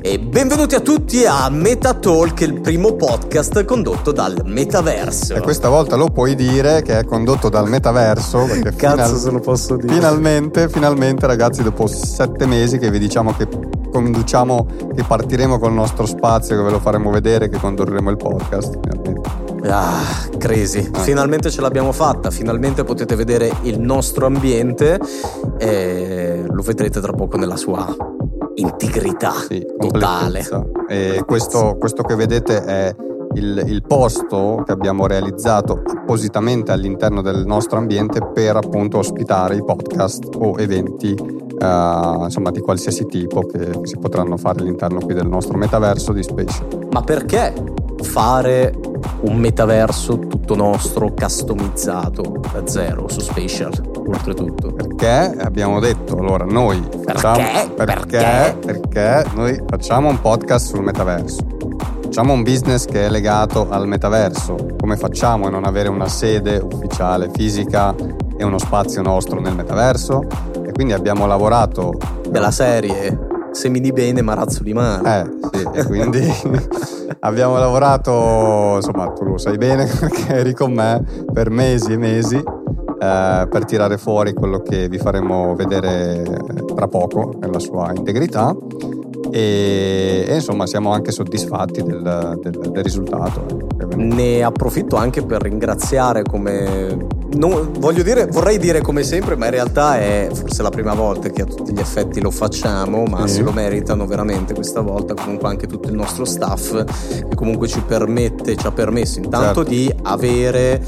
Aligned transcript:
E 0.00 0.18
benvenuti 0.18 0.74
a 0.74 0.80
tutti 0.80 1.24
a 1.24 1.48
MetaTalk, 1.48 2.40
il 2.40 2.60
primo 2.60 2.94
podcast 2.94 3.64
condotto 3.64 4.10
dal 4.10 4.42
metaverso. 4.44 5.34
E 5.34 5.40
questa 5.40 5.68
volta 5.68 5.94
lo 5.96 6.08
puoi 6.08 6.34
dire 6.34 6.82
che 6.82 6.98
è 6.98 7.04
condotto 7.04 7.48
dal 7.48 7.68
metaverso. 7.68 8.46
Perché 8.46 8.74
Cazzo 8.76 8.96
final- 8.96 9.18
se 9.18 9.30
lo 9.30 9.40
posso 9.40 9.76
dire. 9.76 9.94
Finalmente, 9.94 10.68
finalmente 10.68 11.26
ragazzi, 11.26 11.62
dopo 11.62 11.86
sette 11.86 12.46
mesi 12.46 12.78
che 12.78 12.90
vi 12.90 12.98
diciamo 12.98 13.32
che 13.34 13.48
conduciamo, 13.90 14.66
che 14.94 15.04
partiremo 15.04 15.58
col 15.58 15.72
nostro 15.72 16.04
spazio, 16.04 16.56
che 16.56 16.62
ve 16.62 16.70
lo 16.70 16.80
faremo 16.80 17.10
vedere, 17.10 17.48
che 17.48 17.58
condurremo 17.58 18.10
il 18.10 18.16
podcast. 18.16 18.78
Finalmente. 18.80 19.30
Ah, 19.68 20.28
crazy. 20.36 20.88
Ah. 20.92 20.98
Finalmente 21.00 21.50
ce 21.50 21.60
l'abbiamo 21.60 21.92
fatta, 21.92 22.30
finalmente 22.30 22.82
potete 22.82 23.14
vedere 23.14 23.52
il 23.62 23.80
nostro 23.80 24.26
ambiente 24.26 25.00
e 25.58 26.44
lo 26.48 26.62
vedrete 26.62 27.00
tra 27.00 27.12
poco 27.12 27.36
nella 27.36 27.56
sua 27.56 28.15
integrità 28.56 29.32
sì, 29.32 29.64
totale. 29.78 30.44
E 30.88 31.22
questo, 31.26 31.76
questo, 31.78 32.02
che 32.02 32.14
vedete 32.14 32.64
è 32.64 32.94
il, 33.34 33.62
il, 33.66 33.82
posto 33.86 34.62
che 34.64 34.72
abbiamo 34.72 35.06
realizzato 35.06 35.82
appositamente 35.84 36.72
all'interno 36.72 37.22
del 37.22 37.44
nostro 37.46 37.78
ambiente 37.78 38.20
per 38.32 38.56
appunto 38.56 38.98
ospitare 38.98 39.56
i 39.56 39.64
podcast 39.64 40.28
o 40.38 40.54
eventi 40.58 41.14
uh, 41.18 42.24
insomma 42.24 42.50
di 42.50 42.60
qualsiasi 42.60 43.06
tipo 43.06 43.40
che 43.46 43.80
si 43.82 43.98
potranno 43.98 44.36
fare 44.36 44.60
all'interno 44.60 45.00
qui 45.00 45.14
del 45.14 45.28
nostro 45.28 45.58
metaverso 45.58 46.12
di 46.12 46.22
Spatial. 46.22 46.88
Ma 46.90 47.02
perché 47.02 47.52
fare 48.02 48.74
un 49.20 49.36
metaverso 49.36 50.18
tutto 50.18 50.54
nostro, 50.54 51.12
customizzato 51.12 52.40
da 52.52 52.66
zero 52.66 53.08
su 53.08 53.20
Spatial, 53.20 53.95
oltretutto. 54.06 54.72
Perché 54.72 55.34
abbiamo 55.38 55.80
detto, 55.80 56.16
allora 56.16 56.44
noi 56.44 56.82
facciamo, 57.04 57.74
perché? 57.74 58.04
Perché? 58.14 58.56
Perché 58.64 59.30
noi 59.34 59.62
facciamo 59.66 60.08
un 60.08 60.20
podcast 60.20 60.68
sul 60.68 60.82
metaverso. 60.82 61.44
Facciamo 62.02 62.32
un 62.32 62.42
business 62.42 62.84
che 62.86 63.06
è 63.06 63.08
legato 63.08 63.68
al 63.68 63.86
metaverso. 63.86 64.74
Come 64.78 64.96
facciamo 64.96 65.46
a 65.46 65.50
non 65.50 65.64
avere 65.64 65.88
una 65.88 66.08
sede 66.08 66.56
ufficiale 66.56 67.30
fisica 67.34 67.94
e 68.38 68.44
uno 68.44 68.58
spazio 68.58 69.02
nostro 69.02 69.40
nel 69.40 69.54
metaverso? 69.54 70.22
E 70.64 70.72
quindi 70.72 70.92
abbiamo 70.92 71.26
lavorato 71.26 71.92
della 72.28 72.50
serie 72.50 73.34
semini 73.56 73.90
bene 73.90 74.22
ma 74.22 74.34
razzoli 74.34 74.72
male. 74.72 75.20
Eh, 75.20 75.58
sì, 75.58 75.68
e 75.72 75.84
quindi 75.84 76.32
abbiamo 77.20 77.58
lavorato, 77.58 78.76
insomma, 78.76 79.10
tu 79.12 79.24
lo 79.24 79.38
sai 79.38 79.56
bene 79.56 79.86
perché 79.98 80.34
eri 80.34 80.52
con 80.52 80.72
me 80.72 81.02
per 81.32 81.50
mesi 81.50 81.92
e 81.92 81.96
mesi 81.96 82.42
eh, 83.00 83.46
per 83.48 83.64
tirare 83.64 83.98
fuori 83.98 84.32
quello 84.32 84.60
che 84.60 84.88
vi 84.88 84.98
faremo 84.98 85.54
vedere 85.54 86.22
tra 86.74 86.88
poco 86.88 87.34
nella 87.40 87.58
sua 87.58 87.92
integrità 87.94 88.54
e, 89.30 90.24
e, 90.28 90.34
insomma 90.34 90.66
siamo 90.66 90.92
anche 90.92 91.10
soddisfatti 91.10 91.82
del, 91.82 92.38
del, 92.40 92.70
del 92.70 92.82
risultato. 92.82 93.68
Ne 93.96 94.42
approfitto 94.42 94.96
anche 94.96 95.22
per 95.22 95.42
ringraziare 95.42 96.22
come 96.22 97.24
non, 97.36 97.72
voglio 97.78 98.02
dire, 98.02 98.26
vorrei 98.26 98.58
dire 98.58 98.80
come 98.80 99.02
sempre, 99.02 99.36
ma 99.36 99.46
in 99.46 99.52
realtà 99.52 99.98
è 99.98 100.28
forse 100.32 100.62
la 100.62 100.70
prima 100.70 100.94
volta 100.94 101.28
che 101.28 101.42
a 101.42 101.44
tutti 101.44 101.72
gli 101.72 101.78
effetti 101.78 102.20
lo 102.20 102.30
facciamo, 102.30 103.04
ma 103.04 103.22
mm. 103.22 103.26
se 103.26 103.42
lo 103.42 103.52
meritano 103.52 104.06
veramente 104.06 104.54
questa 104.54 104.80
volta. 104.80 105.14
Comunque 105.14 105.48
anche 105.48 105.66
tutto 105.66 105.88
il 105.88 105.94
nostro 105.94 106.24
staff 106.24 106.84
che 106.84 107.34
comunque 107.34 107.68
ci 107.68 107.80
permette, 107.80 108.56
ci 108.56 108.66
ha 108.66 108.72
permesso 108.72 109.18
intanto 109.18 109.64
certo. 109.64 109.70
di 109.70 109.92
avere 110.02 110.82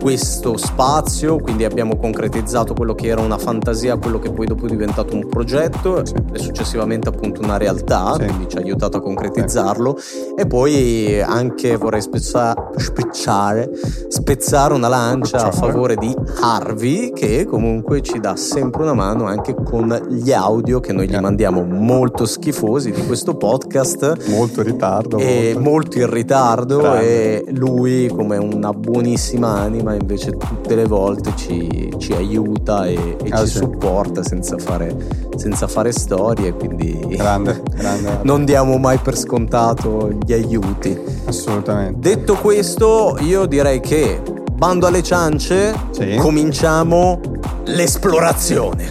questo 0.00 0.56
spazio, 0.56 1.36
quindi 1.36 1.64
abbiamo 1.64 1.96
concretizzato 1.96 2.72
quello 2.72 2.94
che 2.94 3.08
era 3.08 3.20
una 3.20 3.36
fantasia, 3.36 3.98
quello 3.98 4.18
che 4.18 4.30
poi 4.30 4.46
dopo 4.46 4.64
è 4.64 4.68
diventato 4.68 5.14
un 5.14 5.28
progetto 5.28 6.04
sì. 6.04 6.14
e 6.32 6.38
successivamente 6.38 7.10
appunto 7.10 7.42
una 7.42 7.58
realtà, 7.58 8.14
sì. 8.14 8.24
quindi 8.24 8.48
ci 8.48 8.56
ha 8.56 8.60
aiutato 8.60 8.96
a 8.96 9.00
concretizzarlo 9.00 9.96
sì. 9.98 10.34
e 10.36 10.46
poi 10.46 11.20
anche 11.20 11.76
vorrei 11.76 12.00
spezza- 12.00 12.70
spezzare, 12.76 13.70
spezzare 14.08 14.72
una 14.72 14.88
lancia 14.88 15.46
a 15.46 15.52
favore 15.52 15.89
di 15.96 16.14
Harvey 16.40 17.12
che 17.12 17.44
comunque 17.44 18.00
ci 18.00 18.20
dà 18.20 18.36
sempre 18.36 18.82
una 18.82 18.94
mano 18.94 19.26
anche 19.26 19.54
con 19.54 20.06
gli 20.08 20.32
audio 20.32 20.80
che 20.80 20.92
noi 20.92 21.08
gli 21.08 21.16
mandiamo 21.16 21.62
molto 21.64 22.24
schifosi 22.24 22.90
di 22.90 23.04
questo 23.04 23.36
podcast. 23.36 24.28
Molto 24.30 24.60
in 24.60 24.66
ritardo. 24.66 25.18
E 25.18 25.50
molto, 25.54 25.68
molto 25.68 25.98
in 25.98 26.10
ritardo 26.10 26.78
Grande. 26.78 27.44
e 27.44 27.52
lui 27.52 28.08
come 28.08 28.38
una 28.38 28.72
buonissima 28.72 29.48
anima 29.48 29.90
ma 29.90 29.94
invece 29.94 30.36
tutte 30.36 30.76
le 30.76 30.84
volte 30.86 31.32
ci, 31.34 31.92
ci 31.98 32.12
aiuta 32.12 32.86
e, 32.86 33.16
e 33.22 33.28
ah, 33.30 33.40
ci 33.40 33.46
sì. 33.48 33.58
supporta 33.58 34.22
senza 34.22 34.56
fare, 34.56 34.94
senza 35.34 35.66
fare, 35.66 35.90
storie, 35.90 36.52
quindi 36.54 36.96
grande, 37.08 37.60
grande. 37.74 38.20
non 38.22 38.44
diamo 38.44 38.78
mai 38.78 38.98
per 38.98 39.16
scontato 39.16 40.10
gli 40.24 40.32
aiuti. 40.32 40.96
Assolutamente. 41.24 41.98
Detto 41.98 42.36
questo, 42.36 43.16
io 43.20 43.46
direi 43.46 43.80
che 43.80 44.22
bando 44.60 44.86
alle 44.86 45.02
ciance, 45.02 45.74
sì. 45.88 46.16
cominciamo 46.16 47.18
l'esplorazione. 47.64 48.90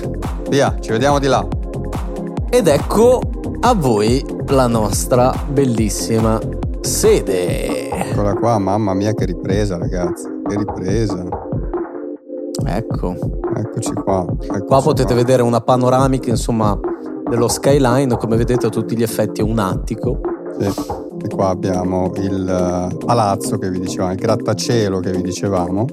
Via, 0.50 0.75
ci 0.80 0.90
vediamo 0.90 1.19
di 1.19 1.28
là. 1.28 1.46
Ed 2.50 2.68
ecco 2.68 3.22
a 3.59 3.75
voi 3.75 4.25
la 4.47 4.66
nostra 4.66 5.31
bellissima 5.47 6.40
sede. 6.81 7.88
Eccola 7.88 8.34
qua, 8.34 8.57
mamma 8.57 8.96
mia 8.96 9.13
che 9.13 9.25
ripresa 9.25 9.78
ragazzi 9.78 10.24
che 10.47 10.57
ripresa. 10.57 11.24
Ecco. 12.66 13.16
Eccoci 13.56 13.94
qua. 13.94 14.25
Eccoci 14.28 14.66
qua 14.66 14.81
potete 14.81 15.13
qua. 15.13 15.16
vedere 15.16 15.44
una 15.44 15.62
panoramica, 15.62 16.31
insomma, 16.31 16.80
dello 17.30 17.47
skyline, 17.47 18.18
come 18.18 18.38
vedete 18.38 18.66
a 18.66 18.69
tutti 18.69 18.97
gli 18.97 19.03
effetti 19.03 19.41
è 19.41 19.44
un 19.44 19.59
attico. 19.59 20.19
Sì. 20.59 21.08
E 21.22 21.28
qua 21.28 21.50
abbiamo 21.50 22.12
il 22.16 22.47
eh, 22.47 22.96
palazzo 22.97 23.57
che 23.57 23.69
vi 23.69 23.80
dicevamo, 23.80 24.12
il 24.12 24.18
grattacielo 24.18 25.00
che 25.00 25.12
vi 25.12 25.22
dicevamo. 25.22 25.85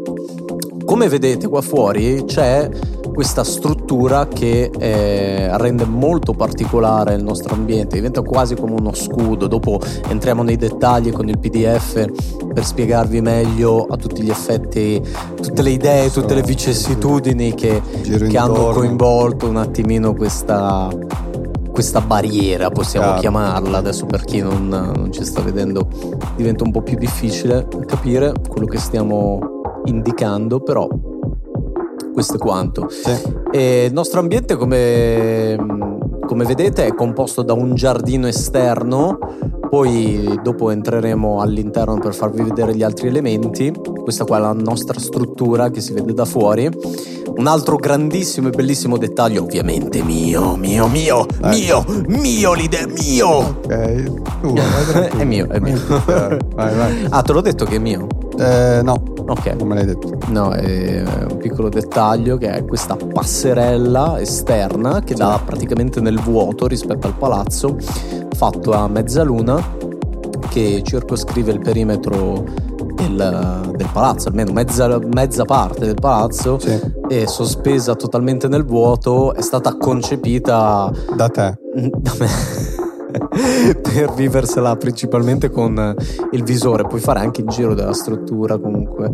Come 0.84 1.08
vedete 1.08 1.48
qua 1.48 1.62
fuori 1.62 2.24
c'è 2.26 2.70
questa 3.16 3.44
struttura 3.44 4.28
che 4.28 4.70
eh, 4.78 5.56
rende 5.56 5.86
molto 5.86 6.34
particolare 6.34 7.14
il 7.14 7.24
nostro 7.24 7.54
ambiente, 7.54 7.96
diventa 7.96 8.20
quasi 8.20 8.54
come 8.54 8.72
uno 8.72 8.92
scudo. 8.94 9.46
Dopo 9.46 9.80
entriamo 10.08 10.42
nei 10.42 10.56
dettagli 10.56 11.10
con 11.10 11.26
il 11.28 11.38
PDF 11.38 12.04
per 12.52 12.64
spiegarvi 12.64 13.22
meglio 13.22 13.86
a 13.88 13.96
tutti 13.96 14.22
gli 14.22 14.28
effetti, 14.28 15.02
tutte 15.34 15.62
le 15.62 15.70
idee, 15.70 16.10
tutte 16.10 16.34
le 16.34 16.42
vicissitudini 16.42 17.54
che, 17.54 17.80
che 18.28 18.36
hanno 18.36 18.68
coinvolto 18.72 19.48
un 19.48 19.56
attimino 19.56 20.14
questa, 20.14 20.90
questa 21.76 22.00
barriera, 22.00 22.70
possiamo 22.70 23.04
Chiaro. 23.04 23.20
chiamarla. 23.20 23.76
Adesso 23.76 24.06
per 24.06 24.24
chi 24.24 24.40
non, 24.40 24.66
non, 24.66 25.12
ci 25.12 25.22
sta 25.26 25.42
vedendo 25.42 25.86
diventa 26.34 26.64
un 26.64 26.70
po' 26.70 26.80
più 26.80 26.96
difficile 26.96 27.68
capire 27.84 28.32
quello 28.48 28.66
che 28.66 28.78
stiamo 28.78 29.60
indicando, 29.84 30.60
però 30.60 30.88
questo 32.14 32.36
è 32.36 32.38
quanto. 32.38 32.88
Sì. 32.88 33.10
il 33.52 33.92
nostro 33.92 34.20
ambiente, 34.20 34.56
come, 34.56 35.54
come 36.26 36.44
vedete, 36.46 36.86
è 36.86 36.94
composto 36.94 37.42
da 37.42 37.52
un 37.52 37.74
giardino 37.74 38.26
esterno 38.26 39.18
poi 39.68 40.38
dopo 40.42 40.70
entreremo 40.70 41.42
all'interno 41.42 41.98
per 41.98 42.14
farvi 42.14 42.42
vedere 42.42 42.74
gli 42.74 42.82
altri 42.82 43.08
elementi. 43.08 43.70
Questa 44.06 44.24
qua 44.24 44.36
è 44.36 44.40
la 44.40 44.52
nostra 44.52 45.00
struttura 45.00 45.68
che 45.70 45.80
si 45.80 45.92
vede 45.92 46.14
da 46.14 46.24
fuori. 46.24 46.70
Un 47.38 47.48
altro 47.48 47.74
grandissimo 47.74 48.46
e 48.46 48.50
bellissimo 48.52 48.98
dettaglio, 48.98 49.42
ovviamente 49.42 50.00
mio, 50.04 50.54
mio, 50.54 50.86
mio, 50.86 51.26
eh. 51.42 51.48
mio, 51.48 51.84
mio 52.06 52.54
l'idea, 52.54 52.86
mio. 52.86 53.28
Ok, 53.64 54.02
tu, 54.42 54.54
è 55.18 55.24
mio, 55.24 55.48
è 55.48 55.58
mio. 55.58 55.80
vai, 56.54 56.76
vai. 56.76 57.06
Ah, 57.08 57.20
te 57.22 57.32
l'ho 57.32 57.40
detto 57.40 57.64
che 57.64 57.74
è 57.74 57.78
mio? 57.80 58.06
Eh, 58.38 58.80
no. 58.84 59.02
Ok. 59.26 59.46
Non 59.58 59.66
me 59.66 59.74
l'hai 59.74 59.86
detto. 59.86 60.16
No, 60.28 60.52
è 60.52 61.02
un 61.28 61.38
piccolo 61.38 61.68
dettaglio 61.68 62.36
che 62.36 62.52
è 62.52 62.64
questa 62.64 62.94
passerella 62.94 64.20
esterna 64.20 65.00
che 65.00 65.14
sì. 65.14 65.20
dà 65.20 65.40
praticamente 65.44 66.00
nel 66.00 66.20
vuoto 66.20 66.68
rispetto 66.68 67.08
al 67.08 67.14
palazzo, 67.14 67.76
fatto 68.36 68.70
a 68.70 68.86
mezzaluna, 68.86 69.60
che 70.48 70.80
circoscrive 70.84 71.50
il 71.50 71.58
perimetro 71.58 72.65
del, 72.96 73.72
del 73.76 73.88
palazzo, 73.92 74.28
almeno 74.28 74.52
mezza, 74.52 74.98
mezza, 75.12 75.44
parte 75.44 75.86
del 75.86 75.94
palazzo, 75.94 76.58
sì. 76.58 76.78
è 77.08 77.26
sospesa 77.26 77.94
totalmente 77.94 78.48
nel 78.48 78.64
vuoto, 78.64 79.34
è 79.34 79.42
stata 79.42 79.76
concepita 79.76 80.90
da 81.14 81.28
te. 81.28 81.58
Da 81.74 82.12
me. 82.18 82.74
per 83.82 84.12
viversela 84.14 84.76
principalmente 84.76 85.50
con 85.50 85.94
il 86.32 86.42
visore. 86.42 86.84
Puoi 86.84 87.00
fare 87.00 87.20
anche 87.20 87.42
il 87.42 87.48
giro 87.48 87.74
della 87.74 87.92
struttura 87.92 88.58
comunque 88.58 89.10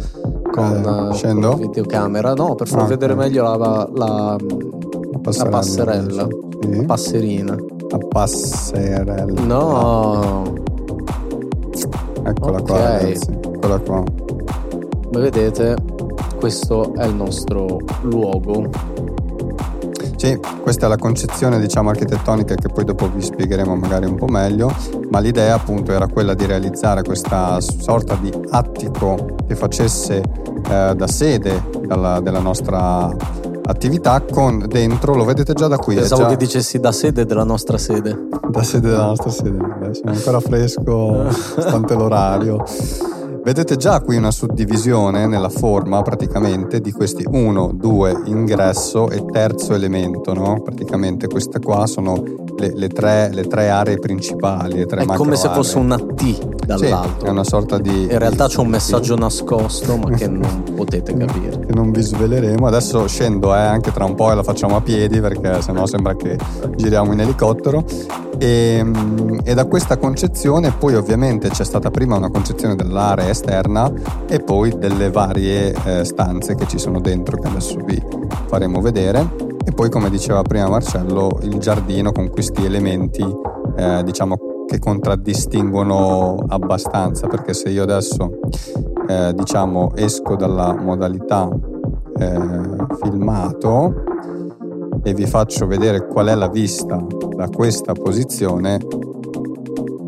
con, 0.50 1.11
eh, 1.11 1.14
scendo? 1.14 1.56
videocamera. 1.56 2.34
No, 2.34 2.55
per 2.55 2.69
far 2.69 2.82
ah, 2.82 2.87
vedere 2.87 3.12
okay. 3.12 3.26
meglio 3.26 3.43
la, 3.43 3.56
la, 3.56 3.88
la, 3.94 5.49
passerella. 5.49 6.23
La. 6.23 6.29
Sì. 6.61 6.84
Passerina. 6.87 7.56
La 7.88 7.99
passerella. 7.99 9.43
No. 9.44 10.43
Eccola 12.25 12.58
okay. 12.58 12.64
qua, 12.64 12.76
ragazzi. 12.76 13.42
Eccola 13.62 13.79
qua. 13.79 14.03
Come 15.05 15.20
vedete, 15.20 15.76
questo 16.41 16.94
è 16.94 17.06
il 17.06 17.14
nostro 17.14 17.79
luogo 18.00 18.69
Sì, 20.17 20.37
questa 20.62 20.87
è 20.87 20.88
la 20.88 20.97
concezione 20.97 21.61
diciamo 21.61 21.91
architettonica 21.91 22.56
che 22.56 22.67
poi 22.67 22.85
dopo 22.85 23.09
vi 23.09 23.23
spiegheremo 23.23 23.76
magari 23.76 24.06
un 24.06 24.17
po' 24.17 24.26
meglio, 24.26 24.75
ma 25.11 25.20
l'idea 25.20 25.55
appunto 25.55 25.93
era 25.93 26.09
quella 26.09 26.35
di 26.35 26.44
realizzare 26.44 27.05
questa 27.05 27.61
sorta 27.61 28.17
di 28.17 28.32
attico 28.50 29.37
che 29.47 29.55
facesse 29.55 30.17
eh, 30.69 30.94
da 30.97 31.06
sede 31.06 31.62
dalla, 31.87 32.19
della 32.19 32.41
nostra 32.41 33.15
attività 33.65 34.23
con 34.23 34.67
dentro, 34.67 35.15
lo 35.15 35.25
vedete 35.25 35.53
già 35.53 35.69
da 35.69 35.76
qui. 35.76 35.94
Pensavo 35.94 36.23
già... 36.23 36.29
che 36.31 36.37
dicessi 36.37 36.81
da 36.81 36.91
sede 36.91 37.25
della 37.25 37.44
nostra 37.44 37.79
sede. 37.79 38.26
Da 38.49 38.65
sede 38.65 38.88
della 38.88 39.06
nostra 39.06 39.31
sede, 39.31 39.50
Beh, 39.50 39.94
sono 39.94 40.11
ancora 40.11 40.41
fresco, 40.41 41.31
stante 41.31 41.94
l'orario. 41.94 42.65
Vedete 43.44 43.77
già 43.77 44.00
qui 44.00 44.17
una 44.17 44.31
suddivisione 44.31 45.27
nella 45.27 45.49
forma 45.49 46.00
praticamente 46.03 46.81
di 46.81 46.93
questi 46.93 47.25
1, 47.29 47.73
2, 47.75 48.23
ingresso 48.27 49.11
e 49.11 49.25
terzo 49.33 49.75
elemento, 49.75 50.33
no? 50.33 50.62
Praticamente 50.62 51.27
queste 51.27 51.59
qua 51.59 51.89
sono 51.89 52.23
le, 52.56 52.73
le, 52.73 52.87
tre, 52.87 53.31
le 53.33 53.49
tre, 53.49 53.69
aree 53.69 53.99
principali. 53.99 54.77
Le 54.77 54.87
tre 54.87 55.03
è 55.03 55.06
come 55.06 55.35
se 55.35 55.49
fosse 55.49 55.79
una 55.79 55.99
T 55.99 56.65
dall'alto. 56.65 57.19
Sì, 57.19 57.27
è 57.27 57.31
una 57.31 57.43
sorta 57.43 57.79
di... 57.79 58.03
In 58.03 58.19
realtà 58.19 58.47
c'è 58.47 58.61
un 58.61 58.69
messaggio 58.69 59.17
nascosto 59.17 59.97
ma 59.97 60.11
che 60.11 60.29
non 60.29 60.62
potete 60.77 61.12
capire. 61.12 61.59
Che 61.67 61.75
non 61.75 61.91
vi 61.91 62.00
sveleremo. 62.00 62.65
Adesso 62.65 63.09
scendo 63.09 63.53
eh, 63.56 63.59
anche 63.59 63.91
tra 63.91 64.05
un 64.05 64.15
po' 64.15 64.31
e 64.31 64.37
la 64.37 64.44
facciamo 64.44 64.77
a 64.77 64.81
piedi 64.81 65.21
perché 65.21 65.61
sennò 65.62 65.85
sembra 65.87 66.15
che 66.15 66.39
giriamo 66.77 67.12
in 67.12 67.19
elicottero. 67.19 67.85
E, 68.43 68.79
ehm, 68.79 69.41
e 69.44 69.55
da 69.55 69.67
questa 69.67 69.97
concezione 69.99 70.73
poi 70.73 70.97
ovviamente 70.97 71.49
c'è 71.49 71.65
stata 71.65 71.91
prima 71.91 72.17
una 72.17 72.29
concezione 72.29 72.75
dell'area 72.75 73.29
esterna 73.29 73.91
e 74.27 74.41
poi 74.41 74.77
delle 74.77 75.11
varie 75.11 75.73
eh, 75.85 76.05
stanze 76.05 76.56
che 76.56 76.67
ci 76.67 76.79
sono 76.79 76.99
dentro 77.00 77.37
che 77.39 77.47
adesso 77.47 77.79
vi 77.85 78.03
faremo 78.47 78.81
vedere. 78.81 79.50
E 79.65 79.71
poi 79.71 79.89
come 79.91 80.11
diceva 80.11 80.43
prima 80.43 80.69
Marcello 80.69 81.39
il 81.43 81.59
giardino 81.59 82.11
con 82.11 82.31
questi 82.31 82.65
elementi 82.65 83.25
eh, 83.77 84.03
diciamo 84.03 84.37
che 84.67 84.81
contraddistinguono 84.81 86.44
abbastanza 86.49 87.29
perché 87.29 87.55
se 87.55 87.69
io 87.69 87.85
adesso 87.85 88.41
eh, 89.06 89.33
diciamo 89.37 89.93
esco 89.94 90.35
dalla 90.35 90.75
modalità 90.75 91.49
eh, 92.19 92.41
filmato 93.00 94.12
e 95.02 95.14
vi 95.14 95.26
faccio 95.26 95.66
vedere 95.66 96.06
qual 96.06 96.28
è 96.28 96.34
la 96.34 96.49
vista 96.49 97.04
da 97.34 97.49
questa 97.49 97.93
posizione 97.93 98.78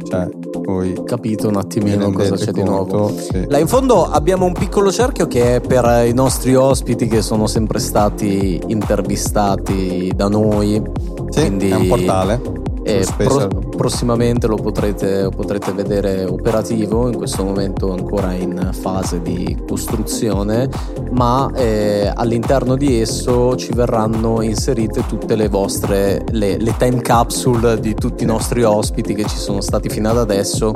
cioè 0.05 0.29
poi 0.65 0.99
capito 1.05 1.49
un 1.49 1.57
attimino 1.57 2.11
cosa 2.11 2.37
c'è 2.37 2.47
conto, 2.47 2.53
di 2.53 2.63
nuovo. 2.63 3.13
Sì. 3.19 3.45
Là 3.49 3.59
in 3.59 3.67
fondo 3.67 4.09
abbiamo 4.11 4.47
un 4.47 4.55
piccolo 4.55 4.91
cerchio 4.91 5.27
che 5.27 5.57
è 5.57 5.61
per 5.61 6.07
i 6.07 6.15
nostri 6.15 6.55
ospiti 6.55 7.07
che 7.07 7.21
sono 7.21 7.47
sempre 7.47 7.79
stati 7.79 8.61
intervistati 8.69 10.11
da 10.17 10.29
noi. 10.29 10.83
Sì, 11.29 11.41
Quindi 11.41 11.69
è 11.69 11.75
un 11.75 11.89
portale. 11.89 12.41
E 12.83 13.07
pro- 13.17 13.49
prossimamente 13.75 14.47
lo 14.47 14.57
potrete, 14.57 15.23
lo 15.23 15.31
potrete, 15.31 15.73
vedere 15.73 16.25
operativo, 16.25 17.09
in 17.09 17.17
questo 17.17 17.45
momento 17.45 17.93
ancora 17.93 18.33
in 18.33 18.71
fase 18.73 19.21
di 19.21 19.57
costruzione, 19.67 20.69
ma 21.13 21.51
eh, 21.55 22.11
all'interno 22.15 22.77
di 22.77 23.01
esso 23.01 23.57
ci 23.57 23.73
verranno 23.73 24.43
inserite 24.43 25.05
tutte 25.07 25.37
le 25.37 25.49
vostre, 25.49 26.25
le, 26.31 26.57
le, 26.59 26.75
time 26.77 27.01
capsule 27.01 27.79
di 27.81 27.95
tutti 27.95 28.25
i 28.25 28.27
nostri 28.27 28.63
ospiti 28.63 29.15
che 29.15 29.25
ci 29.25 29.37
sono 29.37 29.61
stati 29.61 29.89
fino 29.89 30.11
ad 30.11 30.19
adesso, 30.19 30.73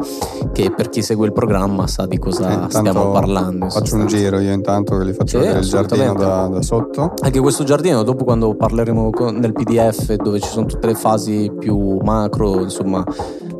che 0.52 0.70
per 0.70 0.88
chi 0.88 1.02
segue 1.02 1.26
il 1.26 1.32
programma 1.32 1.86
sa 1.86 2.06
di 2.06 2.18
cosa 2.18 2.66
eh, 2.66 2.70
stiamo 2.70 3.10
parlando. 3.10 3.68
Faccio 3.68 3.96
un 3.96 4.06
giro 4.06 4.38
io 4.38 4.52
intanto 4.52 4.96
che 4.98 5.04
li 5.04 5.12
faccio 5.12 5.38
sì, 5.38 5.44
vedere 5.44 5.60
il 5.60 5.68
giardino 5.68 6.14
da, 6.14 6.46
da, 6.46 6.62
sotto. 6.62 7.14
Anche 7.22 7.40
questo 7.40 7.64
giardino, 7.64 8.02
dopo 8.02 8.24
quando 8.24 8.54
parleremo 8.54 9.10
nel 9.32 9.52
PDF 9.52 10.14
dove 10.14 10.40
ci 10.40 10.48
sono 10.48 10.66
tutte 10.66 10.86
le 10.86 10.94
fasi 10.94 11.50
più 11.58 11.98
macro 12.02 12.60
insomma, 12.60 12.87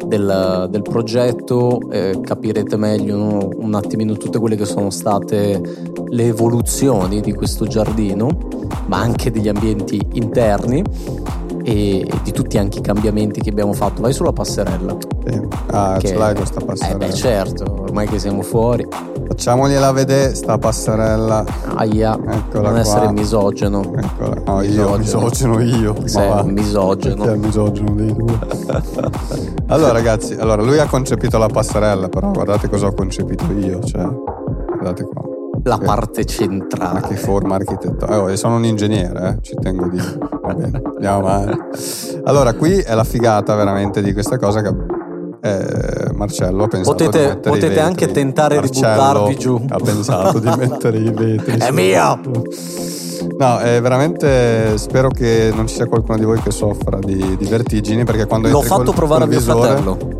del, 0.07 0.69
del 0.71 0.83
progetto 0.83 1.81
eh, 1.91 2.19
capirete 2.23 2.77
meglio 2.77 3.51
un 3.57 3.75
attimino 3.75 4.15
tutte 4.15 4.39
quelle 4.39 4.57
che 4.57 4.65
sono 4.65 4.91
state 4.91 5.61
le 6.09 6.25
evoluzioni 6.25 7.21
di 7.21 7.35
questo 7.35 7.67
giardino 7.67 8.29
ma 8.87 8.99
anche 8.99 9.31
degli 9.31 9.49
ambienti 9.49 10.01
interni 10.13 10.83
e, 11.63 12.01
e 12.01 12.21
di 12.23 12.33
tutti 12.33 12.57
anche 12.57 12.79
i 12.79 12.83
cambiamenti 12.83 13.41
che 13.41 13.51
abbiamo 13.51 13.75
fatto. 13.75 14.01
Vai 14.01 14.13
sulla 14.15 14.33
passerella. 14.33 14.97
Sì. 15.27 15.41
ah 15.67 15.99
che, 15.99 16.09
ce 16.09 16.15
l'hai 16.15 16.35
questa 16.35 16.61
passerella 16.61 17.05
eh 17.05 17.09
beh 17.09 17.13
certo 17.13 17.83
ormai 17.83 18.07
che 18.07 18.19
siamo 18.19 18.41
fuori 18.41 18.87
Facciamogliela 19.39 19.93
vedere 19.93 20.35
sta 20.35 20.59
passerella. 20.59 21.45
Aia, 21.77 22.19
Eccola 22.29 22.71
non 22.71 22.73
qua. 22.73 22.81
essere 22.81 23.13
misogeno. 23.13 23.95
Eccola. 23.95 24.43
No, 24.45 24.63
io, 24.63 24.99
misogeno 24.99 25.61
io. 25.61 25.95
Sei 26.07 26.29
un 26.29 26.51
misogeno. 26.51 27.23
Perché 27.23 27.33
è 27.35 27.37
misogeno 27.37 27.95
dei 27.95 28.13
due. 28.13 28.37
allora 29.69 29.93
ragazzi, 29.93 30.35
allora 30.35 30.63
lui 30.63 30.81
ha 30.81 30.87
concepito 30.87 31.39
la 31.39 31.47
passerella, 31.47 32.09
però 32.09 32.33
guardate 32.33 32.69
cosa 32.69 32.89
ho 32.89 32.93
concepito 32.93 33.45
io, 33.53 33.79
cioè, 33.85 34.09
guardate 34.67 35.05
qua. 35.05 35.23
La 35.63 35.79
che, 35.79 35.85
parte 35.85 36.25
centrale. 36.25 37.01
Ma 37.01 37.07
che 37.07 37.15
forma 37.15 37.55
architettonica. 37.55 38.21
Oh, 38.21 38.35
sono 38.35 38.57
un 38.57 38.65
ingegnere, 38.65 39.29
eh? 39.29 39.43
ci 39.43 39.55
tengo 39.55 39.85
a 39.85 39.89
dire. 39.89 40.19
Va 40.43 40.53
bene, 40.53 40.83
andiamo 40.97 41.19
avanti. 41.19 42.21
Allora, 42.25 42.55
qui 42.55 42.79
è 42.79 42.95
la 42.95 43.05
figata 43.05 43.55
veramente 43.55 44.03
di 44.03 44.13
questa 44.13 44.37
cosa 44.37 44.63
che 44.63 44.75
eh, 45.41 46.13
Marcello 46.15 46.65
ha 46.65 46.69
pensato 46.69 46.97
potete, 46.97 47.35
di 47.35 47.49
potete 47.49 47.81
anche 47.81 48.11
tentare 48.11 48.61
di 48.61 48.69
buttarvi 48.69 49.37
giù. 49.37 49.61
ha 49.69 49.79
pensato 49.79 50.39
di 50.39 50.51
mettere 50.57 50.99
i 50.99 51.11
vetri 51.11 51.59
è 51.59 51.71
mio! 51.71 52.21
No 53.39 53.59
è 53.59 53.81
veramente 53.81 54.77
spero 54.79 55.09
che 55.09 55.53
non 55.55 55.67
ci 55.69 55.77
sia 55.77 55.87
qualcuno 55.87 56.19
di 56.19 56.25
voi 56.25 56.41
che 56.41 56.51
soffra 56.51 56.99
di, 56.99 57.37
di 57.37 57.47
vertigini 57.47 58.05
perché 58.05 58.27
quando 58.27 58.49
l'ho 58.49 58.63
fatto 58.63 58.85
col, 58.85 58.95
provare 58.95 59.25
a 59.25 59.27
mio 59.27 59.41
fratello. 59.41 60.17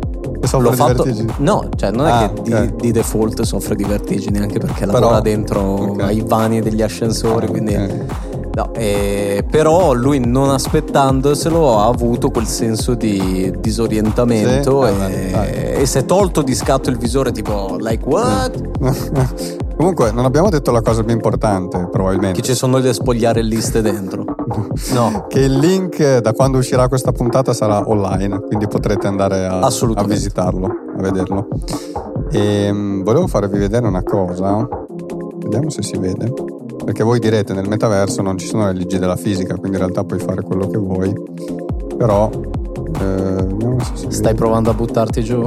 L'ho 0.51 0.71
fatto, 0.71 1.05
no, 1.39 1.69
cioè 1.75 1.91
non 1.91 2.05
ah, 2.05 2.23
è 2.23 2.33
che 2.33 2.39
okay. 2.39 2.65
di, 2.67 2.75
di, 2.77 2.91
default 2.91 3.41
soffre 3.41 3.75
di 3.75 3.83
vertigini 3.83 4.37
anche 4.37 4.57
perché 4.57 4.85
Però, 4.85 4.99
lavora 4.99 5.19
dentro 5.19 5.91
okay. 5.91 6.07
ai 6.07 6.23
vani 6.25 6.61
degli 6.61 6.81
ascensori 6.81 7.45
ah, 7.45 7.49
quindi 7.49 7.75
okay 7.75 8.28
No, 8.59 8.73
eh, 8.73 9.45
però 9.49 9.93
lui 9.93 10.19
non 10.19 10.49
aspettandoselo 10.49 11.79
ha 11.79 11.85
avuto 11.85 12.29
quel 12.29 12.45
senso 12.45 12.93
di 12.93 13.53
disorientamento 13.57 14.85
sì, 14.85 14.91
e, 14.91 15.31
eh, 15.31 15.81
e, 15.81 15.85
si 15.85 15.99
è 15.99 16.03
tolto 16.03 16.41
di 16.41 16.53
scatto 16.53 16.89
il 16.89 16.97
visore 16.97 17.31
tipo 17.31 17.77
like 17.79 18.03
what? 18.05 18.59
Comunque 19.77 20.11
non 20.11 20.25
abbiamo 20.25 20.49
detto 20.49 20.71
la 20.71 20.81
cosa 20.81 21.05
più 21.05 21.13
importante 21.13 21.87
probabilmente. 21.89 22.41
Che 22.41 22.45
ci 22.45 22.53
sono 22.53 22.79
le 22.79 22.91
spogliare 22.91 23.41
liste 23.41 23.81
dentro. 23.81 24.25
no. 24.91 25.27
Che 25.29 25.39
il 25.39 25.57
link 25.57 26.17
da 26.17 26.33
quando 26.33 26.57
uscirà 26.57 26.89
questa 26.89 27.13
puntata 27.13 27.53
sarà 27.53 27.87
online, 27.87 28.41
quindi 28.41 28.67
potrete 28.67 29.07
andare 29.07 29.45
a, 29.45 29.59
a 29.59 30.03
visitarlo, 30.03 30.67
a 30.97 31.01
vederlo. 31.01 31.47
E, 32.29 32.63
ehm, 32.65 33.03
volevo 33.03 33.27
farvi 33.27 33.57
vedere 33.57 33.87
una 33.87 34.03
cosa, 34.03 34.67
vediamo 35.37 35.69
se 35.69 35.81
si 35.81 35.97
vede. 35.97 36.57
Perché 36.89 37.03
voi 37.03 37.19
direte 37.19 37.53
nel 37.53 37.67
metaverso 37.67 38.23
non 38.23 38.35
ci 38.39 38.47
sono 38.47 38.65
le 38.65 38.73
leggi 38.73 38.97
della 38.97 39.15
fisica, 39.15 39.53
quindi 39.57 39.77
in 39.77 39.83
realtà 39.83 40.03
puoi 40.03 40.17
fare 40.17 40.41
quello 40.41 40.67
che 40.67 40.77
vuoi. 40.79 41.13
Però... 41.95 42.27
Eh, 42.99 43.45
Stai 43.83 44.09
vede. 44.09 44.33
provando 44.33 44.71
a 44.71 44.73
buttarti 44.73 45.23
giù? 45.23 45.45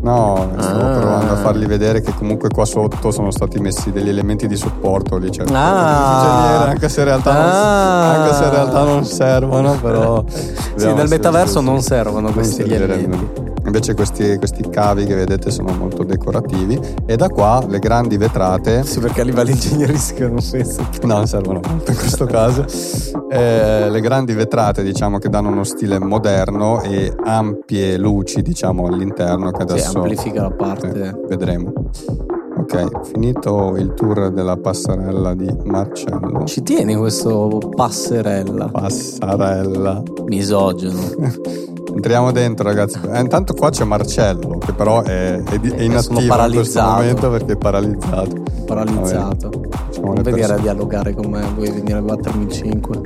No, 0.00 0.50
stavo 0.58 0.80
ah. 0.80 0.98
provando 0.98 1.32
a 1.34 1.36
fargli 1.36 1.66
vedere 1.66 2.00
che 2.00 2.12
comunque 2.12 2.48
qua 2.48 2.64
sotto 2.64 3.12
sono 3.12 3.30
stati 3.30 3.60
messi 3.60 3.92
degli 3.92 4.08
elementi 4.08 4.48
di 4.48 4.56
supporto 4.56 5.16
lì, 5.16 5.30
cioè, 5.30 5.46
ah. 5.52 6.64
anche, 6.64 6.88
se 6.88 6.98
in 6.98 7.06
realtà 7.06 7.32
non, 7.34 7.42
ah. 7.44 8.12
anche 8.14 8.34
se 8.34 8.42
in 8.42 8.50
realtà 8.50 8.82
non 8.82 9.04
servono, 9.04 9.78
però 9.80 10.24
sì, 10.26 10.92
nel 10.92 11.08
metaverso 11.08 11.60
non 11.60 11.82
servono 11.82 12.32
questi 12.32 12.62
elementi. 12.62 13.49
Invece 13.70 13.94
questi, 13.94 14.36
questi, 14.36 14.68
cavi 14.68 15.04
che 15.04 15.14
vedete 15.14 15.52
sono 15.52 15.72
molto 15.72 16.02
decorativi 16.02 16.76
e 17.06 17.14
da 17.14 17.28
qua 17.28 17.64
le 17.68 17.78
grandi 17.78 18.16
vetrate... 18.16 18.82
Sì, 18.82 18.98
perché 18.98 19.20
a 19.20 19.24
livello 19.24 19.50
ingegneristico 19.50 20.26
non 20.26 20.40
penso. 20.50 20.88
No, 21.02 21.14
non 21.14 21.28
servono 21.28 21.60
molto 21.68 21.92
in 21.92 21.96
questo 21.96 22.26
caso. 22.26 22.66
Eh, 23.30 23.88
le 23.88 24.00
grandi 24.00 24.32
vetrate 24.32 24.82
diciamo 24.82 25.18
che 25.18 25.28
danno 25.28 25.50
uno 25.50 25.62
stile 25.62 26.00
moderno 26.00 26.82
e 26.82 27.14
ampie 27.24 27.96
luci 27.96 28.42
diciamo 28.42 28.88
all'interno 28.88 29.52
che 29.52 29.62
adesso... 29.62 29.90
Sì, 29.90 29.96
amplifica 29.98 30.42
la 30.42 30.50
parte. 30.50 30.88
Eh, 30.88 31.26
vedremo. 31.28 31.72
Ok, 32.56 33.06
finito 33.12 33.76
il 33.76 33.94
tour 33.94 34.32
della 34.32 34.56
passerella 34.56 35.32
di 35.34 35.48
Marcello. 35.62 36.42
Ci 36.42 36.64
tieni 36.64 36.96
questo 36.96 37.60
passerella? 37.76 38.66
Passarella. 38.66 40.02
Misogeno. 40.26 41.68
Entriamo 41.92 42.32
dentro, 42.32 42.66
ragazzi. 42.66 43.00
Eh, 43.12 43.20
intanto 43.20 43.54
qua 43.54 43.70
c'è 43.70 43.84
Marcello, 43.84 44.58
che 44.58 44.72
però 44.72 45.02
è, 45.02 45.42
è, 45.42 45.60
è 45.60 45.82
inattivo 45.82 46.20
in 46.20 46.52
questo 46.52 46.82
momento 46.82 47.30
perché 47.30 47.52
è 47.52 47.56
paralizzato. 47.56 48.42
Paralizzato. 48.64 49.50
Non 50.00 50.14
venire 50.22 50.54
a 50.54 50.58
dialogare 50.58 51.14
con 51.14 51.26
me, 51.26 51.42
vuoi 51.54 51.70
venire 51.70 51.98
a 51.98 52.02
battermi 52.02 52.44
in 52.44 52.50
5. 52.50 53.00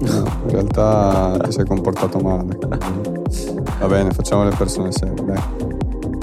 No, 0.00 0.24
in 0.44 0.50
realtà 0.50 1.36
ti 1.44 1.52
sei 1.52 1.64
comportato 1.64 2.18
male. 2.18 2.58
Va 3.78 3.86
bene, 3.86 4.10
facciamo 4.10 4.44
le 4.44 4.54
persone 4.56 4.92
serie. 4.92 5.24
Dai. 5.24 5.42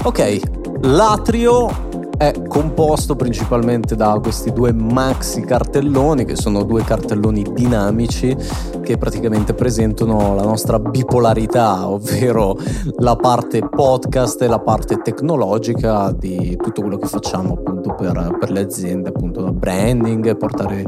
Ok, 0.03 0.39
l'atrio 0.81 1.69
è 2.17 2.33
composto 2.47 3.15
principalmente 3.15 3.95
da 3.95 4.19
questi 4.21 4.51
due 4.51 4.71
maxi 4.71 5.41
cartelloni, 5.41 6.25
che 6.25 6.35
sono 6.35 6.63
due 6.63 6.83
cartelloni 6.83 7.45
dinamici 7.53 8.35
che 8.81 8.97
praticamente 8.97 9.53
presentano 9.53 10.35
la 10.35 10.43
nostra 10.43 10.79
bipolarità, 10.79 11.89
ovvero 11.89 12.57
la 12.97 13.15
parte 13.15 13.67
podcast 13.67 14.41
e 14.41 14.47
la 14.47 14.59
parte 14.59 14.97
tecnologica 14.97 16.11
di 16.11 16.57
tutto 16.61 16.81
quello 16.81 16.97
che 16.97 17.07
facciamo 17.07 17.53
appunto 17.53 17.93
per, 17.95 18.37
per 18.39 18.51
le 18.51 18.61
aziende, 18.61 19.09
appunto 19.09 19.41
da 19.41 19.51
branding, 19.51 20.37
portare 20.37 20.85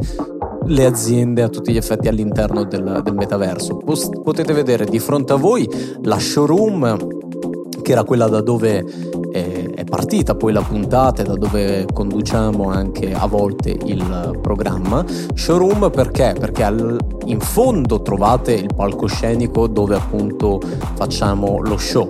le 0.65 0.85
aziende 0.85 1.43
a 1.43 1.49
tutti 1.49 1.71
gli 1.71 1.77
effetti 1.77 2.07
all'interno 2.07 2.63
del, 2.63 3.01
del 3.03 3.13
metaverso. 3.15 3.77
Potete 3.77 4.53
vedere 4.53 4.85
di 4.85 4.99
fronte 4.99 5.33
a 5.33 5.37
voi 5.37 5.67
la 6.03 6.19
showroom 6.19 7.15
che 7.81 7.93
era 7.93 8.03
quella 8.03 8.27
da 8.27 8.41
dove 8.41 8.83
è 9.31 9.46
partita 9.87 10.35
poi 10.35 10.51
la 10.53 10.61
puntata 10.61 11.23
da 11.23 11.35
dove 11.35 11.85
conduciamo 11.91 12.69
anche 12.69 13.13
a 13.13 13.25
volte 13.27 13.77
il 13.85 14.37
programma. 14.41 15.05
Showroom 15.33 15.89
perché? 15.89 16.35
Perché 16.37 16.63
al, 16.63 16.97
in 17.25 17.39
fondo 17.39 18.01
trovate 18.01 18.53
il 18.53 18.69
palcoscenico 18.75 19.67
dove 19.67 19.95
appunto 19.95 20.59
facciamo 20.95 21.59
lo 21.61 21.77
show, 21.77 22.09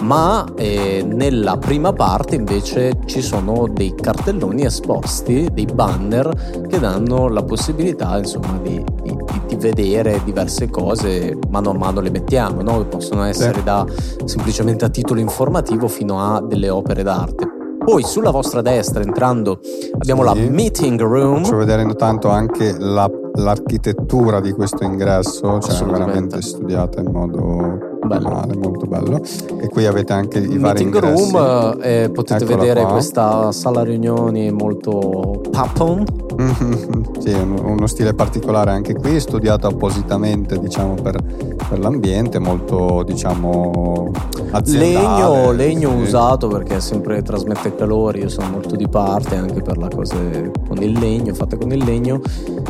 ma 0.00 0.44
eh, 0.56 1.04
nella 1.06 1.58
prima 1.58 1.92
parte 1.92 2.36
invece 2.36 2.98
ci 3.06 3.20
sono 3.20 3.68
dei 3.70 3.94
cartelloni 3.94 4.64
esposti, 4.64 5.48
dei 5.52 5.66
banner 5.66 6.66
che 6.68 6.78
danno 6.78 7.28
la 7.28 7.42
possibilità 7.42 8.18
insomma 8.18 8.58
di, 8.62 8.82
di, 9.02 9.16
di 9.46 9.47
vedere 9.58 10.20
diverse 10.24 10.70
cose, 10.70 11.36
mano 11.50 11.70
a 11.70 11.74
mano 11.74 12.00
le 12.00 12.10
mettiamo, 12.10 12.62
no? 12.62 12.84
possono 12.86 13.24
essere 13.24 13.62
da 13.62 13.84
semplicemente 14.24 14.84
a 14.84 14.88
titolo 14.88 15.20
informativo 15.20 15.88
fino 15.88 16.20
a 16.20 16.40
delle 16.40 16.70
opere 16.70 17.02
d'arte. 17.02 17.56
Poi 17.84 18.02
sulla 18.02 18.30
vostra 18.30 18.60
destra, 18.60 19.02
entrando, 19.02 19.60
abbiamo 19.94 20.20
sì. 20.20 20.26
la 20.26 20.50
meeting 20.50 21.00
room. 21.00 21.42
Faccio 21.42 21.56
vedere 21.56 21.82
intanto 21.82 22.28
anche 22.28 22.74
la, 22.78 23.10
l'architettura 23.36 24.40
di 24.40 24.52
questo 24.52 24.84
ingresso, 24.84 25.58
cioè 25.60 25.86
veramente 25.86 26.42
studiata 26.42 27.00
in 27.00 27.10
modo 27.10 27.96
bello. 28.04 28.28
Male, 28.28 28.56
molto 28.56 28.86
bello. 28.86 29.20
E 29.60 29.68
qui 29.68 29.86
avete 29.86 30.12
anche 30.12 30.38
i 30.38 30.58
vari 30.58 30.84
meeting 30.84 30.98
room, 30.98 31.78
eh, 31.80 32.10
potete 32.12 32.44
Eccola 32.44 32.58
vedere 32.58 32.80
qua. 32.82 32.92
questa 32.92 33.52
sala 33.52 33.82
riunioni 33.82 34.50
molto 34.50 35.40
papon. 35.50 36.04
sì, 37.18 37.32
uno 37.32 37.86
stile 37.88 38.14
particolare 38.14 38.70
anche 38.70 38.94
qui, 38.94 39.18
studiato 39.18 39.66
appositamente 39.66 40.58
diciamo 40.58 40.94
per, 40.94 41.20
per 41.68 41.80
l'ambiente, 41.80 42.38
molto 42.38 43.02
diciamo 43.02 44.10
aziendale. 44.52 45.02
Legno, 45.02 45.50
legno 45.52 45.90
sì. 45.90 45.96
usato 45.96 46.46
perché 46.46 46.80
sempre 46.80 47.22
trasmette 47.22 47.74
calore, 47.74 48.20
io 48.20 48.28
sono 48.28 48.50
molto 48.50 48.76
di 48.76 48.88
parte 48.88 49.34
anche 49.34 49.62
per 49.62 49.78
le 49.78 49.88
cose 49.88 50.52
con 50.66 50.80
il 50.80 50.92
legno, 50.92 51.34
fatte 51.34 51.56
con 51.56 51.72
il 51.72 51.82
legno 51.82 52.20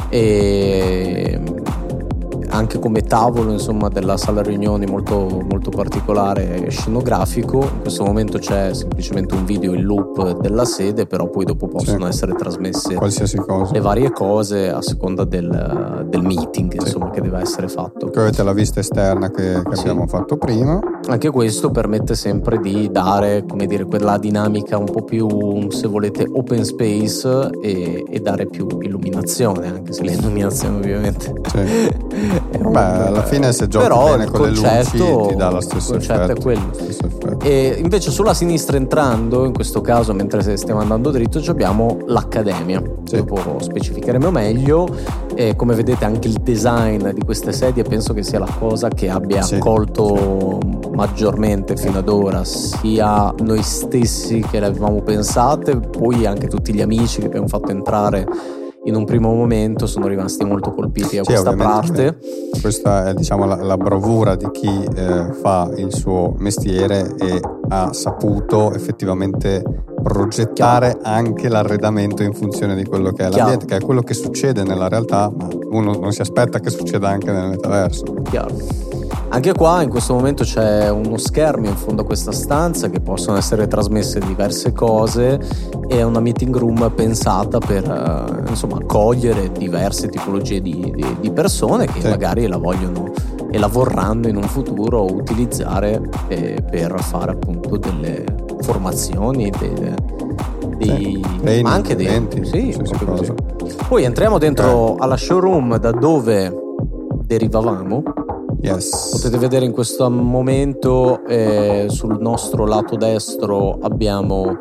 e 0.09 1.39
anche 2.59 2.79
come 2.79 3.03
tavolo 3.03 3.53
insomma, 3.53 3.89
della 3.89 4.17
sala 4.17 4.43
riunioni 4.43 4.85
molto, 4.85 5.45
molto 5.49 5.71
particolare 5.71 6.65
e 6.65 6.71
scenografico. 6.71 7.61
In 7.63 7.81
questo 7.83 8.05
momento 8.05 8.39
c'è 8.39 8.75
semplicemente 8.75 9.35
un 9.35 9.45
video 9.45 9.75
in 9.75 9.83
loop 9.83 10.41
della 10.41 10.65
sede, 10.65 11.07
però 11.07 11.29
poi 11.29 11.45
dopo 11.45 11.69
possono 11.69 12.05
sì. 12.05 12.11
essere 12.11 12.35
trasmesse 12.35 12.99
le 13.71 13.81
varie 13.81 14.11
cose 14.11 14.71
a 14.71 14.83
seconda 14.83 15.25
del, 15.25 16.07
del 16.09 16.23
meeting 16.23 16.73
sì. 16.73 16.79
insomma, 16.79 17.11
che 17.11 17.21
deve 17.21 17.41
essere 17.41 17.69
fatto. 17.69 18.11
Qui 18.11 18.21
avete 18.21 18.43
la 18.43 18.53
vista 18.53 18.81
esterna 18.81 19.31
che, 19.31 19.63
che 19.63 19.77
sì. 19.77 19.83
abbiamo 19.83 20.07
fatto 20.07 20.37
prima. 20.37 20.81
Anche 21.07 21.31
questo 21.31 21.71
permette 21.71 22.15
sempre 22.15 22.59
di 22.59 22.91
dare 22.91 23.45
come 23.47 23.67
dire, 23.67 23.85
quella 23.85 24.19
dinamica 24.19 24.77
un 24.77 24.87
po' 24.91 25.03
più, 25.03 25.71
se 25.71 25.87
volete, 25.87 26.27
open 26.31 26.65
space 26.65 27.51
e, 27.63 28.05
e 28.09 28.21
dare 28.21 28.47
più 28.47 28.67
illuminazione, 28.81 29.69
anche 29.69 29.93
se 29.93 30.03
l'illuminazione 30.03 30.77
ovviamente 30.77 31.33
Beh, 32.51 32.79
alla 32.79 33.23
fine 33.25 33.53
se 33.53 33.69
giochi 33.69 33.87
Però 33.87 34.05
bene 34.11 34.27
con 34.27 34.41
concetto, 34.41 35.05
le 35.05 35.13
luci 35.13 35.29
ti 35.29 35.35
dà 35.37 35.51
lo 35.51 35.61
stesso 35.61 35.95
il 35.95 35.99
concetto 35.99 36.23
effetto. 36.23 36.39
è 36.39 36.43
quello. 36.43 36.71
Effetto. 36.79 37.39
E 37.45 37.79
invece 37.83 38.11
sulla 38.11 38.35
sinistra 38.35 38.77
entrando, 38.77 39.45
in 39.45 39.53
questo 39.53 39.81
caso 39.81 40.13
mentre 40.13 40.57
stiamo 40.57 40.81
andando 40.81 41.11
dritto, 41.11 41.41
abbiamo 41.49 41.99
l'accademia. 42.07 42.83
Sì. 43.05 43.17
Dopo 43.17 43.59
specificheremo 43.61 44.31
meglio. 44.31 44.87
E 45.35 45.55
come 45.55 45.75
vedete 45.75 46.05
anche 46.05 46.27
il 46.27 46.39
design 46.43 47.11
di 47.11 47.21
queste 47.25 47.53
sedie 47.53 47.85
penso 47.85 48.13
che 48.13 48.25
sia 48.25 48.41
la 48.41 48.49
cosa 48.59 48.89
che 48.89 49.09
abbia 49.09 49.43
sì. 49.43 49.55
accolto 49.55 50.59
sì. 50.61 50.91
maggiormente 50.95 51.77
fino 51.77 51.99
ad 51.99 52.09
ora, 52.09 52.43
sia 52.45 53.33
noi 53.39 53.63
stessi 53.63 54.45
che 54.51 54.59
le 54.59 54.67
avevamo 54.67 55.01
pensate, 55.03 55.77
poi 55.77 56.27
anche 56.27 56.49
tutti 56.49 56.75
gli 56.75 56.81
amici 56.81 57.21
che 57.21 57.27
abbiamo 57.27 57.47
fatto 57.47 57.71
entrare 57.71 58.27
in 58.85 58.95
un 58.95 59.05
primo 59.05 59.35
momento 59.35 59.87
sono 59.87 60.07
rimasti 60.07 60.45
molto 60.45 60.73
colpiti 60.73 61.19
a 61.19 61.25
sì, 61.25 61.33
questa 61.33 61.55
parte. 61.55 62.19
Questa 62.61 63.09
è 63.09 63.15
diciamo, 63.15 63.45
la, 63.45 63.57
la, 63.57 63.77
bravura 63.77 64.37
di 64.37 64.51
chi 64.51 64.69
eh, 64.95 65.33
fa 65.33 65.71
il 65.77 65.93
suo 65.93 66.35
mestiere 66.39 67.15
e 67.19 67.41
ha 67.69 67.93
saputo 67.93 68.73
effettivamente 68.73 69.63
progettare 70.03 70.97
Chiaro. 70.99 71.17
anche 71.17 71.49
l'arredamento 71.49 72.23
in 72.23 72.33
funzione 72.33 72.75
di 72.75 72.85
quello 72.85 73.11
che 73.11 73.27
è 73.27 73.29
Chiaro. 73.29 73.37
l'ambiente, 73.37 73.67
che 73.67 73.77
è 73.77 73.81
quello 73.85 74.03
che 74.03 74.15
succede 74.15 74.63
nella 74.63 74.89
realtà, 74.89 75.31
ma 75.35 75.49
uno 75.71 75.93
non 75.99 76.13
si 76.13 76.23
aspetta 76.23 76.61
che 76.61 76.71
succeda 76.71 77.09
anche 77.09 77.31
nel 77.31 77.49
metaverso. 77.49 78.05
Chiaro. 78.23 78.88
Anche 79.31 79.53
qua 79.53 79.83
in 79.83 79.91
questo 79.91 80.15
momento 80.15 80.43
c'è 80.43 80.91
uno 80.91 81.19
schermo 81.19 81.67
in 81.67 81.77
fondo 81.77 82.01
a 82.01 82.05
questa 82.05 82.33
stanza 82.33 82.89
che 82.89 83.01
possono 83.01 83.37
essere 83.37 83.69
trasmesse 83.69 84.21
diverse 84.21 84.73
cose 84.73 85.39
e 85.87 85.99
è 85.99 86.03
una 86.03 86.21
meeting 86.21 86.57
room 86.57 86.91
pensata 86.95 87.59
per 87.59 87.87
uh, 87.87 88.49
insomma 88.49 88.77
accogliere 88.77 89.53
diverse 89.53 90.09
tipologie 90.09 90.63
di, 90.63 90.93
di, 90.95 91.17
di 91.21 91.31
persone 91.31 91.87
che 91.87 92.01
sì. 92.01 92.09
magari 92.09 92.47
la 92.47 92.57
vogliono 92.57 93.13
e 93.51 93.59
la 93.59 93.67
vorranno 93.67 94.29
in 94.29 94.37
un 94.37 94.45
futuro 94.45 95.05
utilizzare 95.05 96.01
eh, 96.29 96.63
per 96.69 96.99
fare 97.01 97.33
appunto 97.33 97.77
delle 97.77 98.25
formazioni, 98.61 99.53
delle, 99.59 99.95
dei, 100.77 101.23
sì, 101.45 101.63
ma 101.63 101.73
anche 101.73 101.95
dei 101.95 102.07
eventi, 102.07 102.45
sì, 102.45 102.77
Poi 103.89 104.05
entriamo 104.05 104.39
dentro 104.39 104.95
eh. 104.95 104.97
alla 105.01 105.17
showroom 105.17 105.79
da 105.79 105.91
dove 105.91 106.53
derivavamo 107.27 108.03
Yes. 108.61 109.11
Potete 109.13 109.39
vedere 109.39 109.65
in 109.65 109.73
questo 109.73 110.11
momento 110.11 111.25
eh, 111.27 111.87
sul 111.89 112.19
nostro 112.21 112.67
lato 112.67 112.97
destro 112.97 113.79
abbiamo 113.81 114.57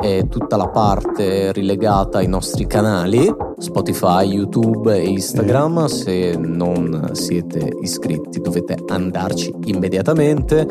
eh, 0.00 0.26
tutta 0.28 0.56
la 0.56 0.68
parte 0.68 1.52
rilegata 1.52 2.18
ai 2.18 2.28
nostri 2.28 2.66
canali 2.66 3.34
Spotify, 3.58 4.24
YouTube 4.24 4.94
e 4.94 5.08
Instagram. 5.08 5.84
Eh. 5.84 5.88
Se 5.88 6.36
non 6.36 7.10
siete 7.12 7.70
iscritti 7.82 8.40
dovete 8.40 8.76
andarci 8.88 9.52
immediatamente. 9.64 10.66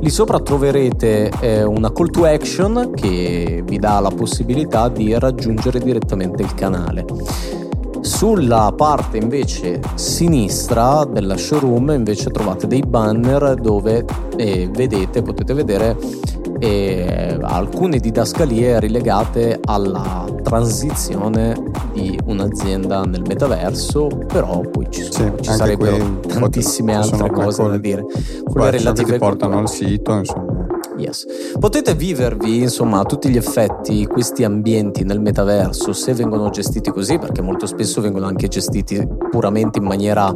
Lì 0.00 0.10
sopra 0.10 0.40
troverete 0.40 1.30
eh, 1.40 1.62
una 1.62 1.92
call 1.92 2.10
to 2.10 2.24
action 2.24 2.92
che 2.94 3.62
vi 3.64 3.78
dà 3.78 4.00
la 4.00 4.10
possibilità 4.10 4.88
di 4.88 5.16
raggiungere 5.18 5.78
direttamente 5.78 6.42
il 6.42 6.54
canale. 6.54 7.04
Sulla 8.02 8.72
parte 8.76 9.16
invece 9.16 9.80
sinistra 9.94 11.04
della 11.04 11.36
showroom 11.36 11.90
invece 11.90 12.30
trovate 12.30 12.66
dei 12.66 12.82
banner 12.82 13.54
dove 13.54 14.04
eh, 14.36 14.68
vedete, 14.72 15.22
potete 15.22 15.54
vedere 15.54 15.96
eh, 16.58 17.38
alcune 17.40 17.98
didascalie 17.98 18.80
rilegate 18.80 19.60
alla 19.64 20.24
transizione 20.42 21.54
di 21.92 22.18
un'azienda 22.26 23.02
nel 23.02 23.22
metaverso, 23.26 24.08
però 24.26 24.60
poi 24.60 24.86
ci, 24.90 25.02
sono, 25.02 25.34
sì, 25.36 25.42
ci 25.44 25.50
sarebbero 25.50 26.20
tantissime 26.20 26.94
altre 26.94 27.30
cose 27.30 27.68
da 27.68 27.78
dire. 27.78 28.04
Quelle 28.44 28.70
relative 28.70 29.12
che 29.12 29.18
portano 29.18 29.58
al 29.58 29.68
sito, 29.68 30.12
insomma. 30.12 30.51
Yes. 30.98 31.26
Potete 31.58 31.94
vivervi, 31.94 32.60
insomma, 32.60 33.00
a 33.00 33.04
tutti 33.04 33.28
gli 33.28 33.36
effetti 33.36 34.06
questi 34.06 34.44
ambienti 34.44 35.04
nel 35.04 35.20
metaverso 35.20 35.92
se 35.92 36.12
vengono 36.14 36.50
gestiti 36.50 36.90
così, 36.90 37.18
perché 37.18 37.40
molto 37.40 37.66
spesso 37.66 38.00
vengono 38.00 38.26
anche 38.26 38.48
gestiti 38.48 39.06
puramente 39.30 39.78
in 39.78 39.84
maniera 39.84 40.34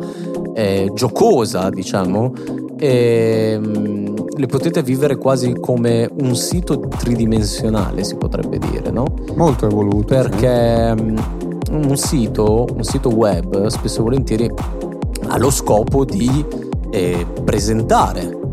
eh, 0.54 0.90
giocosa, 0.94 1.68
diciamo. 1.70 2.32
E, 2.78 3.58
um, 3.62 4.14
li 4.36 4.46
potete 4.46 4.82
vivere 4.82 5.16
quasi 5.16 5.54
come 5.58 6.10
un 6.20 6.34
sito 6.34 6.78
tridimensionale, 6.78 8.04
si 8.04 8.16
potrebbe 8.16 8.58
dire, 8.58 8.90
no? 8.90 9.04
Molto 9.34 9.66
evoluto. 9.66 10.14
Perché 10.14 10.94
sì. 10.96 11.02
um, 11.02 11.88
un, 11.88 11.96
sito, 11.96 12.66
un 12.74 12.82
sito 12.82 13.08
web, 13.10 13.66
spesso 13.66 14.00
e 14.00 14.02
volentieri, 14.02 14.50
ha 15.28 15.38
lo 15.38 15.50
scopo 15.50 16.04
di 16.04 16.44
eh, 16.90 17.26
presentare 17.44 18.44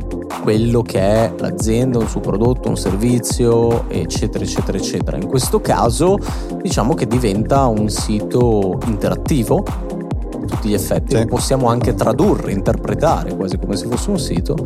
quello 0.43 0.81
che 0.81 0.99
è 0.99 1.33
l'azienda, 1.37 1.99
un 1.99 2.07
suo 2.09 2.19
prodotto, 2.19 2.67
un 2.67 2.75
servizio, 2.75 3.89
eccetera, 3.89 4.43
eccetera, 4.43 4.77
eccetera. 4.77 5.15
In 5.15 5.27
questo 5.27 5.61
caso 5.61 6.17
diciamo 6.61 6.93
che 6.95 7.07
diventa 7.07 7.65
un 7.67 7.87
sito 7.87 8.77
interattivo 8.85 9.63
a 9.63 10.45
tutti 10.45 10.67
gli 10.67 10.73
effetti, 10.73 11.15
sì. 11.15 11.25
possiamo 11.27 11.69
anche 11.69 11.93
tradurre, 11.93 12.51
interpretare 12.51 13.37
quasi 13.37 13.57
come 13.57 13.77
se 13.77 13.87
fosse 13.87 14.09
un 14.09 14.19
sito 14.19 14.57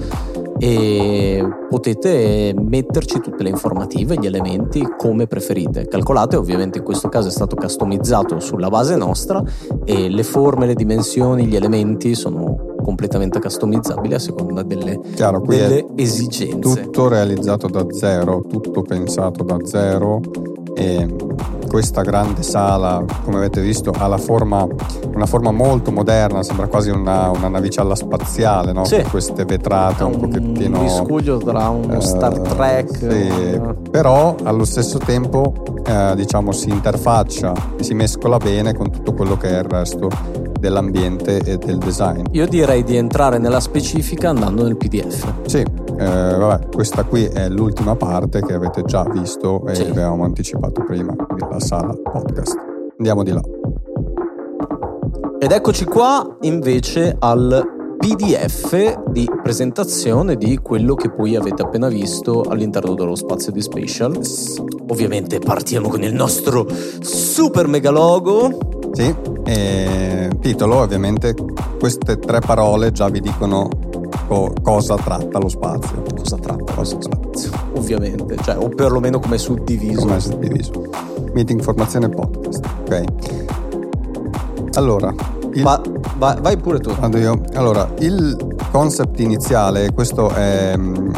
e 0.57 1.47
potete 1.69 2.55
metterci 2.57 3.19
tutte 3.19 3.43
le 3.43 3.49
informative, 3.49 4.17
gli 4.17 4.25
elementi 4.25 4.83
come 4.97 5.27
preferite. 5.27 5.87
Calcolate, 5.87 6.37
ovviamente 6.37 6.79
in 6.79 6.83
questo 6.83 7.07
caso 7.07 7.27
è 7.27 7.31
stato 7.31 7.55
customizzato 7.55 8.39
sulla 8.39 8.69
base 8.69 8.95
nostra 8.95 9.43
e 9.85 10.09
le 10.09 10.23
forme, 10.23 10.65
le 10.65 10.73
dimensioni, 10.73 11.45
gli 11.45 11.55
elementi 11.55 12.15
sono 12.15 12.66
completamente 12.81 13.39
customizzabili 13.39 14.13
a 14.13 14.19
seconda 14.19 14.63
delle, 14.63 14.99
Chiaro, 15.15 15.41
delle 15.45 15.85
esigenze. 15.95 16.59
Tutto 16.59 17.07
realizzato 17.07 17.67
da 17.67 17.85
zero, 17.91 18.41
tutto 18.47 18.81
pensato 18.81 19.43
da 19.43 19.57
zero 19.63 20.21
e 20.73 21.15
questa 21.67 22.01
grande 22.01 22.43
sala, 22.43 23.03
come 23.23 23.37
avete 23.37 23.61
visto, 23.61 23.91
ha 23.91 24.17
forma, 24.17 24.65
una 25.13 25.25
forma 25.25 25.51
molto 25.51 25.91
moderna, 25.91 26.41
sembra 26.43 26.67
quasi 26.67 26.89
una, 26.89 27.29
una 27.29 27.49
navicella 27.49 27.95
spaziale, 27.95 28.71
no? 28.71 28.85
Sì. 28.85 29.01
Con 29.01 29.11
queste 29.11 29.43
vetrate 29.43 30.03
un, 30.03 30.13
un 30.13 30.19
pochettino... 30.19 30.77
Un 30.77 30.83
miscuglio 30.83 31.37
tra 31.37 31.69
uno 31.69 31.97
uh, 31.97 31.99
Star 31.99 32.39
Trek... 32.39 32.97
Sì. 32.97 33.75
Però 33.89 34.35
allo 34.43 34.65
stesso 34.65 34.97
tempo 34.99 35.53
eh, 35.85 36.13
diciamo 36.15 36.51
si 36.51 36.69
interfaccia, 36.69 37.53
si 37.79 37.93
mescola 37.93 38.37
bene 38.37 38.73
con 38.73 38.91
tutto 38.91 39.13
quello 39.13 39.37
che 39.37 39.49
è 39.49 39.57
il 39.57 39.63
resto 39.63 40.09
dell'ambiente 40.67 41.39
e 41.39 41.57
del 41.57 41.77
design. 41.77 42.23
Io 42.31 42.45
direi 42.45 42.83
di 42.83 42.97
entrare 42.97 43.37
nella 43.37 43.61
specifica 43.61 44.29
andando 44.29 44.63
nel 44.63 44.75
PDF. 44.75 45.33
Sì, 45.45 45.59
eh, 45.59 46.35
vabbè, 46.37 46.67
questa 46.73 47.03
qui 47.05 47.23
è 47.23 47.47
l'ultima 47.47 47.95
parte 47.95 48.41
che 48.41 48.53
avete 48.53 48.83
già 48.83 49.03
visto 49.03 49.65
e 49.65 49.75
sì. 49.75 49.83
avevamo 49.83 50.25
anticipato 50.25 50.83
prima, 50.83 51.15
la 51.49 51.59
sala 51.59 51.93
podcast. 51.93 52.55
Andiamo 52.97 53.23
di 53.23 53.31
là. 53.31 53.41
Ed 55.39 55.51
eccoci 55.51 55.85
qua 55.85 56.37
invece 56.41 57.15
al 57.17 57.75
PDF 57.97 59.09
di 59.09 59.29
presentazione 59.41 60.35
di 60.35 60.57
quello 60.57 60.95
che 60.95 61.09
poi 61.09 61.35
avete 61.35 61.61
appena 61.61 61.87
visto 61.87 62.41
all'interno 62.41 62.93
dello 62.93 63.15
spazio 63.15 63.51
di 63.51 63.61
Spatial. 63.61 64.19
Ovviamente 64.89 65.39
partiamo 65.39 65.87
con 65.87 66.03
il 66.03 66.13
nostro 66.13 66.67
super 66.99 67.67
mega 67.67 67.91
logo. 67.91 68.89
Sì, 68.91 69.13
titolo 70.39 70.75
ovviamente 70.75 71.33
queste 71.79 72.17
tre 72.19 72.39
parole 72.39 72.91
già 72.91 73.09
vi 73.09 73.21
dicono 73.21 73.69
co- 74.27 74.53
cosa 74.61 74.95
tratta 74.95 75.39
lo 75.39 75.49
spazio. 75.49 76.03
Cosa 76.15 76.37
tratta 76.37 76.73
cosa 76.73 76.95
lo 76.95 77.01
spazio? 77.01 77.51
Ovviamente, 77.73 78.37
cioè, 78.43 78.57
o 78.57 78.69
perlomeno 78.69 79.19
come 79.19 79.35
è 79.35 79.39
suddiviso. 79.39 80.01
Come 80.01 80.17
è 80.17 80.19
suddiviso. 80.19 80.89
Meeting, 81.33 81.61
formazione, 81.61 82.09
podcast. 82.09 82.65
Ok. 82.81 83.03
Allora, 84.73 85.13
il... 85.53 85.63
Va, 85.63 85.81
va, 86.17 86.37
vai 86.41 86.57
pure 86.57 86.79
tu. 86.79 86.93
Vado 86.93 87.17
io. 87.17 87.41
Allora, 87.53 87.89
il 87.99 88.55
concept 88.71 89.19
iniziale, 89.19 89.91
questo 89.91 90.29
è, 90.29 90.71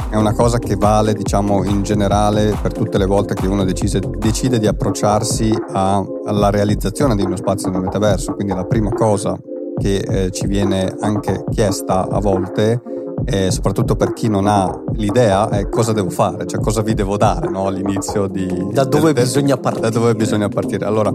è, 0.10 0.16
una 0.16 0.34
cosa 0.34 0.60
che 0.60 0.76
vale, 0.76 1.14
diciamo, 1.14 1.64
in 1.64 1.84
generale 1.84 2.56
per 2.62 2.74
tutte 2.74 2.98
le 2.98 3.06
volte 3.06 3.34
che 3.34 3.48
uno 3.48 3.64
decise, 3.64 4.00
decide 4.18 4.60
di 4.60 4.68
approcciarsi 4.68 5.54
a, 5.74 6.04
alla 6.26 6.50
realizzazione 6.50 7.16
di 7.16 7.24
uno 7.24 7.36
spazio 7.36 7.70
nel 7.70 7.82
metaverso. 7.82 8.34
Quindi 8.34 8.54
la 8.54 8.66
prima 8.66 8.92
cosa 8.92 9.38
che 9.78 9.98
eh, 9.98 10.32
ci 10.32 10.48
viene 10.48 10.96
anche 11.00 11.44
chiesta 11.50 12.08
a 12.10 12.20
volte 12.20 12.82
e 13.26 13.52
soprattutto 13.52 13.96
per 13.96 14.14
chi 14.14 14.28
non 14.28 14.48
ha 14.48 14.84
l'idea 14.94 15.50
è 15.50 15.70
cosa 15.70 15.92
devo 15.92 16.10
fare, 16.10 16.46
cioè 16.48 16.60
cosa 16.60 16.82
vi 16.82 16.94
devo 16.94 17.18
dare 17.18 17.50
no? 17.50 17.68
all'inizio 17.68 18.28
di... 18.28 18.70
Da 18.72 18.86
dove 18.86 19.14
del, 19.14 19.24
bisogna 19.26 19.58
partire. 19.58 19.90
Da 19.90 20.00
dove 20.00 20.16
bisogna 20.16 20.50
partire. 20.50 20.86
Allora, 20.86 21.12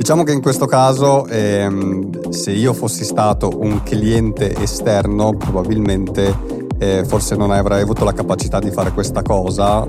diciamo 0.00 0.22
che 0.22 0.32
in 0.32 0.40
questo 0.40 0.64
caso 0.64 1.26
ehm, 1.26 2.30
se 2.30 2.52
io 2.52 2.72
fossi 2.72 3.04
stato 3.04 3.50
un 3.54 3.82
cliente 3.82 4.56
esterno 4.56 5.36
probabilmente 5.36 6.34
eh, 6.78 7.04
forse 7.04 7.36
non 7.36 7.50
avrei 7.50 7.82
avuto 7.82 8.02
la 8.04 8.14
capacità 8.14 8.60
di 8.60 8.70
fare 8.70 8.92
questa 8.92 9.20
cosa 9.20 9.84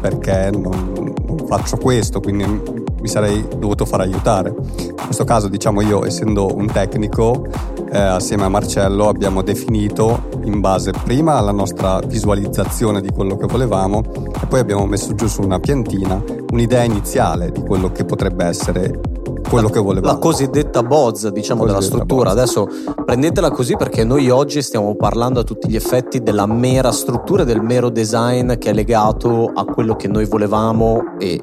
perché 0.00 0.48
non, 0.50 1.12
non 1.26 1.44
faccio 1.46 1.76
questo, 1.76 2.20
quindi 2.20 2.44
mi 2.46 3.08
sarei 3.08 3.46
dovuto 3.58 3.84
far 3.84 4.00
aiutare. 4.00 4.54
In 4.78 4.94
questo 5.04 5.24
caso, 5.24 5.48
diciamo 5.48 5.82
io, 5.82 6.06
essendo 6.06 6.56
un 6.56 6.66
tecnico, 6.66 7.46
eh, 7.92 7.98
assieme 7.98 8.44
a 8.44 8.48
Marcello 8.48 9.06
abbiamo 9.06 9.42
definito 9.42 10.28
in 10.44 10.60
base 10.60 10.92
prima 11.04 11.34
alla 11.34 11.52
nostra 11.52 12.00
visualizzazione 12.00 13.02
di 13.02 13.10
quello 13.10 13.36
che 13.36 13.46
volevamo 13.46 14.02
e 14.40 14.46
poi 14.46 14.60
abbiamo 14.60 14.86
messo 14.86 15.14
giù 15.14 15.26
su 15.26 15.42
una 15.42 15.60
piantina 15.60 16.22
un'idea 16.50 16.82
iniziale 16.82 17.52
di 17.52 17.60
quello 17.60 17.92
che 17.92 18.04
potrebbe 18.04 18.44
essere 18.46 19.15
quello 19.48 19.68
la, 19.68 19.72
che 19.72 19.80
volevamo. 19.80 20.12
La 20.12 20.18
cosiddetta 20.18 20.82
bozza, 20.82 21.30
diciamo, 21.30 21.64
della 21.64 21.80
struttura. 21.80 22.30
Bozza. 22.34 22.42
Adesso 22.42 22.68
prendetela 23.04 23.50
così 23.50 23.76
perché 23.76 24.04
noi 24.04 24.30
oggi 24.30 24.62
stiamo 24.62 24.94
parlando 24.96 25.40
a 25.40 25.42
tutti 25.44 25.68
gli 25.68 25.76
effetti 25.76 26.22
della 26.22 26.46
mera 26.46 26.92
struttura, 26.92 27.44
del 27.44 27.62
mero 27.62 27.88
design 27.88 28.54
che 28.54 28.70
è 28.70 28.72
legato 28.72 29.50
a 29.54 29.64
quello 29.64 29.96
che 29.96 30.08
noi 30.08 30.24
volevamo 30.26 31.16
e 31.18 31.42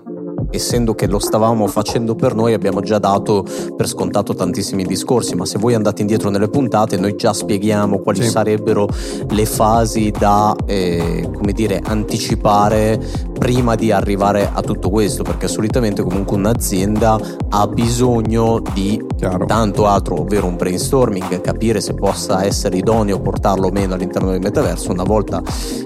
essendo 0.52 0.94
che 0.94 1.08
lo 1.08 1.20
stavamo 1.20 1.68
facendo 1.68 2.16
per 2.16 2.36
noi 2.36 2.54
abbiamo 2.54 2.82
già 2.82 3.00
dato 3.00 3.46
per 3.76 3.88
scontato 3.88 4.34
tantissimi 4.34 4.84
discorsi, 4.84 5.36
ma 5.36 5.46
se 5.46 5.58
voi 5.58 5.74
andate 5.74 6.02
indietro 6.02 6.30
nelle 6.30 6.50
puntate 6.50 6.98
noi 6.98 7.16
già 7.16 7.34
spieghiamo 7.34 8.00
quali 8.00 8.24
sì. 8.24 8.30
sarebbero 8.30 8.88
le 9.30 9.46
fasi 9.46 10.12
da, 10.12 10.56
eh, 10.66 11.30
come 11.34 11.52
dire, 11.52 11.82
anticipare 11.84 13.00
prima 13.38 13.76
di 13.76 13.92
arrivare 13.92 14.50
a 14.52 14.62
tutto 14.62 14.90
questo, 14.90 15.24
perché 15.24 15.48
solitamente 15.48 16.04
comunque 16.04 16.38
un'azienda 16.38 17.20
ha 17.50 17.68
bisogno 17.68 18.62
di 18.74 19.04
Chiaro. 19.18 19.46
tanto 19.46 19.86
altro, 19.86 20.22
ovvero 20.22 20.48
un 20.48 20.56
brainstorming, 20.56 21.42
capire 21.42 21.82
se 21.82 21.94
possa 21.94 22.46
essere 22.46 22.78
idoneo 22.78 23.20
portarlo 23.20 23.68
o 23.68 23.72
meno 23.72 23.96
all'interno 23.96 24.32
del 24.32 24.40
metaverso, 24.40 24.92
una 24.92 25.04
volta 25.04 25.42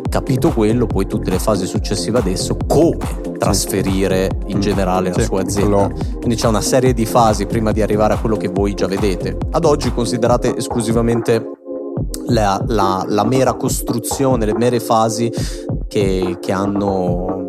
capito 0.09 0.51
quello, 0.51 0.85
poi 0.85 1.07
tutte 1.07 1.29
le 1.29 1.39
fasi 1.39 1.65
successive 1.65 2.19
adesso, 2.19 2.57
come 2.67 2.97
trasferire 3.37 4.29
in 4.47 4.59
generale 4.59 5.11
la 5.13 5.21
sua 5.21 5.41
azienda. 5.41 5.89
Quindi 6.17 6.35
c'è 6.35 6.47
una 6.47 6.61
serie 6.61 6.93
di 6.93 7.05
fasi 7.05 7.45
prima 7.45 7.71
di 7.71 7.81
arrivare 7.81 8.13
a 8.13 8.17
quello 8.17 8.37
che 8.37 8.49
voi 8.49 8.73
già 8.73 8.87
vedete. 8.87 9.37
Ad 9.51 9.65
oggi 9.65 9.93
considerate 9.93 10.55
esclusivamente 10.55 11.51
la, 12.27 12.61
la, 12.67 13.05
la 13.07 13.23
mera 13.23 13.53
costruzione, 13.53 14.45
le 14.45 14.55
mere 14.55 14.79
fasi 14.79 15.31
che, 15.87 16.37
che 16.39 16.51
hanno 16.51 17.45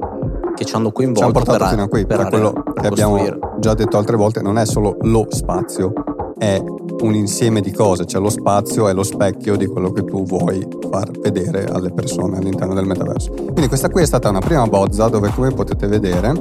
che 0.55 0.65
ci 0.65 0.75
hanno 0.75 0.91
coinvolto. 0.91 1.21
Ci 1.21 1.25
hanno 1.25 1.45
portato 1.45 1.59
per, 1.59 1.69
fino 1.69 1.83
a 1.85 1.89
qui, 1.89 2.05
per, 2.05 2.17
per 2.19 2.29
quello 2.29 2.53
per 2.53 2.75
che 2.81 2.87
abbiamo 2.89 3.39
già 3.61 3.75
detto 3.75 3.97
altre 3.97 4.17
volte, 4.17 4.43
non 4.43 4.59
è 4.59 4.67
solo 4.67 4.97
lo 5.03 5.27
spazio, 5.29 5.93
è 6.39 6.63
un 7.01 7.15
insieme 7.15 7.61
di 7.61 7.73
cose, 7.73 8.07
cioè 8.07 8.21
lo 8.21 8.31
spazio 8.31 8.89
è 8.89 8.93
lo 8.93 9.03
specchio 9.03 9.57
di 9.57 9.67
quello 9.67 9.93
che 9.93 10.05
tu 10.05 10.25
vuoi 10.25 10.67
far 10.91 11.11
vedere 11.11 11.65
alle 11.65 11.91
persone 11.91 12.39
all'interno 12.39 12.75
del 12.75 12.87
metaverso. 12.87 13.33
Quindi 13.33 13.69
questa 13.69 13.91
qui 13.91 14.03
è 14.03 14.07
stata 14.07 14.29
una 14.29 14.41
prima 14.41 14.67
bozza 14.67 15.09
dove 15.09 15.31
come 15.35 15.51
potete 15.51 15.87
vedere 15.87 16.33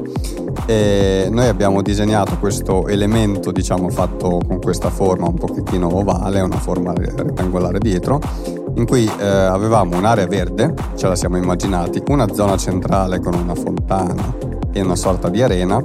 eh, 0.65 1.27
noi 1.29 1.47
abbiamo 1.47 1.81
disegnato 1.81 2.37
questo 2.39 2.87
elemento 2.87 3.51
diciamo 3.51 3.89
fatto 3.89 4.39
con 4.45 4.59
questa 4.59 4.89
forma 4.89 5.27
un 5.27 5.35
pochettino 5.35 5.95
ovale, 5.95 6.41
una 6.41 6.57
forma 6.57 6.93
rettangolare 6.93 7.79
dietro 7.79 8.19
in 8.75 8.85
cui 8.85 9.05
eh, 9.05 9.25
avevamo 9.25 9.97
un'area 9.97 10.27
verde, 10.27 10.73
ce 10.95 11.07
la 11.07 11.15
siamo 11.15 11.37
immaginati, 11.37 12.03
una 12.09 12.31
zona 12.31 12.57
centrale 12.57 13.19
con 13.19 13.33
una 13.33 13.55
fontana 13.55 14.35
e 14.71 14.81
una 14.81 14.95
sorta 14.95 15.29
di 15.29 15.41
arena, 15.41 15.83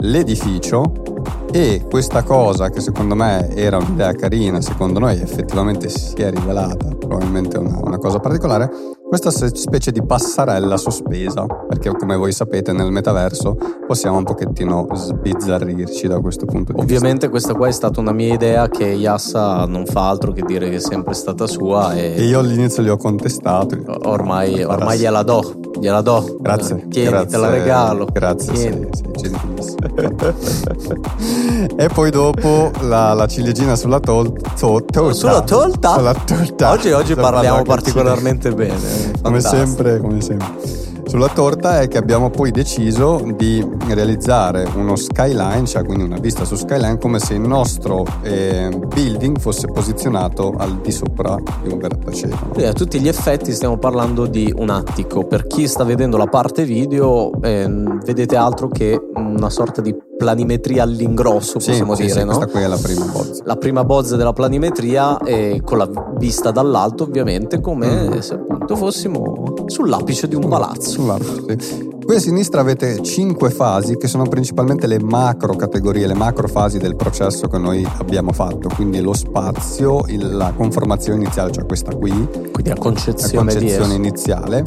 l'edificio 0.00 1.13
e 1.54 1.86
questa 1.88 2.24
cosa 2.24 2.68
che 2.68 2.80
secondo 2.80 3.14
me 3.14 3.48
era 3.54 3.76
un'idea 3.76 4.12
carina, 4.14 4.60
secondo 4.60 4.98
noi 4.98 5.20
effettivamente 5.20 5.88
si 5.88 6.16
è 6.16 6.28
rivelata 6.28 6.88
probabilmente 6.96 7.58
una, 7.58 7.78
una 7.80 7.98
cosa 7.98 8.18
particolare, 8.18 8.68
questa 9.18 9.48
specie 9.54 9.92
di 9.92 10.04
passarella 10.04 10.76
sospesa, 10.76 11.46
perché 11.46 11.92
come 11.92 12.16
voi 12.16 12.32
sapete 12.32 12.72
nel 12.72 12.90
metaverso 12.90 13.56
possiamo 13.86 14.16
un 14.16 14.24
pochettino 14.24 14.88
sbizzarrirci 14.92 16.08
da 16.08 16.18
questo 16.18 16.46
punto 16.46 16.72
di 16.72 16.80
Ovviamente 16.80 16.82
vista. 16.82 16.96
Ovviamente 16.96 17.28
questa 17.28 17.54
qua 17.54 17.68
è 17.68 17.72
stata 17.72 18.00
una 18.00 18.12
mia 18.12 18.34
idea 18.34 18.68
che 18.68 18.86
Yassa 18.86 19.66
non 19.66 19.86
fa 19.86 20.08
altro 20.08 20.32
che 20.32 20.42
dire 20.42 20.68
che 20.68 20.76
è 20.76 20.80
sempre 20.80 21.14
stata 21.14 21.46
sua 21.46 21.94
e, 21.94 22.14
e 22.16 22.24
io 22.24 22.40
all'inizio 22.40 22.82
li 22.82 22.88
ho 22.88 22.96
contestati. 22.96 23.80
Ormai, 24.02 24.64
ormai 24.64 24.98
gliela 24.98 25.22
do, 25.22 25.60
gliela 25.78 26.00
do. 26.00 26.36
Grazie. 26.40 26.88
Tieni, 26.88 27.10
grazie, 27.10 27.28
te 27.28 27.36
la 27.36 27.50
regalo. 27.50 28.08
Grazie, 28.12 28.56
sei, 28.56 28.88
sei 28.90 29.12
gentilissimo. 29.14 29.82
e 31.76 31.88
poi 31.88 32.10
dopo 32.10 32.72
la, 32.80 33.12
la 33.12 33.26
ciliegina 33.26 33.76
sulla 33.76 34.00
tol- 34.00 34.32
to- 34.58 34.84
torta. 34.84 35.12
Sulla 35.12 35.42
torta? 35.42 35.94
Sulla 35.94 36.14
torta. 36.14 36.70
Oggi, 36.72 36.90
oggi 36.90 37.14
parliamo 37.14 37.62
particolarmente 37.62 38.50
bene 38.52 39.03
come 39.22 39.40
sempre, 39.40 39.98
come 39.98 40.20
sempre. 40.20 40.92
Sulla 41.06 41.28
torta 41.28 41.80
è 41.80 41.88
che 41.88 41.98
abbiamo 41.98 42.30
poi 42.30 42.50
deciso 42.50 43.22
di 43.36 43.64
realizzare 43.88 44.66
uno 44.74 44.96
skyline, 44.96 45.64
cioè 45.66 45.84
quindi 45.84 46.02
una 46.02 46.18
vista 46.18 46.44
su 46.44 46.56
skyline, 46.56 46.98
come 46.98 47.18
se 47.18 47.34
il 47.34 47.40
nostro 47.40 48.04
eh, 48.22 48.68
building 48.70 49.38
fosse 49.38 49.68
posizionato 49.68 50.54
al 50.56 50.80
di 50.80 50.90
sopra 50.90 51.36
di 51.62 51.70
un 51.70 51.78
grattacielo. 51.78 52.36
Quindi 52.48 52.64
a 52.64 52.72
tutti 52.72 52.98
gli 53.00 53.08
effetti 53.08 53.52
stiamo 53.52 53.76
parlando 53.76 54.26
di 54.26 54.52
un 54.56 54.70
attico. 54.70 55.24
Per 55.26 55.46
chi 55.46 55.68
sta 55.68 55.84
vedendo 55.84 56.16
la 56.16 56.26
parte 56.26 56.64
video, 56.64 57.30
eh, 57.42 57.68
vedete 58.04 58.36
altro 58.36 58.68
che 58.68 58.98
una 59.14 59.50
sorta 59.50 59.80
di 59.82 59.94
planimetria 60.16 60.84
all'ingrosso, 60.84 61.54
possiamo 61.54 61.94
sì, 61.94 62.06
dire. 62.06 62.20
Sì, 62.20 62.24
no? 62.24 62.36
questa 62.36 62.46
qui 62.46 62.62
è 62.62 62.66
la 62.66 62.78
prima 62.80 63.04
bozza. 63.04 63.42
La 63.44 63.56
prima 63.56 63.84
bozza 63.84 64.16
della 64.16 64.32
planimetria, 64.32 65.18
eh, 65.18 65.60
con 65.62 65.78
la 65.78 65.88
vista 66.16 66.50
dall'alto, 66.50 67.04
ovviamente, 67.04 67.60
come 67.60 68.08
mm. 68.08 68.18
se 68.18 68.34
appunto 68.64 68.76
fossimo 68.76 69.54
sull'apice 69.66 70.26
di 70.26 70.34
un 70.34 70.48
palazzo. 70.48 70.90
Sull'apice, 70.90 71.60
sì. 71.60 71.92
Qui 72.04 72.16
a 72.16 72.20
sinistra 72.20 72.60
avete 72.60 73.02
cinque 73.02 73.50
fasi 73.50 73.96
che 73.96 74.08
sono 74.08 74.24
principalmente 74.24 74.86
le 74.86 75.00
macro 75.00 75.54
categorie, 75.54 76.06
le 76.06 76.14
macro 76.14 76.48
fasi 76.48 76.78
del 76.78 76.96
processo 76.96 77.46
che 77.48 77.58
noi 77.58 77.86
abbiamo 77.98 78.32
fatto, 78.32 78.68
quindi 78.74 79.00
lo 79.00 79.14
spazio, 79.14 80.04
il, 80.08 80.36
la 80.36 80.52
conformazione 80.54 81.22
iniziale, 81.22 81.50
cioè 81.50 81.64
questa 81.64 81.94
qui, 81.94 82.10
quindi 82.10 82.68
la 82.68 82.76
concezione, 82.76 83.52
la 83.52 83.58
concezione 83.58 83.94
iniziale. 83.94 84.64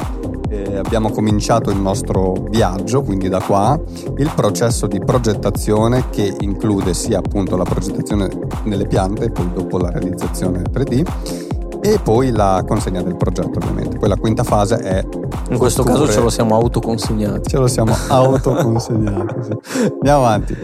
Eh, 0.50 0.76
abbiamo 0.76 1.10
cominciato 1.10 1.70
il 1.70 1.78
nostro 1.78 2.32
viaggio, 2.48 3.02
quindi 3.02 3.28
da 3.28 3.40
qua, 3.40 3.78
il 4.16 4.32
processo 4.34 4.86
di 4.86 4.98
progettazione 4.98 6.08
che 6.08 6.34
include 6.40 6.94
sia 6.94 7.18
appunto 7.18 7.54
la 7.56 7.64
progettazione 7.64 8.30
nelle 8.64 8.86
piante, 8.86 9.30
poi 9.30 9.52
dopo 9.52 9.76
la 9.76 9.90
realizzazione 9.90 10.62
3D 10.62 11.47
e 11.80 11.98
poi 12.02 12.30
la 12.30 12.64
consegna 12.66 13.02
del 13.02 13.16
progetto 13.16 13.58
ovviamente. 13.58 13.98
Poi 13.98 14.08
la 14.08 14.16
quinta 14.16 14.42
fase 14.42 14.76
è... 14.76 15.04
In 15.50 15.58
questo 15.58 15.82
caso 15.82 16.08
ce 16.08 16.20
lo 16.20 16.30
siamo 16.30 16.54
autoconsegnati. 16.56 17.48
Ce 17.48 17.58
lo 17.58 17.66
siamo 17.66 17.94
autoconsegnati. 18.08 19.34
sì. 19.42 19.92
Andiamo 19.92 20.24
avanti. 20.24 20.56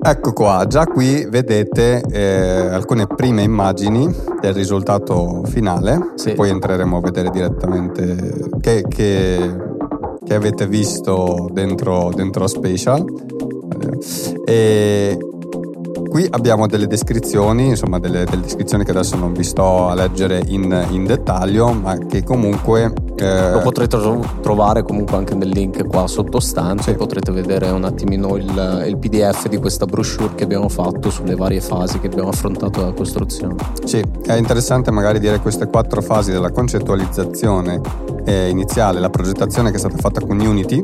Ecco 0.00 0.32
qua, 0.32 0.64
già 0.66 0.86
qui 0.86 1.26
vedete 1.28 2.00
eh, 2.00 2.68
alcune 2.72 3.06
prime 3.06 3.42
immagini 3.42 4.10
del 4.40 4.54
risultato 4.54 5.42
finale, 5.44 6.12
sì. 6.14 6.34
poi 6.34 6.50
entreremo 6.50 6.98
a 6.98 7.00
vedere 7.00 7.30
direttamente 7.30 8.48
che, 8.60 8.84
che, 8.88 9.56
che 10.24 10.34
avete 10.34 10.66
visto 10.68 11.48
dentro, 11.52 12.10
dentro 12.14 12.46
Spatial. 12.46 13.04
E 14.44 15.18
Qui 16.08 16.26
abbiamo 16.30 16.66
delle 16.66 16.86
descrizioni, 16.86 17.68
insomma 17.68 17.98
delle, 17.98 18.24
delle, 18.24 18.42
descrizioni 18.42 18.82
che 18.84 18.92
adesso 18.92 19.16
non 19.16 19.32
vi 19.34 19.44
sto 19.44 19.88
a 19.88 19.94
leggere 19.94 20.42
in, 20.46 20.86
in 20.90 21.04
dettaglio, 21.04 21.72
ma 21.72 21.98
che 21.98 22.24
comunque... 22.24 22.92
Eh... 23.16 23.50
Lo 23.50 23.60
potrete 23.60 23.98
trovare 24.40 24.82
comunque 24.82 25.16
anche 25.16 25.34
nel 25.34 25.48
link 25.48 25.86
qua 25.86 26.06
sottostante, 26.06 26.84
sì. 26.84 26.94
potrete 26.94 27.30
vedere 27.30 27.68
un 27.70 27.84
attimino 27.84 28.36
il, 28.36 28.84
il, 28.86 28.96
PDF 28.96 29.48
di 29.48 29.58
questa 29.58 29.84
brochure 29.84 30.34
che 30.34 30.44
abbiamo 30.44 30.68
fatto 30.68 31.10
sulle 31.10 31.34
varie 31.34 31.60
fasi 31.60 31.98
che 31.98 32.06
abbiamo 32.06 32.30
affrontato 32.30 32.80
la 32.80 32.92
costruzione. 32.92 33.56
Sì, 33.84 34.02
è 34.24 34.34
interessante 34.34 34.90
magari 34.90 35.18
dire 35.18 35.40
queste 35.40 35.66
quattro 35.66 36.00
fasi 36.00 36.30
della 36.30 36.50
concettualizzazione 36.50 37.80
eh, 38.24 38.48
iniziale, 38.48 39.00
la 39.00 39.10
progettazione 39.10 39.70
che 39.70 39.76
è 39.76 39.78
stata 39.78 39.96
fatta 39.96 40.20
con 40.20 40.38
Unity, 40.38 40.80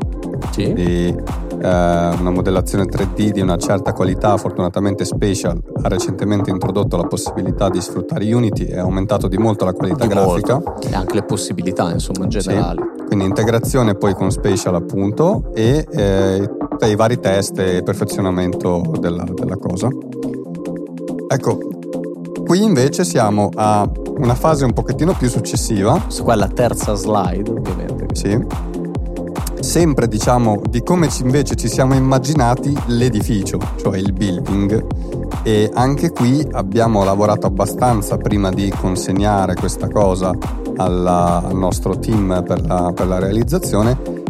sì. 0.51 0.73
di 0.73 1.15
una 1.57 2.31
modellazione 2.31 2.85
3D 2.85 3.29
di 3.29 3.41
una 3.41 3.57
certa 3.57 3.93
qualità, 3.93 4.37
fortunatamente 4.37 5.05
Spatial 5.05 5.61
ha 5.81 5.87
recentemente 5.87 6.49
introdotto 6.49 6.97
la 6.97 7.05
possibilità 7.05 7.69
di 7.69 7.81
sfruttare 7.81 8.31
Unity 8.31 8.65
e 8.65 8.77
ha 8.77 8.81
aumentato 8.81 9.27
di 9.27 9.37
molto 9.37 9.65
la 9.65 9.73
qualità 9.73 10.05
di 10.05 10.13
grafica. 10.13 10.53
Molto. 10.53 10.87
E 10.87 10.93
anche 10.93 11.15
le 11.15 11.23
possibilità, 11.23 11.91
insomma, 11.91 12.23
in 12.23 12.29
generale. 12.29 12.81
Sì. 12.97 13.05
Quindi 13.05 13.25
integrazione 13.25 13.95
poi 13.95 14.13
con 14.13 14.31
Spatial 14.31 14.75
appunto 14.75 15.51
e 15.53 15.85
eh, 15.89 16.49
i 16.87 16.95
vari 16.95 17.19
test 17.19 17.59
e 17.59 17.83
perfezionamento 17.83 18.93
della, 18.99 19.23
della 19.23 19.57
cosa. 19.57 19.89
Ecco, 21.27 21.57
qui 22.45 22.63
invece 22.63 23.03
siamo 23.03 23.49
a 23.55 23.89
una 24.17 24.35
fase 24.35 24.65
un 24.65 24.73
pochettino 24.73 25.13
più 25.13 25.29
successiva. 25.29 26.05
Su 26.07 26.23
quella 26.23 26.47
terza 26.47 26.93
slide, 26.93 27.49
ovviamente. 27.49 28.07
Sì 28.13 28.74
sempre 29.65 30.07
diciamo 30.07 30.61
di 30.69 30.83
come 30.83 31.09
invece 31.21 31.55
ci 31.55 31.67
siamo 31.67 31.95
immaginati 31.95 32.73
l'edificio, 32.85 33.59
cioè 33.77 33.97
il 33.97 34.13
building. 34.13 34.85
E 35.43 35.69
anche 35.73 36.11
qui 36.11 36.47
abbiamo 36.51 37.03
lavorato 37.03 37.47
abbastanza 37.47 38.17
prima 38.17 38.51
di 38.51 38.71
consegnare 38.79 39.55
questa 39.55 39.89
cosa 39.89 40.31
alla, 40.77 41.43
al 41.43 41.55
nostro 41.55 41.97
team 41.97 42.43
per 42.45 42.65
la, 42.65 42.93
per 42.95 43.07
la 43.07 43.19
realizzazione 43.19 44.23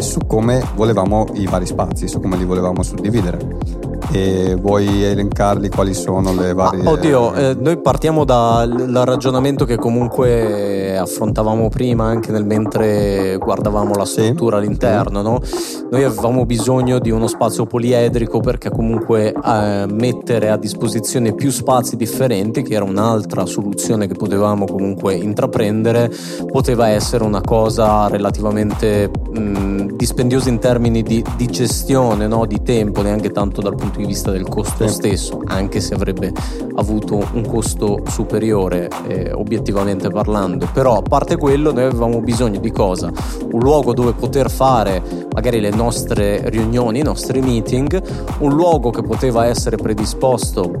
su 0.00 0.18
come 0.26 0.62
volevamo 0.74 1.26
i 1.34 1.46
vari 1.46 1.64
spazi, 1.64 2.06
su 2.06 2.20
come 2.20 2.36
li 2.36 2.44
volevamo 2.44 2.82
suddividere 2.82 3.83
e 4.10 4.56
vuoi 4.58 5.02
elencarli 5.02 5.68
quali 5.68 5.94
sono 5.94 6.34
le 6.34 6.52
varie... 6.52 6.82
Ah, 6.84 6.90
oddio, 6.90 7.34
eh, 7.34 7.56
noi 7.58 7.80
partiamo 7.80 8.24
dal, 8.24 8.70
ragionamento 8.70 9.64
che 9.64 9.76
comunque 9.76 10.96
affrontavamo 10.96 11.68
prima 11.68 12.04
anche 12.04 12.30
nel 12.30 12.44
mentre 12.44 13.36
guardavamo 13.38 13.94
la 13.94 14.04
struttura 14.04 14.58
sì, 14.58 14.64
all'interno, 14.64 15.18
sì. 15.18 15.24
no? 15.24 15.88
Noi 15.90 16.04
avevamo 16.04 16.44
bisogno 16.46 16.98
di 16.98 17.10
uno 17.10 17.26
spazio 17.26 17.66
poliedrico 17.66 18.40
perché 18.40 18.70
comunque 18.70 19.32
eh, 19.32 19.86
mettere 19.90 20.50
a 20.50 20.56
disposizione 20.56 21.34
più 21.34 21.50
spazi 21.50 21.96
differenti, 21.96 22.62
che 22.62 22.74
era 22.74 22.84
un'altra 22.84 23.46
soluzione 23.46 24.06
che 24.06 24.14
potevamo 24.14 24.66
comunque 24.66 25.14
intraprendere, 25.14 26.10
poteva 26.50 26.88
essere 26.88 27.24
una 27.24 27.40
cosa 27.40 28.08
relativamente 28.08 29.10
mh, 29.32 29.96
dispendiosa 29.96 30.48
in 30.48 30.58
termini 30.58 31.02
di, 31.02 31.24
di 31.36 31.46
gestione, 31.46 32.26
no? 32.26 32.46
di 32.46 32.62
tempo, 32.62 33.02
neanche 33.02 33.30
tanto 33.30 33.60
dal 33.60 33.74
punto 33.74 33.93
punto 33.94 34.00
di 34.00 34.06
vista 34.06 34.30
del 34.32 34.48
costo 34.48 34.88
stesso, 34.88 35.40
anche 35.46 35.80
se 35.80 35.94
avrebbe 35.94 36.32
avuto 36.74 37.24
un 37.32 37.46
costo 37.46 38.02
superiore 38.08 38.88
eh, 39.06 39.32
obiettivamente 39.32 40.10
parlando. 40.10 40.68
Però 40.72 40.98
a 40.98 41.02
parte 41.02 41.36
quello 41.36 41.72
noi 41.72 41.84
avevamo 41.84 42.20
bisogno 42.20 42.58
di 42.58 42.72
cosa? 42.72 43.12
Un 43.52 43.60
luogo 43.60 43.94
dove 43.94 44.12
poter 44.12 44.50
fare 44.50 45.02
magari 45.32 45.60
le 45.60 45.70
nostre 45.70 46.48
riunioni, 46.50 47.00
i 47.00 47.02
nostri 47.02 47.40
meeting, 47.40 48.02
un 48.38 48.52
luogo 48.52 48.90
che 48.90 49.02
poteva 49.02 49.46
essere 49.46 49.76
predisposto 49.76 50.72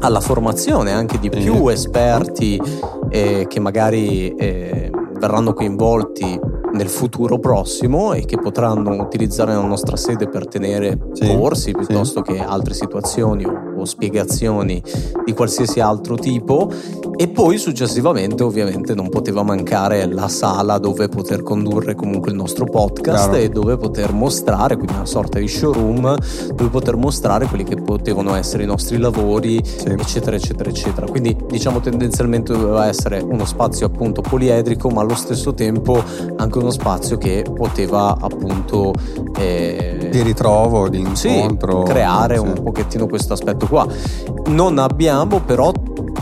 alla 0.00 0.20
formazione 0.20 0.92
anche 0.92 1.18
di 1.18 1.28
più 1.28 1.68
esperti 1.68 2.60
eh, 3.10 3.46
che 3.48 3.60
magari 3.60 4.34
eh, 4.34 4.90
verranno 5.18 5.52
coinvolti 5.52 6.40
nel 6.72 6.88
futuro 6.88 7.38
prossimo 7.38 8.12
e 8.12 8.24
che 8.24 8.38
potranno 8.38 9.00
utilizzare 9.02 9.54
la 9.54 9.64
nostra 9.64 9.96
sede 9.96 10.28
per 10.28 10.46
tenere 10.46 10.98
sì, 11.12 11.26
corsi 11.36 11.72
piuttosto 11.72 12.22
sì. 12.24 12.32
che 12.32 12.40
altre 12.40 12.74
situazioni 12.74 13.44
o, 13.44 13.69
o, 13.80 13.84
spiegazioni 13.84 14.82
di 15.24 15.32
qualsiasi 15.32 15.80
altro 15.80 16.16
tipo 16.16 16.70
e 17.16 17.28
poi 17.28 17.58
successivamente 17.58 18.42
ovviamente 18.42 18.94
non 18.94 19.08
poteva 19.08 19.42
mancare 19.42 20.06
la 20.06 20.28
sala 20.28 20.78
dove 20.78 21.08
poter 21.08 21.42
condurre 21.42 21.94
comunque 21.94 22.30
il 22.30 22.36
nostro 22.36 22.64
podcast 22.64 23.30
Chiaro. 23.30 23.44
e 23.44 23.48
dove 23.48 23.76
poter 23.76 24.12
mostrare, 24.12 24.76
quindi 24.76 24.94
una 24.94 25.06
sorta 25.06 25.38
di 25.38 25.48
showroom 25.48 26.16
dove 26.54 26.70
poter 26.70 26.96
mostrare 26.96 27.46
quelli 27.46 27.64
che 27.64 27.76
potevano 27.76 28.34
essere 28.34 28.62
i 28.62 28.66
nostri 28.66 28.98
lavori 28.98 29.60
sì. 29.64 29.88
eccetera 29.88 30.36
eccetera 30.36 30.70
eccetera 30.70 31.06
quindi 31.06 31.36
diciamo 31.48 31.80
tendenzialmente 31.80 32.52
doveva 32.52 32.86
essere 32.86 33.20
uno 33.20 33.44
spazio 33.44 33.86
appunto 33.86 34.20
poliedrico 34.20 34.88
ma 34.88 35.02
allo 35.02 35.14
stesso 35.14 35.54
tempo 35.54 36.02
anche 36.36 36.58
uno 36.58 36.70
spazio 36.70 37.18
che 37.18 37.44
poteva 37.54 38.16
appunto 38.18 38.92
eh, 39.36 40.08
di 40.10 40.22
ritrovo, 40.22 40.88
di 40.88 40.98
incontro, 40.98 41.84
sì, 41.84 41.92
creare 41.92 42.36
sì. 42.36 42.40
un 42.40 42.62
pochettino 42.62 43.06
questo 43.06 43.32
aspetto 43.32 43.66
qua. 43.70 43.86
Non 44.48 44.78
abbiamo 44.78 45.40
però 45.40 45.72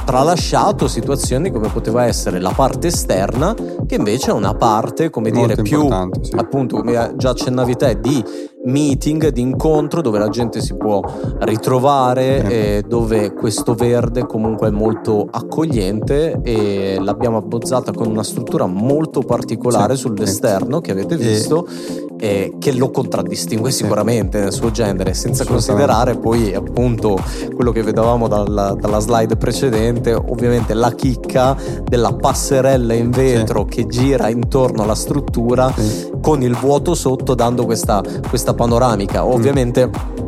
tralasciato 0.04 0.88
situazioni 0.88 1.50
come 1.50 1.68
poteva 1.68 2.04
essere 2.06 2.40
la 2.40 2.52
parte 2.54 2.87
esterna, 2.87 3.54
che 3.87 3.96
invece 3.96 4.30
è 4.30 4.32
una 4.32 4.54
parte, 4.54 5.11
come 5.11 5.30
Molto 5.30 5.48
dire, 5.48 5.62
più 5.62 5.87
sì. 6.22 6.34
appunto, 6.37 6.76
come 6.76 7.12
già 7.16 7.30
accennavi 7.30 7.76
te, 7.76 7.98
di 8.00 8.24
meeting, 8.64 9.28
di 9.28 9.40
incontro 9.40 10.00
dove 10.00 10.18
la 10.18 10.28
gente 10.28 10.61
si 10.61 10.74
può 10.76 11.02
ritrovare, 11.40 12.44
eh. 12.44 12.84
dove 12.87 13.32
questo 13.32 13.74
verde 13.74 14.26
comunque 14.26 14.68
è 14.68 14.70
molto 14.70 15.26
accogliente 15.30 16.40
e 16.42 16.98
l'abbiamo 17.00 17.37
abbozzata 17.37 17.92
con 17.92 18.08
una 18.08 18.24
struttura 18.24 18.66
molto 18.66 19.20
particolare 19.20 19.94
sì. 19.94 20.02
sull'esterno 20.02 20.80
che 20.80 20.90
avete 20.90 21.16
visto. 21.16 21.66
E 21.66 22.08
eh, 22.18 22.54
che 22.59 22.72
lo 22.72 22.90
contraddistingue 22.90 23.70
sicuramente 23.70 24.40
nel 24.40 24.52
suo 24.52 24.70
genere, 24.70 25.14
senza 25.14 25.44
considerare 25.44 26.16
poi 26.16 26.54
appunto 26.54 27.18
quello 27.54 27.72
che 27.72 27.83
vedevamo 27.83 28.28
dalla, 28.28 28.74
dalla, 28.78 28.98
slide 28.98 29.37
precedente, 29.37 30.12
ovviamente 30.12 30.74
la 30.74 30.92
chicca 30.92 31.57
della 31.85 32.12
passerella 32.12 32.94
in 32.94 33.11
vetro 33.11 33.66
sì. 33.68 33.76
che 33.76 33.87
gira 33.87 34.28
intorno 34.28 34.83
alla 34.83 34.94
struttura 34.94 35.72
sì. 35.74 36.11
con 36.20 36.42
il 36.42 36.54
vuoto 36.54 36.94
sotto 36.94 37.35
dando 37.35 37.64
questa, 37.64 38.02
questa 38.28 38.54
panoramica. 38.54 39.24
Ovviamente 39.24 39.87
mm 39.87 40.26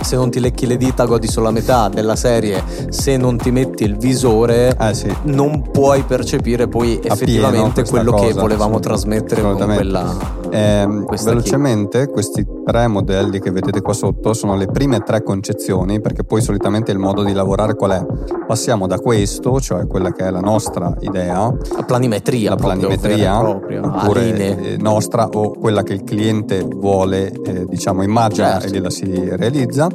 se 0.00 0.16
non 0.16 0.30
ti 0.30 0.40
lecchi 0.40 0.66
le 0.66 0.76
dita 0.76 1.04
godi 1.04 1.26
solo 1.26 1.46
la 1.46 1.52
metà 1.52 1.88
della 1.88 2.16
serie, 2.16 2.62
se 2.88 3.16
non 3.16 3.36
ti 3.36 3.50
metti 3.50 3.84
il 3.84 3.96
visore 3.96 4.74
eh, 4.80 4.94
sì. 4.94 5.14
non 5.24 5.70
puoi 5.70 6.02
percepire 6.02 6.68
poi 6.68 7.00
effettivamente 7.02 7.84
quello 7.84 8.12
cosa, 8.12 8.26
che 8.26 8.32
volevamo 8.32 8.78
trasmettere 8.78 9.42
con 9.42 9.56
quella... 9.56 10.37
Eh, 10.50 11.04
velocemente 11.24 12.06
chi. 12.06 12.12
questi 12.12 12.46
tre 12.64 12.86
modelli 12.86 13.40
che 13.40 13.50
vedete 13.50 13.80
qua 13.80 13.92
sotto 13.92 14.32
sono 14.34 14.56
le 14.56 14.66
prime 14.66 15.00
tre 15.00 15.22
concezioni 15.22 16.00
perché 16.00 16.24
poi 16.24 16.40
solitamente 16.40 16.92
il 16.92 16.98
modo 16.98 17.22
di 17.22 17.32
lavorare 17.32 17.74
qual 17.74 17.90
è? 17.92 18.06
Passiamo 18.46 18.86
da 18.86 18.98
questo, 18.98 19.60
cioè 19.60 19.86
quella 19.86 20.12
che 20.12 20.26
è 20.26 20.30
la 20.30 20.40
nostra 20.40 20.96
idea, 21.00 21.52
la 21.76 21.82
planimetria, 21.82 22.50
la 22.50 22.56
planimetria 22.56 23.38
proprio, 23.38 23.84
oppure 23.84 24.36
eh, 24.36 24.76
nostra 24.78 25.28
o 25.28 25.50
quella 25.52 25.82
che 25.82 25.94
il 25.94 26.04
cliente 26.04 26.62
vuole, 26.62 27.30
eh, 27.30 27.64
diciamo 27.66 28.02
immagina 28.02 28.52
certo. 28.52 28.66
e 28.66 28.70
gliela 28.70 28.90
si 28.90 29.28
realizza 29.36 29.88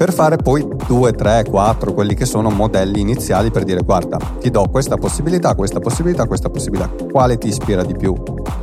per 0.00 0.14
fare 0.14 0.38
poi 0.38 0.66
due, 0.86 1.12
tre, 1.12 1.44
quattro, 1.44 1.92
quelli 1.92 2.14
che 2.14 2.24
sono 2.24 2.48
modelli 2.48 3.00
iniziali 3.00 3.50
per 3.50 3.64
dire 3.64 3.82
guarda, 3.82 4.16
ti 4.40 4.48
do 4.48 4.64
questa 4.70 4.96
possibilità, 4.96 5.54
questa 5.54 5.78
possibilità, 5.78 6.24
questa 6.24 6.48
possibilità, 6.48 6.90
quale 7.12 7.36
ti 7.36 7.48
ispira 7.48 7.84
di 7.84 7.94
più? 7.94 8.14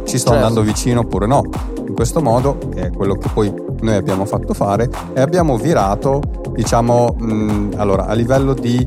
Ci 0.04 0.18
sto 0.18 0.32
certo. 0.32 0.34
andando 0.34 0.62
vicino 0.64 1.02
oppure 1.02 1.28
no? 1.28 1.44
In 1.88 1.94
questo 1.94 2.24
modo, 2.24 2.58
che 2.74 2.88
è 2.88 2.92
quello 2.92 3.14
che 3.14 3.30
poi 3.32 3.54
noi 3.82 3.94
abbiamo 3.94 4.26
fatto 4.26 4.56
fare, 4.56 4.90
e 5.14 5.22
abbiamo 5.22 5.58
virato, 5.58 6.22
diciamo, 6.54 7.16
mh, 7.16 7.74
allora, 7.76 8.08
a 8.08 8.14
livello 8.14 8.56
di 8.56 8.80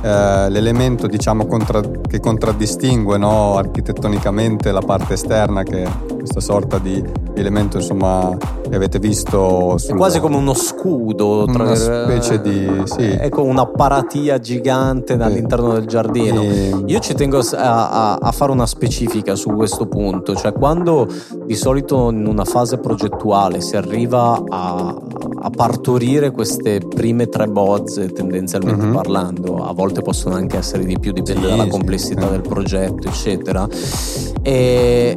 eh, 0.00 0.48
l'elemento 0.48 1.06
diciamo, 1.08 1.44
contra- 1.44 1.82
che 2.08 2.20
contraddistingue 2.20 3.18
no, 3.18 3.58
architettonicamente 3.58 4.72
la 4.72 4.80
parte 4.80 5.12
esterna 5.12 5.62
che 5.62 5.86
questa 6.28 6.40
sorta 6.40 6.78
di 6.78 7.02
elemento 7.34 7.78
insomma 7.78 8.36
che 8.68 8.74
avete 8.74 8.98
visto 8.98 9.78
sul, 9.78 9.94
è 9.94 9.96
quasi 9.96 10.20
come 10.20 10.36
uno 10.36 10.52
scudo 10.52 11.46
tra 11.50 11.62
una 11.64 11.74
specie 11.74 12.40
di 12.40 12.82
sì. 12.84 13.16
ecco 13.18 13.42
un'apparatia 13.44 14.38
gigante 14.38 15.14
all'interno 15.14 15.72
del 15.72 15.86
giardino 15.86 16.42
e... 16.42 16.82
io 16.84 16.98
ci 16.98 17.14
tengo 17.14 17.38
a, 17.38 17.88
a, 17.88 18.14
a, 18.16 18.32
fare 18.32 18.52
una 18.52 18.66
specifica 18.66 19.34
su 19.36 19.50
questo 19.50 19.86
punto 19.86 20.34
cioè 20.34 20.52
quando 20.52 21.08
di 21.46 21.54
solito 21.54 22.10
in 22.10 22.26
una 22.26 22.44
fase 22.44 22.76
progettuale 22.76 23.62
si 23.62 23.76
arriva 23.76 24.42
a, 24.48 24.94
a 25.40 25.50
partorire 25.50 26.30
queste 26.30 26.80
prime 26.80 27.28
tre 27.28 27.46
bozze 27.46 28.12
tendenzialmente 28.12 28.84
mm-hmm. 28.84 28.94
parlando 28.94 29.64
a 29.64 29.72
volte 29.72 30.02
possono 30.02 30.34
anche 30.34 30.58
essere 30.58 30.84
di 30.84 30.98
più 30.98 31.12
dipende 31.12 31.44
sì, 31.44 31.48
dalla 31.48 31.68
complessità 31.68 32.26
sì. 32.26 32.30
del 32.32 32.42
progetto 32.42 33.08
eccetera 33.08 33.66
e 34.42 35.16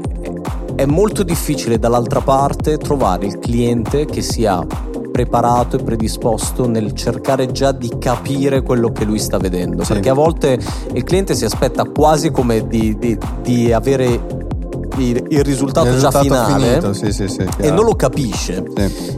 è 0.82 0.86
molto 0.88 1.22
difficile 1.22 1.78
dall'altra 1.78 2.22
parte 2.22 2.78
trovare 2.80 3.28
il 3.28 3.38
cliente 3.38 4.06
che 4.06 4.24
sia 4.24 4.66
preparato 5.12 5.78
e 5.78 5.84
predisposto 5.84 6.68
nel 6.68 6.94
cercare 6.94 7.52
già 7.52 7.72
di 7.72 7.92
capire 8.00 8.64
quello 8.64 8.92
che 8.92 9.06
lui 9.06 9.20
sta 9.20 9.38
vedendo. 9.38 9.84
Sì. 9.84 9.94
Perché 9.94 10.10
a 10.10 10.14
volte 10.14 10.60
il 10.94 11.04
cliente 11.04 11.36
si 11.36 11.46
aspetta 11.46 11.84
quasi 11.84 12.32
come 12.32 12.68
di, 12.68 12.98
di, 12.98 13.16
di 13.44 13.72
avere 13.72 14.06
il, 14.98 15.24
il 15.30 15.44
risultato, 15.44 15.88
il 15.88 15.94
risultato 15.94 16.28
già 16.28 16.46
finale 16.46 16.94
sì, 16.96 17.12
sì, 17.12 17.28
sì, 17.28 17.46
e 17.58 17.70
non 17.70 17.86
lo 17.86 17.96
capisce. 17.96 18.64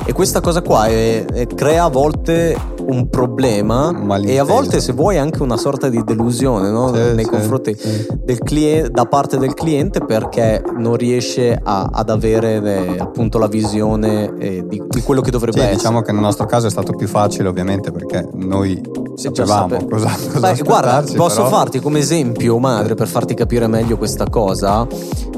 E 0.06 0.12
questa 0.12 0.42
cosa 0.42 0.62
qua 0.62 0.88
è, 0.88 1.24
è, 1.24 1.48
crea 1.48 1.86
a 1.86 1.90
volte 1.90 2.58
un 2.88 3.10
problema 3.10 3.92
e 4.24 4.40
a 4.40 4.44
volte 4.44 4.80
se 4.82 4.94
vuoi 4.94 5.18
anche 5.18 5.42
una 5.42 5.58
sorta 5.58 5.90
di 5.90 6.04
delusione 6.04 6.70
no? 6.70 6.90
nei 6.92 7.26
confronti 7.26 7.78
del 8.24 8.40
cliente, 8.40 8.90
da 8.90 9.06
parte 9.06 9.38
del 9.38 9.54
cliente 9.54 10.02
perché 10.02 10.62
non 10.78 10.96
riesce 10.96 11.60
a, 11.62 11.90
ad 11.92 12.10
avere 12.10 12.62
eh, 12.62 13.00
appunto 13.00 13.38
la 13.38 13.48
visione 13.48 14.34
eh, 14.38 14.66
di, 14.68 14.82
di, 14.88 15.02
quello 15.02 15.22
che 15.22 15.32
dovrebbe 15.32 15.60
essere. 15.60 15.76
Diciamo 15.76 16.02
che 16.02 16.12
nel 16.12 16.22
nostro 16.22 16.46
caso 16.46 16.68
è 16.68 16.70
stato 16.70 16.94
più 16.94 17.08
facile 17.08 17.48
ovviamente 17.48 17.92
perché 17.92 18.28
noi 18.34 18.82
sapevamo 19.16 19.86
cosa, 19.86 20.10
cosa 20.32 20.40
Beh, 20.40 20.62
Guarda, 20.64 21.04
posso 21.16 21.44
però... 21.44 21.56
farti 21.56 21.80
come 21.80 22.00
esempio 22.00 22.58
madre 22.58 22.96
per 22.96 23.08
farti 23.08 23.34
capire 23.34 23.68
meglio 23.68 23.98
questa 23.98 24.28
cosa 24.30 24.88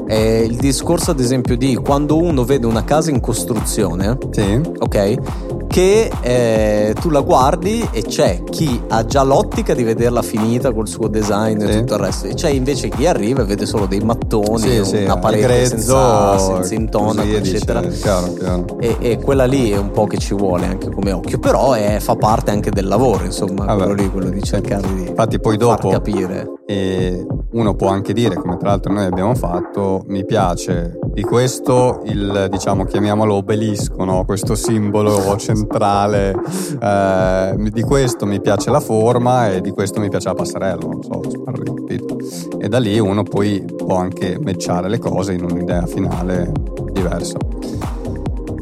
è 0.06 0.14
il 0.14 0.56
discorso 0.56 1.10
ad 1.10 1.20
esempio 1.20 1.56
di 1.56 1.74
quando 1.76 2.16
uno 2.16 2.44
vede 2.44 2.66
una 2.66 2.84
casa 2.84 3.10
in 3.10 3.20
costruzione, 3.20 4.16
sì. 4.30 4.60
ok? 4.78 5.55
Che 5.76 6.10
eh, 6.22 6.94
tu 6.98 7.10
la 7.10 7.20
guardi 7.20 7.86
e 7.92 8.00
c'è 8.00 8.42
chi 8.44 8.80
ha 8.88 9.04
già 9.04 9.22
l'ottica 9.22 9.74
di 9.74 9.82
vederla 9.82 10.22
finita 10.22 10.72
col 10.72 10.88
suo 10.88 11.06
design 11.06 11.60
sì. 11.60 11.66
e 11.66 11.78
tutto 11.80 11.94
il 11.96 12.00
resto, 12.00 12.26
e 12.28 12.32
c'è 12.32 12.48
invece 12.48 12.88
chi 12.88 13.06
arriva 13.06 13.42
e 13.42 13.44
vede 13.44 13.66
solo 13.66 13.84
dei 13.84 14.00
mattoni, 14.00 14.58
sì, 14.58 14.84
sì, 14.86 15.02
una 15.02 15.18
parete 15.18 15.42
grezzo, 15.42 15.76
senza, 15.76 16.38
senza 16.38 16.74
intonaco, 16.74 17.28
eccetera. 17.28 17.80
Dice, 17.82 18.00
chiaro, 18.00 18.32
chiaro. 18.32 18.78
E, 18.80 18.96
e, 19.00 19.18
quella 19.18 19.44
lì 19.44 19.70
è 19.70 19.76
un 19.76 19.90
po' 19.90 20.06
che 20.06 20.16
ci 20.16 20.32
vuole 20.32 20.64
anche 20.64 20.88
come 20.90 21.12
occhio, 21.12 21.38
però 21.38 21.74
è, 21.74 21.98
fa 22.00 22.16
parte 22.16 22.52
anche 22.52 22.70
del 22.70 22.86
lavoro, 22.86 23.24
insomma, 23.24 23.66
Vabbè. 23.66 23.76
quello 23.76 23.92
lì, 23.92 24.10
quello 24.10 24.30
di 24.30 24.42
cercare 24.42 24.94
di 24.94 25.08
Infatti 25.08 25.38
poi 25.38 25.58
dopo, 25.58 25.90
far 25.90 25.98
capire. 25.98 26.55
E 26.68 27.24
uno 27.52 27.74
può 27.74 27.88
anche 27.88 28.12
dire, 28.12 28.34
come 28.34 28.56
tra 28.56 28.70
l'altro 28.70 28.92
noi 28.92 29.04
abbiamo 29.04 29.34
fatto, 29.34 30.02
mi 30.08 30.24
piace 30.24 30.98
di 31.12 31.22
questo 31.22 32.02
il, 32.06 32.48
diciamo, 32.50 32.84
chiamiamolo 32.84 33.34
obelisco, 33.34 34.04
no? 34.04 34.24
questo 34.24 34.54
simbolo 34.54 35.36
centrale, 35.36 36.34
eh, 36.82 37.70
di 37.70 37.82
questo 37.82 38.26
mi 38.26 38.40
piace 38.40 38.70
la 38.70 38.80
forma 38.80 39.50
e 39.50 39.60
di 39.60 39.70
questo 39.70 40.00
mi 40.00 40.08
piace 40.08 40.28
la 40.28 40.34
passerella, 40.34 40.86
non 40.86 41.02
so, 41.02 41.22
spero 41.28 41.62
di 41.62 41.72
capito. 41.72 42.16
E 42.58 42.68
da 42.68 42.78
lì 42.78 42.98
uno 42.98 43.22
poi 43.22 43.64
può 43.64 43.96
anche 43.96 44.38
matchare 44.38 44.88
le 44.88 44.98
cose 44.98 45.34
in 45.34 45.44
un'idea 45.44 45.86
finale 45.86 46.52
diversa. 46.92 47.38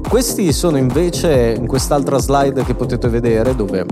Questi 0.09 0.53
sono 0.53 0.77
invece 0.77 1.57
in 1.59 1.67
quest'altra 1.67 2.19
slide 2.19 2.63
che 2.63 2.75
potete 2.75 3.09
vedere 3.09 3.57
dove 3.57 3.85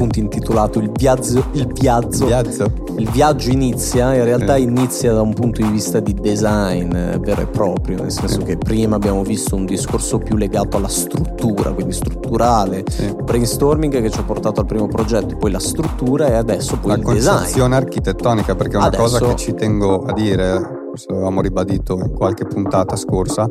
appunto 0.00 0.18
intitolato 0.18 0.78
Il 0.78 0.90
viaggio, 0.92 1.44
il 1.52 1.66
viaggio, 1.74 2.26
viaggio. 2.26 2.72
il 2.96 3.10
viaggio 3.10 3.50
inizia, 3.50 4.14
in 4.14 4.24
realtà 4.24 4.56
eh. 4.56 4.62
inizia 4.62 5.12
da 5.12 5.20
un 5.20 5.34
punto 5.34 5.60
di 5.60 5.68
vista 5.68 6.00
di 6.00 6.14
design 6.14 6.94
eh, 6.94 7.18
vero 7.18 7.42
e 7.42 7.46
proprio, 7.46 8.00
nel 8.00 8.10
senso 8.10 8.40
eh. 8.40 8.44
che 8.44 8.56
prima 8.56 8.96
abbiamo 8.96 9.22
visto 9.22 9.56
un 9.56 9.66
discorso 9.66 10.18
più 10.18 10.36
legato 10.36 10.78
alla 10.78 10.88
struttura, 10.88 11.72
quindi 11.72 11.92
strutturale, 11.92 12.84
sì. 12.88 13.14
brainstorming 13.22 14.00
che 14.00 14.10
ci 14.10 14.18
ha 14.18 14.22
portato 14.22 14.60
al 14.60 14.66
primo 14.66 14.88
progetto, 14.88 15.36
poi 15.36 15.50
la 15.50 15.60
struttura 15.60 16.28
e 16.28 16.34
adesso 16.34 16.78
poi 16.78 16.92
la 16.92 16.96
il 16.96 17.02
design. 17.02 17.24
La 17.24 17.32
concezione 17.32 17.76
architettonica, 17.76 18.54
perché 18.54 18.74
è 18.74 18.76
una 18.76 18.86
adesso... 18.86 19.02
cosa 19.02 19.26
che 19.26 19.36
ci 19.36 19.54
tengo 19.54 20.02
a 20.02 20.12
dire, 20.14 20.79
forse 20.90 21.06
avevamo 21.10 21.40
ribadito 21.40 21.94
in 21.98 22.10
qualche 22.10 22.44
puntata 22.44 22.96
scorsa, 22.96 23.48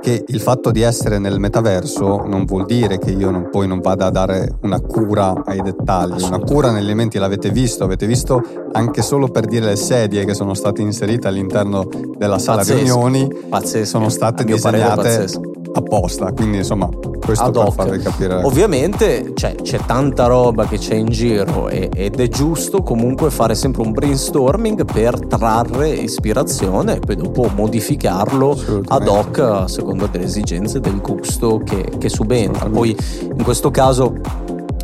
che 0.00 0.24
il 0.26 0.40
fatto 0.40 0.70
di 0.70 0.80
essere 0.80 1.18
nel 1.18 1.38
metaverso 1.38 2.22
non 2.26 2.46
vuol 2.46 2.64
dire 2.64 2.98
che 2.98 3.10
io 3.10 3.30
non, 3.30 3.50
poi 3.50 3.66
non 3.68 3.80
vada 3.80 4.06
a 4.06 4.10
dare 4.10 4.56
una 4.62 4.80
cura 4.80 5.42
ai 5.44 5.60
dettagli, 5.60 6.22
una 6.22 6.38
cura 6.38 6.72
negli 6.72 6.84
elementi 6.84 7.18
l'avete 7.18 7.50
visto, 7.50 7.84
avete 7.84 8.06
visto 8.06 8.42
anche 8.72 9.02
solo 9.02 9.28
per 9.28 9.44
dire 9.44 9.66
le 9.66 9.76
sedie 9.76 10.24
che 10.24 10.32
sono 10.32 10.54
state 10.54 10.80
inserite 10.80 11.28
all'interno 11.28 11.86
della 12.16 12.38
sala 12.38 12.58
pazzesco, 12.58 12.78
riunioni 12.78 13.28
pazzesco, 13.50 13.84
sono 13.84 14.08
state 14.08 14.44
disegnate 14.44 15.26
apposta, 15.72 16.32
quindi 16.32 16.58
insomma 16.58 16.88
questo 17.24 17.44
Ad 17.44 17.52
per 17.52 17.62
hoc. 17.62 17.74
farvi 17.74 17.98
capire. 17.98 18.34
Ovviamente 18.42 19.32
cioè, 19.34 19.54
c'è 19.54 19.78
tanta 19.86 20.26
roba 20.26 20.66
che 20.66 20.78
c'è 20.78 20.94
in 20.94 21.08
giro 21.08 21.68
e, 21.68 21.88
ed 21.94 22.18
è 22.18 22.28
giusto 22.28 22.82
comunque 22.82 23.30
fare 23.30 23.54
sempre 23.54 23.82
un 23.82 23.92
brainstorming 23.92 24.84
per 24.84 25.26
trarre 25.26 25.90
ispirazione 25.90 26.96
e 26.96 27.00
poi 27.00 27.16
dopo 27.16 27.48
modificarlo 27.54 28.58
ad 28.86 29.06
hoc 29.06 29.38
a 29.38 29.68
seconda 29.68 30.06
delle 30.06 30.24
esigenze 30.24 30.80
del 30.80 31.00
gusto 31.00 31.60
che, 31.64 31.92
che 31.98 32.08
subentra. 32.08 32.68
Poi 32.68 32.96
in 33.22 33.42
questo 33.42 33.70
caso 33.70 34.14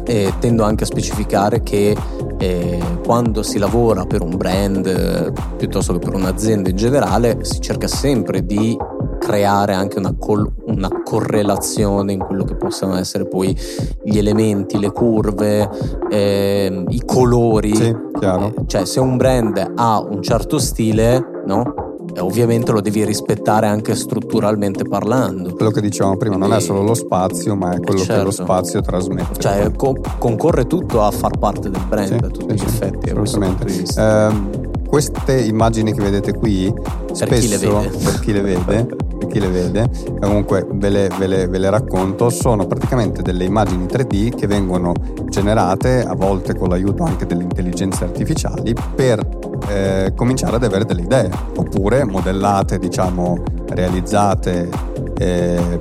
eh, 0.05 0.33
tendo 0.39 0.63
anche 0.63 0.85
a 0.85 0.87
specificare 0.87 1.63
che 1.63 1.97
eh, 2.39 2.79
quando 3.05 3.43
si 3.43 3.59
lavora 3.59 4.05
per 4.05 4.23
un 4.23 4.37
brand 4.37 4.87
eh, 4.87 5.33
piuttosto 5.57 5.95
che 5.95 5.99
per 5.99 6.15
un'azienda 6.15 6.71
in 6.71 6.77
generale 6.77 7.39
si 7.43 7.61
cerca 7.61 7.89
sempre 7.89 8.45
di 8.45 8.77
creare 9.27 9.75
anche 9.75 9.99
una, 9.99 10.15
col- 10.17 10.49
una, 10.67 10.89
correlazione 11.03 12.13
in 12.13 12.21
quello 12.21 12.45
che 12.45 12.55
possano 12.55 12.95
essere 12.97 13.27
poi 13.27 13.57
gli 14.05 14.19
elementi, 14.19 14.79
le 14.79 14.93
curve, 14.93 15.69
eh, 16.09 16.85
i 16.89 17.03
colori. 17.05 17.75
Sì, 17.75 17.93
chiaro. 18.21 18.55
Eh, 18.57 18.67
cioè, 18.69 18.85
se 18.85 19.01
un 19.01 19.17
brand 19.17 19.73
ha 19.75 19.99
un 20.01 20.23
certo 20.23 20.61
stile, 20.61 21.43
no? 21.45 21.75
E 22.15 22.21
ovviamente 22.21 22.71
lo 22.71 22.81
devi 22.81 23.05
rispettare 23.05 23.67
anche 23.67 23.97
strutturalmente 23.97 24.85
parlando. 24.85 25.53
Quello 25.55 25.73
che 25.73 25.81
dicevamo 25.81 26.17
prima 26.17 26.37
Quindi, 26.37 26.53
non 26.53 26.63
è 26.63 26.65
solo 26.65 26.83
lo 26.83 26.95
spazio, 26.95 27.57
ma 27.57 27.73
è 27.73 27.81
quello 27.81 27.99
certo. 27.99 28.13
che 28.15 28.23
lo 28.23 28.31
certo. 28.31 28.45
spazio 28.45 28.81
trasmette. 28.81 29.41
Cioè, 29.41 29.73
co- 29.73 30.01
concorre 30.19 30.69
tutto 30.69 31.03
a 31.03 31.11
far 31.11 31.37
parte 31.37 31.69
del 31.69 31.83
brand 31.89 32.07
sì, 32.07 32.15
a 32.15 32.29
tutti 32.29 32.57
sì, 32.57 32.65
gli 32.65 32.69
effetti. 32.69 33.11
Assolutamente. 33.11 33.67
Eh, 33.97 34.75
queste 34.87 35.41
immagini 35.41 35.93
che 35.93 36.01
vedete 36.01 36.33
qui, 36.33 36.73
per 36.73 37.17
spesso, 37.17 37.41
chi 37.41 37.49
le 37.49 37.59
vede, 37.59 37.97
per 37.99 38.21
chi 38.21 38.33
le 38.33 38.41
vede, 38.41 38.87
per 39.27 39.33
chi 39.33 39.41
le 39.41 39.49
vede 39.49 39.91
comunque 40.21 40.67
ve 40.71 40.89
le, 40.89 41.09
ve, 41.19 41.27
le, 41.27 41.49
ve 41.49 41.59
le, 41.59 41.71
racconto, 41.71 42.31
sono 42.31 42.67
praticamente 42.67 43.23
delle 43.23 43.45
immagini 43.45 43.85
3D 43.85 44.35
che 44.35 44.47
vengono 44.47 44.93
generate 45.29 46.05
a 46.05 46.15
volte 46.15 46.55
con 46.55 46.69
l'aiuto 46.69 47.03
anche 47.03 47.27
delle 47.27 47.43
intelligenze 47.43 48.05
artificiali 48.05 48.75
per 48.95 49.27
eh, 49.69 50.13
cominciare 50.15 50.57
ad 50.57 50.65
avere 50.65 50.85
delle 50.85 51.03
idee, 51.03 51.31
oppure 51.57 52.05
modellate, 52.05 52.79
diciamo, 52.79 53.43
realizzate 53.69 54.69
eh, 55.19 55.79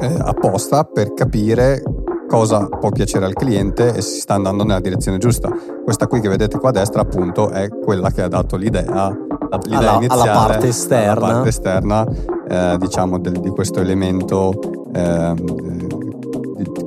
eh, 0.00 0.16
apposta 0.18 0.84
per 0.84 1.14
capire 1.14 1.82
cosa 2.28 2.66
può 2.66 2.90
piacere 2.90 3.24
al 3.24 3.34
cliente 3.34 3.94
e 3.94 4.00
si 4.02 4.20
sta 4.20 4.34
andando 4.34 4.64
nella 4.64 4.80
direzione 4.80 5.18
giusta. 5.18 5.48
Questa 5.84 6.06
qui 6.06 6.20
che 6.20 6.28
vedete 6.28 6.58
qua 6.58 6.70
a 6.70 6.72
destra 6.72 7.02
appunto 7.02 7.50
è 7.50 7.68
quella 7.68 8.10
che 8.10 8.22
ha 8.22 8.28
dato 8.28 8.56
l'idea, 8.56 9.16
l'idea 9.62 9.78
alla, 9.78 9.94
iniziale 9.94 10.22
alla 10.22 10.32
parte 10.32 10.68
esterna, 10.68 11.12
alla 11.12 11.32
parte 11.34 11.48
esterna 11.48 12.06
eh, 12.48 12.76
diciamo 12.78 13.18
del, 13.18 13.40
di 13.40 13.50
questo 13.50 13.80
elemento 13.80 14.52
eh, 14.94 15.34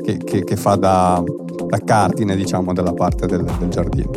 che, 0.04 0.18
che, 0.18 0.44
che, 0.44 0.56
fa 0.56 0.76
da, 0.76 1.24
da, 1.68 1.78
cardine 1.84 2.36
diciamo 2.36 2.74
della 2.74 2.94
parte 2.94 3.26
del, 3.28 3.44
del 3.44 3.70
giardino. 3.70 4.12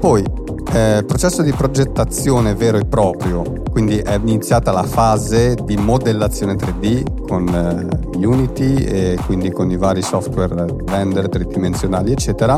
Poi 0.00 0.40
Eh, 0.74 1.04
processo 1.06 1.42
di 1.42 1.52
progettazione 1.52 2.54
vero 2.54 2.78
e 2.78 2.86
proprio, 2.86 3.42
quindi 3.70 3.98
è 3.98 4.14
iniziata 4.14 4.72
la 4.72 4.84
fase 4.84 5.54
di 5.66 5.76
modellazione 5.76 6.54
3D 6.54 7.26
con 7.26 7.46
eh, 7.46 8.26
Unity 8.26 8.76
e 8.76 9.18
quindi 9.26 9.50
con 9.50 9.70
i 9.70 9.76
vari 9.76 10.00
software 10.00 10.64
render 10.86 11.28
tridimensionali 11.28 12.10
eccetera, 12.10 12.56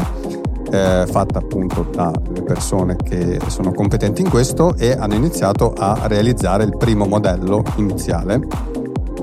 eh, 0.74 1.06
fatta 1.06 1.38
appunto 1.38 1.86
dalle 1.90 2.42
persone 2.42 2.96
che 2.96 3.38
sono 3.46 3.72
competenti 3.72 4.22
in 4.22 4.28
questo 4.28 4.74
e 4.76 4.92
hanno 4.92 5.14
iniziato 5.14 5.72
a 5.72 6.00
realizzare 6.06 6.64
il 6.64 6.76
primo 6.76 7.06
modello 7.06 7.62
iniziale 7.76 8.72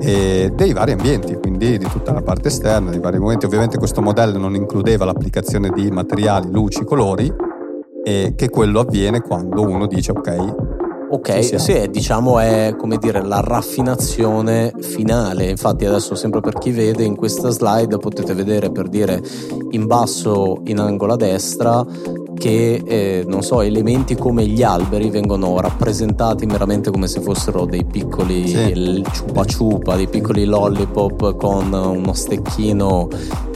dei 0.02 0.72
vari 0.72 0.92
ambienti, 0.92 1.36
quindi 1.36 1.78
di 1.78 1.86
tutta 1.86 2.12
la 2.12 2.22
parte 2.22 2.48
esterna, 2.48 2.90
dei 2.90 2.98
vari 2.98 3.20
momenti. 3.20 3.44
Ovviamente 3.46 3.78
questo 3.78 4.02
modello 4.02 4.36
non 4.36 4.56
includeva 4.56 5.04
l'applicazione 5.04 5.68
di 5.68 5.92
materiali, 5.92 6.50
luci, 6.50 6.82
colori, 6.82 7.32
e 8.02 8.32
che 8.34 8.48
quello 8.48 8.80
avviene 8.80 9.20
quando 9.20 9.62
uno 9.62 9.86
dice 9.86 10.10
ok. 10.10 10.81
Ok, 11.12 11.60
sì, 11.60 11.90
diciamo 11.90 12.38
è 12.38 12.74
come 12.78 12.96
dire 12.96 13.22
la 13.22 13.40
raffinazione 13.40 14.72
finale. 14.80 15.50
Infatti, 15.50 15.84
adesso, 15.84 16.14
sempre 16.14 16.40
per 16.40 16.54
chi 16.54 16.70
vede, 16.70 17.04
in 17.04 17.16
questa 17.16 17.50
slide 17.50 17.98
potete 17.98 18.32
vedere 18.32 18.72
per 18.72 18.88
dire 18.88 19.22
in 19.72 19.86
basso 19.86 20.62
in 20.64 20.78
angolo 20.78 21.12
a 21.12 21.16
destra 21.16 21.84
che 22.42 22.82
eh, 22.84 23.24
non 23.24 23.44
so, 23.44 23.60
elementi 23.60 24.16
come 24.16 24.44
gli 24.46 24.64
alberi 24.64 25.10
vengono 25.10 25.60
rappresentati 25.60 26.44
meramente 26.44 26.90
come 26.90 27.06
se 27.06 27.20
fossero 27.20 27.66
dei 27.66 27.84
piccoli 27.84 28.48
sì. 28.48 29.04
ciupa 29.12 29.44
ciupa, 29.44 29.94
dei 29.94 30.08
piccoli 30.08 30.44
lollipop 30.44 31.36
con 31.36 31.72
uno 31.72 32.12
stecchino 32.12 33.08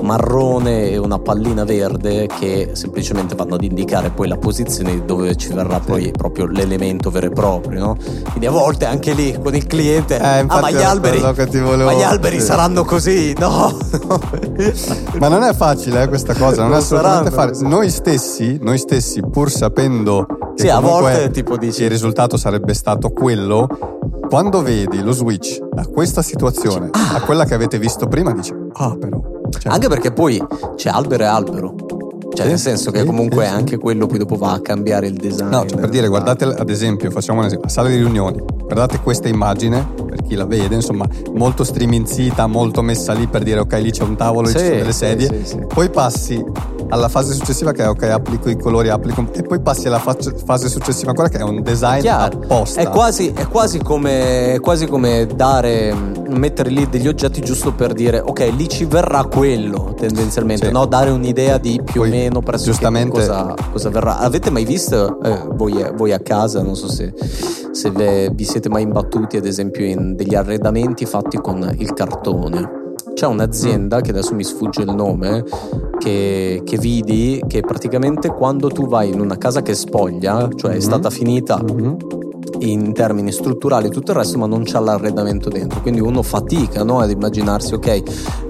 marrone 0.02 0.90
e 0.90 0.98
una 0.98 1.18
pallina 1.18 1.64
verde 1.64 2.28
che 2.38 2.70
semplicemente 2.74 3.34
vanno 3.34 3.56
ad 3.56 3.64
indicare 3.64 4.10
poi 4.10 4.28
la 4.28 4.36
posizione 4.36 5.04
dove 5.04 5.34
ci 5.34 5.52
verrà 5.52 5.80
poi 5.80 6.04
sì. 6.04 6.10
proprio 6.12 6.46
l'elemento 6.46 7.10
vero 7.10 7.26
e 7.26 7.30
proprio, 7.30 7.80
no? 7.80 7.96
Quindi 8.28 8.46
a 8.46 8.52
volte 8.52 8.84
anche 8.84 9.14
lì 9.14 9.36
con 9.42 9.56
il 9.56 9.66
cliente, 9.66 10.16
eh, 10.16 10.38
ah 10.46 10.60
ma 10.60 10.70
gli 10.70 10.80
alberi, 10.80 11.18
volevo... 11.18 11.86
ma 11.86 11.92
gli 11.92 12.02
alberi 12.02 12.38
sì. 12.38 12.46
saranno 12.46 12.84
così, 12.84 13.34
no? 13.36 13.76
ma 15.18 15.26
non 15.26 15.42
è 15.42 15.52
facile 15.54 16.02
eh, 16.04 16.08
questa 16.08 16.34
cosa, 16.34 16.60
non, 16.60 16.70
non 16.70 16.78
è 16.78 16.80
assolutamente 16.82 17.30
facile. 17.32 17.68
Noi 17.68 17.90
stessi, 17.90 18.58
noi 18.60 18.75
stessi, 18.78 19.20
pur 19.20 19.50
sapendo 19.50 20.26
che 20.54 20.62
sì, 20.62 20.68
a 20.68 20.80
volte 20.80 21.30
tipo 21.30 21.56
dici... 21.56 21.82
il 21.82 21.90
risultato 21.90 22.36
sarebbe 22.36 22.74
stato 22.74 23.10
quello, 23.10 23.68
quando 24.28 24.62
vedi 24.62 25.02
lo 25.02 25.12
switch 25.12 25.58
da 25.72 25.86
questa 25.86 26.22
situazione 26.22 26.90
ah. 26.92 27.16
a 27.16 27.20
quella 27.20 27.44
che 27.44 27.54
avete 27.54 27.78
visto 27.78 28.06
prima, 28.06 28.32
dici, 28.32 28.52
ah 28.74 28.96
però... 28.96 29.20
Cioè... 29.48 29.72
Anche 29.72 29.88
perché 29.88 30.12
poi 30.12 30.44
c'è 30.74 30.90
albero 30.90 31.22
e 31.22 31.26
albero. 31.26 31.74
Cioè, 32.36 32.44
sì, 32.44 32.50
nel 32.50 32.58
senso 32.58 32.90
che 32.90 33.04
comunque 33.04 33.46
sì, 33.46 33.50
anche 33.50 33.78
quello 33.78 34.06
poi 34.06 34.18
dopo 34.18 34.36
va 34.36 34.52
a 34.52 34.60
cambiare 34.60 35.06
il 35.06 35.14
design. 35.14 35.48
No, 35.48 35.64
cioè 35.64 35.80
per 35.80 35.88
dire, 35.88 36.06
guardate 36.06 36.44
ad 36.44 36.68
esempio, 36.68 37.10
facciamo 37.10 37.40
un 37.40 37.46
esempio, 37.46 37.66
la 37.66 37.72
sala 37.72 37.88
di 37.88 37.96
riunioni, 37.96 38.42
guardate 38.58 39.00
questa 39.00 39.28
immagine, 39.28 39.88
per 40.06 40.20
chi 40.22 40.34
la 40.34 40.44
vede, 40.44 40.74
insomma, 40.74 41.08
molto 41.32 41.64
streaminzita, 41.64 42.46
molto 42.46 42.82
messa 42.82 43.14
lì 43.14 43.26
per 43.26 43.42
dire 43.42 43.60
ok, 43.60 43.72
lì 43.80 43.90
c'è 43.90 44.02
un 44.02 44.16
tavolo, 44.16 44.48
sì, 44.48 44.58
ci 44.58 44.64
sono 44.64 44.76
delle 44.76 44.92
sedie, 44.92 45.66
poi 45.66 45.88
passi 45.88 46.44
alla 46.88 47.08
fase 47.08 47.32
successiva 47.32 47.72
che 47.72 47.82
è 47.82 47.88
ok, 47.88 48.02
applico 48.02 48.48
i 48.50 48.56
colori, 48.56 48.90
applico 48.90 49.26
e 49.32 49.42
poi 49.42 49.60
passi 49.60 49.86
alla 49.86 49.98
fase 49.98 50.68
successiva 50.68 51.10
ancora 51.10 51.28
che 51.28 51.38
è 51.38 51.42
un 51.42 51.62
design 51.62 52.00
Chiaro. 52.00 52.38
apposta. 52.42 52.80
È 52.80 52.88
quasi, 52.88 53.32
è 53.34 53.46
quasi 53.48 53.78
come, 53.78 54.58
quasi 54.60 54.86
come 54.86 55.26
dare, 55.34 55.94
mettere 56.28 56.70
lì 56.70 56.86
degli 56.88 57.08
oggetti 57.08 57.40
giusto 57.40 57.72
per 57.72 57.92
dire 57.92 58.20
ok, 58.20 58.52
lì 58.56 58.68
ci 58.68 58.84
verrà 58.84 59.24
quello 59.24 59.94
tendenzialmente, 59.96 60.66
sì. 60.66 60.72
no? 60.72 60.86
Dare 60.86 61.10
un'idea 61.10 61.58
di 61.58 61.80
più 61.82 62.02
poi, 62.02 62.10
o 62.10 62.12
meno 62.12 62.25
presso 62.42 62.64
giustamente 62.64 63.18
cosa, 63.20 63.54
cosa, 63.72 63.90
verrà. 63.90 64.18
Avete 64.18 64.50
mai 64.50 64.64
visto 64.64 65.20
eh, 65.22 65.42
voi, 65.52 65.84
voi, 65.94 66.12
a 66.12 66.20
casa, 66.20 66.62
non 66.62 66.76
so 66.76 66.88
se, 66.88 67.12
se 67.70 67.90
vi 67.90 68.44
siete 68.44 68.68
mai 68.68 68.82
imbattuti 68.82 69.36
ad 69.36 69.46
esempio 69.46 69.84
in 69.84 70.14
degli 70.16 70.34
arredamenti 70.34 71.06
fatti 71.06 71.38
con 71.38 71.74
il 71.78 71.92
cartone? 71.92 72.84
C'è 73.14 73.26
un'azienda, 73.26 74.02
che 74.02 74.10
adesso 74.10 74.34
mi 74.34 74.44
sfugge 74.44 74.82
il 74.82 74.94
nome, 74.94 75.42
che, 75.98 76.60
che, 76.64 76.76
vidi 76.76 77.42
che 77.46 77.60
praticamente 77.60 78.28
quando 78.28 78.68
tu 78.68 78.86
vai 78.86 79.10
in 79.10 79.20
una 79.20 79.38
casa 79.38 79.62
che 79.62 79.74
spoglia, 79.74 80.48
cioè 80.54 80.70
mm-hmm. 80.70 80.78
è 80.78 80.82
stata 80.82 81.08
finita 81.08 81.62
mm-hmm. 81.62 81.94
In 82.60 82.92
termini 82.92 83.32
strutturali 83.32 83.86
e 83.86 83.90
tutto 83.90 84.12
il 84.12 84.18
resto, 84.18 84.38
ma 84.38 84.46
non 84.46 84.62
c'è 84.62 84.78
l'arredamento 84.80 85.48
dentro. 85.48 85.80
Quindi 85.80 86.00
uno 86.00 86.22
fatica 86.22 86.82
no, 86.82 87.00
ad 87.00 87.10
immaginarsi, 87.10 87.74
ok, 87.74 88.02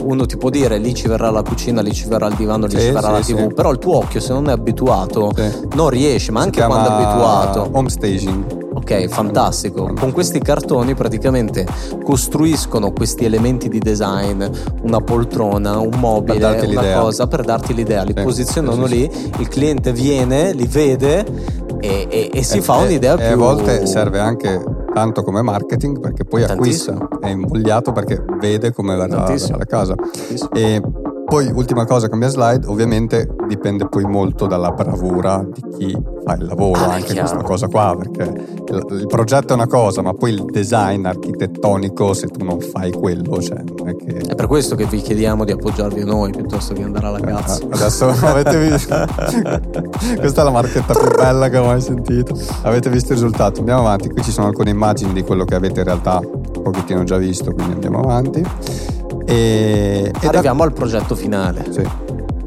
uno 0.02 0.26
ti 0.26 0.36
può 0.36 0.50
dire 0.50 0.78
lì 0.78 0.94
ci 0.94 1.08
verrà 1.08 1.30
la 1.30 1.42
cucina, 1.42 1.80
lì 1.80 1.92
ci 1.92 2.06
verrà 2.08 2.26
il 2.26 2.34
divano, 2.34 2.66
lì 2.66 2.78
sì, 2.78 2.86
ci 2.86 2.92
verrà 2.92 3.22
sì, 3.22 3.32
la 3.32 3.38
TV, 3.38 3.48
sì. 3.48 3.54
però 3.54 3.70
il 3.70 3.78
tuo 3.78 3.96
occhio 3.96 4.20
se 4.20 4.32
non 4.32 4.48
è 4.48 4.52
abituato 4.52 5.32
non 5.74 5.88
riesce, 5.88 6.32
ma 6.32 6.40
anche 6.40 6.62
quando 6.62 6.88
è 6.88 6.92
abituato. 6.92 7.68
Home 7.72 7.88
staging. 7.88 8.64
Ok, 8.76 9.08
fantastico. 9.08 9.92
Con 9.98 10.12
questi 10.12 10.38
cartoni 10.38 10.94
praticamente 10.94 11.66
costruiscono 12.04 12.92
questi 12.92 13.24
elementi 13.24 13.68
di 13.68 13.78
design, 13.78 14.44
una 14.82 15.00
poltrona, 15.00 15.78
un 15.78 15.98
mobile, 15.98 16.46
una 16.46 16.60
l'idea. 16.60 17.00
cosa 17.00 17.26
per 17.26 17.42
darti 17.42 17.74
l'idea. 17.74 18.02
Li 18.02 18.12
posizionano 18.12 18.84
lì, 18.86 19.10
il 19.38 19.48
cliente 19.48 19.92
viene, 19.92 20.52
li 20.52 20.66
vede 20.66 21.64
e, 21.80 22.06
e, 22.08 22.30
e 22.32 22.42
si 22.42 22.58
e, 22.58 22.60
fa 22.62 22.76
un'idea 22.76 23.16
più... 23.16 23.24
E 23.24 23.28
a 23.28 23.36
volte 23.36 23.86
serve 23.86 24.18
anche 24.18 24.62
tanto 24.92 25.22
come 25.22 25.42
marketing 25.42 26.00
perché 26.00 26.24
poi 26.24 26.44
Tantissimo. 26.44 26.96
acquista, 26.96 27.26
è 27.26 27.30
invogliato 27.30 27.92
perché 27.92 28.24
vede 28.40 28.72
come 28.72 28.96
verrà 28.96 29.24
la 29.24 29.64
casa. 29.66 29.94
Tantissimo. 29.94 30.50
E 30.52 30.80
poi, 31.26 31.50
ultima 31.52 31.84
cosa, 31.84 32.08
cambia 32.08 32.28
slide, 32.28 32.68
ovviamente 32.68 33.28
dipende 33.48 33.88
poi 33.88 34.04
molto 34.04 34.46
dalla 34.46 34.70
bravura 34.70 35.44
di 35.44 35.60
chi 35.76 35.98
fa 36.24 36.34
il 36.34 36.44
lavoro, 36.44 36.84
ah, 36.84 36.92
anche 36.92 37.14
questa 37.14 37.42
cosa 37.42 37.66
qua, 37.66 37.96
perché 37.98 38.62
il, 38.68 39.06
progetto 39.08 39.52
è 39.52 39.56
una 39.56 39.66
cosa, 39.66 40.02
ma 40.02 40.12
poi 40.12 40.34
il 40.34 40.44
design 40.44 41.04
architettonico, 41.04 42.14
se 42.14 42.28
tu 42.28 42.44
non 42.44 42.60
fai 42.60 42.92
quello, 42.92 43.40
cioè 43.40 43.60
non 43.76 43.88
è 43.88 43.96
che... 43.96 44.18
È 44.18 44.34
per 44.36 44.46
questo 44.46 44.76
che 44.76 44.84
vi 44.84 45.00
chiediamo 45.00 45.44
di 45.44 45.50
appoggiarvi 45.50 46.02
a 46.02 46.04
noi 46.04 46.30
piuttosto 46.30 46.74
che 46.74 46.84
andare 46.84 47.06
alla 47.06 47.20
cazzo. 47.20 47.62
Eh, 47.64 47.68
adesso 47.72 48.06
avete 48.22 48.68
visto... 48.70 48.94
questa 50.18 50.40
è 50.42 50.44
la 50.44 50.50
marchetta 50.50 50.94
più 50.94 51.12
bella 51.16 51.48
che 51.48 51.58
ho 51.58 51.64
mai 51.66 51.80
sentito. 51.80 52.38
Avete 52.62 52.88
visto 52.88 53.12
il 53.12 53.18
risultato, 53.18 53.58
andiamo 53.58 53.80
avanti, 53.80 54.08
qui 54.10 54.22
ci 54.22 54.30
sono 54.30 54.46
alcune 54.46 54.70
immagini 54.70 55.12
di 55.12 55.22
quello 55.24 55.44
che 55.44 55.56
avete 55.56 55.80
in 55.80 55.86
realtà 55.86 56.20
un 56.20 56.62
pochettino 56.62 57.02
già 57.02 57.16
visto, 57.16 57.52
quindi 57.52 57.72
andiamo 57.72 57.98
avanti. 57.98 58.95
E, 59.26 60.12
arriviamo 60.22 60.60
da... 60.60 60.64
al 60.64 60.72
progetto 60.72 61.14
finale. 61.14 61.64
Sì. 61.70 61.80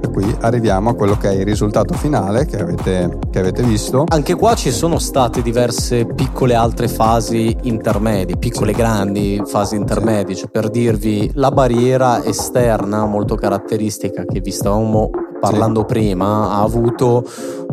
E 0.01 0.09
qui 0.11 0.33
arriviamo 0.39 0.91
a 0.91 0.95
quello 0.95 1.17
che 1.17 1.29
è 1.29 1.33
il 1.33 1.45
risultato 1.45 1.93
finale 1.93 2.45
che 2.45 2.57
avete, 2.57 3.17
che 3.29 3.39
avete 3.39 3.63
visto. 3.63 4.05
Anche 4.07 4.35
qua 4.35 4.55
ci 4.55 4.71
sono 4.71 4.97
state 4.97 5.41
diverse 5.41 6.05
piccole 6.05 6.55
altre 6.55 6.87
fasi 6.87 7.55
intermedie, 7.63 8.37
piccole 8.37 8.71
sì. 8.71 8.77
grandi 8.77 9.41
fasi 9.45 9.75
intermedie, 9.75 10.35
sì. 10.35 10.41
cioè 10.41 10.49
per 10.49 10.69
dirvi 10.69 11.29
la 11.33 11.51
barriera 11.51 12.23
esterna 12.23 13.05
molto 13.05 13.35
caratteristica 13.35 14.23
che 14.23 14.39
vi 14.39 14.51
stavamo 14.51 15.09
parlando 15.39 15.81
sì. 15.81 15.85
prima, 15.87 16.51
ha 16.51 16.61
avuto 16.61 17.25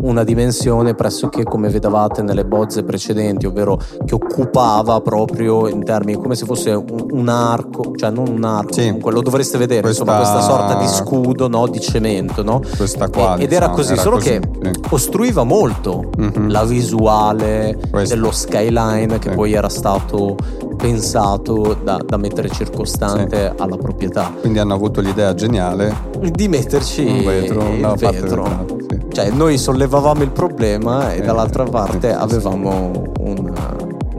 una 0.07 0.25
dimensione 0.25 0.95
pressoché 0.95 1.43
come 1.43 1.69
vedevate 1.69 2.23
nelle 2.23 2.45
bozze 2.45 2.83
precedenti, 2.83 3.47
ovvero 3.47 3.79
che 4.05 4.15
occupava 4.15 5.01
proprio 5.01 5.69
in 5.69 5.85
termini 5.85 6.19
come 6.19 6.35
se 6.35 6.45
fosse 6.45 6.71
un, 6.71 7.07
un 7.11 7.29
arco, 7.29 7.93
cioè 7.97 8.11
non 8.11 8.29
un 8.29 8.45
arco, 8.45 8.73
sì. 8.73 8.87
comunque 8.87 9.13
lo 9.13 9.23
dovreste 9.23 9.59
vedere, 9.59 9.83
questa... 9.83 10.03
insomma 10.03 10.19
questa 10.19 10.41
sorta 10.41 10.75
di 10.79 10.87
scudo 10.87 11.49
no, 11.49 11.67
di 11.67 11.81
cemento, 11.81 12.43
no? 12.43 12.61
Questa 12.77 13.09
qua, 13.09 13.37
e, 13.37 13.45
ed 13.45 13.53
era 13.53 13.71
così, 13.71 13.93
era 13.93 14.03
solo 14.03 14.17
così, 14.17 14.31
che 14.31 14.41
sì. 14.63 14.71
ostruiva 14.91 15.45
molto 15.45 16.11
mm-hmm. 16.19 16.49
la 16.49 16.65
visuale 16.65 17.79
Questo. 17.91 18.15
dello 18.15 18.31
skyline 18.31 19.19
che 19.19 19.31
poi 19.31 19.53
era 19.53 19.69
stato 19.69 20.37
pensato 20.77 21.77
da, 21.83 21.99
da 22.05 22.17
mettere 22.17 22.49
circostante 22.51 23.53
sì. 23.57 23.63
alla 23.63 23.77
proprietà. 23.77 24.33
Quindi 24.41 24.59
hanno 24.59 24.75
avuto 24.75 25.01
l'idea 25.01 25.35
geniale 25.35 25.95
di 26.31 26.49
metterci 26.49 27.05
un 27.05 27.25
vetro, 27.25 27.73
il 27.73 27.95
vetro. 27.97 28.86
Sì. 29.17 29.23
Cioè 29.23 29.31
noi 29.31 29.57
sollevavamo 29.57 30.23
il 30.23 30.31
problema 30.31 31.15
e 31.15 31.19
eh, 31.19 31.21
dall'altra 31.23 31.65
parte 31.65 32.11
sì, 32.11 32.15
avevamo 32.15 32.91
un 33.21 33.53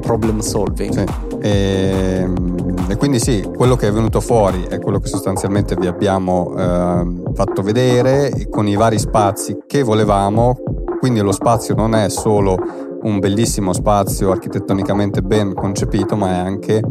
problem 0.02 0.40
solving. 0.40 1.08
E, 1.40 2.22
ehm, 2.24 2.86
e, 2.88 2.96
quindi 2.96 3.20
sì, 3.20 3.48
quello 3.56 3.76
che 3.76 3.90
è 3.90 3.92
venuto 3.92 4.22
fuori 4.22 4.64
è 4.64 4.80
quello 4.80 5.00
che 5.00 5.08
sostanzialmente 5.08 5.76
vi 5.76 5.86
abbiamo 5.86 6.52
eh, 6.58 7.06
fatto 7.36 7.62
vedere 7.62 8.48
con 8.50 8.68
i 8.68 8.76
vari 8.76 8.98
spazi 8.98 9.60
che 9.68 9.84
volevamo. 9.84 10.58
Quindi 11.00 11.20
lo 11.20 11.32
spazio 11.32 11.76
non 11.76 11.94
è 11.94 12.10
solo 12.10 12.58
un 13.04 13.20
bellissimo 13.20 13.74
spazio 13.74 14.32
architettonicamente 14.32 15.22
ben 15.22 15.54
concepito, 15.54 16.16
ma 16.16 16.30
è 16.30 16.38
anche 16.38 16.82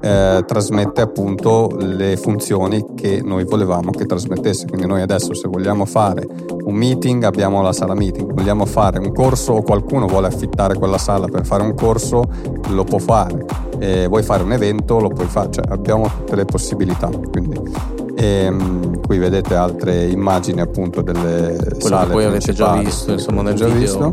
eh, 0.00 0.42
trasmette 0.46 1.00
appunto 1.00 1.70
le 1.78 2.16
funzioni 2.16 2.94
che 2.94 3.20
noi 3.22 3.44
volevamo 3.44 3.90
che 3.90 4.06
trasmettesse. 4.06 4.66
Quindi 4.66 4.86
noi 4.86 5.02
adesso 5.02 5.34
se 5.34 5.48
vogliamo 5.48 5.84
fare 5.84 6.26
un 6.64 6.74
meeting 6.74 7.24
abbiamo 7.24 7.62
la 7.62 7.72
sala 7.72 7.94
meeting, 7.94 8.32
vogliamo 8.32 8.64
fare 8.64 8.98
un 8.98 9.12
corso 9.12 9.52
o 9.52 9.62
qualcuno 9.62 10.06
vuole 10.06 10.28
affittare 10.28 10.74
quella 10.74 10.98
sala 10.98 11.26
per 11.26 11.44
fare 11.44 11.62
un 11.62 11.74
corso, 11.74 12.24
lo 12.68 12.84
può 12.84 12.98
fare. 12.98 13.44
E 13.78 14.06
vuoi 14.08 14.22
fare 14.22 14.42
un 14.42 14.52
evento, 14.52 15.00
lo 15.00 15.08
puoi 15.08 15.26
fare, 15.26 15.50
cioè 15.50 15.64
abbiamo 15.68 16.06
tutte 16.06 16.36
le 16.36 16.44
possibilità. 16.44 17.08
Quindi 17.08 17.98
e, 18.14 18.24
ehm, 18.44 19.00
qui 19.00 19.18
vedete 19.18 19.54
altre 19.54 20.06
immagini 20.06 20.60
appunto 20.60 21.00
delle 21.00 21.56
Quello 21.56 21.80
sale 21.80 22.06
che 22.06 22.12
poi 22.12 22.24
avete 22.24 22.52
già 22.52 22.76
visto 22.76 23.12
insomma 23.12 23.40
nel 23.42 23.54
già 23.54 23.66
video 23.66 23.80
visto 23.80 24.12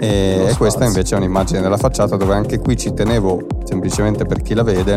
E, 0.00 0.46
e 0.48 0.56
questa 0.56 0.86
invece 0.86 1.14
è 1.14 1.18
un'immagine 1.18 1.60
della 1.60 1.76
facciata 1.76 2.16
dove 2.16 2.34
anche 2.34 2.58
qui 2.58 2.76
ci 2.76 2.94
tenevo, 2.94 3.46
semplicemente 3.64 4.24
per 4.24 4.40
chi 4.40 4.54
la 4.54 4.62
vede, 4.62 4.94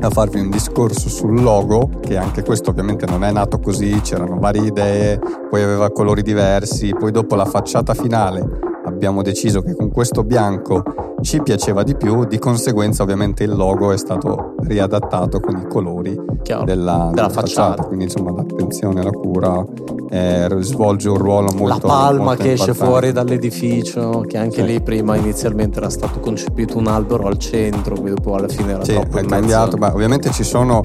a 0.00 0.10
farvi 0.10 0.38
un 0.38 0.48
discorso 0.48 1.08
sul 1.08 1.42
logo, 1.42 1.90
che 2.00 2.16
anche 2.16 2.44
questo 2.44 2.70
ovviamente 2.70 3.04
non 3.06 3.24
è 3.24 3.32
nato 3.32 3.58
così, 3.58 4.00
c'erano 4.02 4.38
varie 4.38 4.66
idee, 4.66 5.18
poi 5.50 5.62
aveva 5.62 5.90
colori 5.90 6.22
diversi, 6.22 6.94
poi 6.96 7.10
dopo 7.10 7.34
la 7.34 7.46
facciata 7.46 7.94
finale 7.94 8.74
abbiamo 8.86 9.22
deciso 9.22 9.62
che 9.62 9.74
con 9.74 9.90
questo 9.90 10.22
bianco 10.22 10.82
ci 11.22 11.42
piaceva 11.42 11.82
di 11.82 11.96
più, 11.96 12.24
di 12.24 12.38
conseguenza 12.38 13.02
ovviamente 13.02 13.44
il 13.44 13.54
logo 13.54 13.90
è 13.90 13.98
stato 13.98 14.54
riadattato 14.60 15.40
con 15.40 15.56
i 15.58 15.66
colori 15.66 16.18
Chiaro, 16.42 16.64
della, 16.64 17.10
della 17.12 17.28
facciata. 17.28 17.70
facciata. 17.70 17.82
Quindi 17.84 18.04
insomma 18.04 18.32
l'attenzione, 18.32 19.02
la 19.02 19.10
cura 19.10 19.64
eh, 20.08 20.48
svolge 20.60 21.08
un 21.08 21.16
ruolo 21.16 21.52
molto 21.52 21.86
La 21.86 21.92
palma 21.92 22.24
molto 22.24 22.42
che 22.42 22.52
esce 22.52 22.74
fuori 22.74 23.12
dall'edificio, 23.12 24.24
che 24.26 24.38
anche 24.38 24.60
sì. 24.60 24.64
lì 24.64 24.80
prima 24.80 25.16
inizialmente 25.16 25.78
era 25.78 25.90
stato 25.90 26.20
concepito 26.20 26.78
un 26.78 26.86
albero 26.86 27.26
al 27.26 27.38
centro, 27.38 27.94
poi 27.94 28.10
dopo 28.10 28.34
alla 28.34 28.48
fine 28.48 28.72
era 28.72 28.84
sì, 28.84 28.92
troppo 28.92 29.18
è 29.18 29.24
cambiato, 29.24 29.76
ma 29.78 29.92
ovviamente 29.92 30.30
ci 30.30 30.44
sono, 30.44 30.84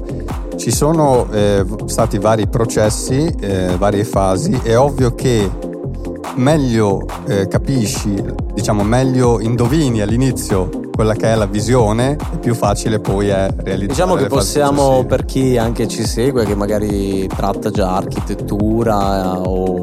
ci 0.55 0.71
sono 0.71 1.27
eh, 1.31 1.65
stati 1.85 2.17
vari 2.17 2.47
processi, 2.47 3.31
eh, 3.39 3.75
varie 3.77 4.05
fasi, 4.05 4.59
è 4.63 4.77
ovvio 4.77 5.13
che 5.13 5.69
meglio 6.35 7.05
eh, 7.27 7.47
capisci, 7.47 8.23
diciamo 8.53 8.83
meglio 8.83 9.39
indovini 9.39 10.01
all'inizio 10.01 10.69
quella 10.91 11.13
che 11.13 11.31
è 11.31 11.35
la 11.35 11.47
visione, 11.47 12.17
più 12.39 12.53
facile 12.53 12.99
poi 12.99 13.29
è 13.29 13.47
realizzare. 13.55 13.87
Diciamo 13.87 14.15
che 14.15 14.27
possiamo, 14.27 15.03
per 15.05 15.25
chi 15.25 15.57
anche 15.57 15.87
ci 15.87 16.05
segue, 16.05 16.45
che 16.45 16.55
magari 16.55 17.27
tratta 17.27 17.71
già 17.71 17.95
architettura 17.95 19.39
o, 19.39 19.81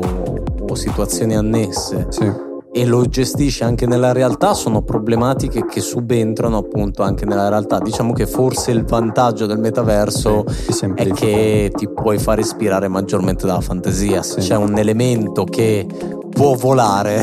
o 0.60 0.74
situazioni 0.74 1.34
annesse. 1.34 2.06
Sì 2.10 2.47
e 2.72 2.84
lo 2.84 3.06
gestisce 3.06 3.64
anche 3.64 3.86
nella 3.86 4.12
realtà 4.12 4.54
sono 4.54 4.82
problematiche 4.82 5.64
che 5.66 5.80
subentrano 5.80 6.58
appunto 6.58 7.02
anche 7.02 7.24
nella 7.24 7.48
realtà. 7.48 7.78
Diciamo 7.78 8.12
che 8.12 8.26
forse 8.26 8.70
il 8.70 8.84
vantaggio 8.84 9.46
del 9.46 9.58
metaverso 9.58 10.44
sì, 10.48 10.92
è 10.94 11.10
che 11.12 11.72
ti 11.74 11.88
puoi 11.88 12.18
far 12.18 12.38
ispirare 12.38 12.88
maggiormente 12.88 13.46
dalla 13.46 13.60
fantasia. 13.60 14.22
Se 14.22 14.40
sì. 14.40 14.48
c'è 14.48 14.56
un 14.56 14.76
elemento 14.76 15.44
che 15.44 15.86
può 16.30 16.54
volare, 16.54 17.22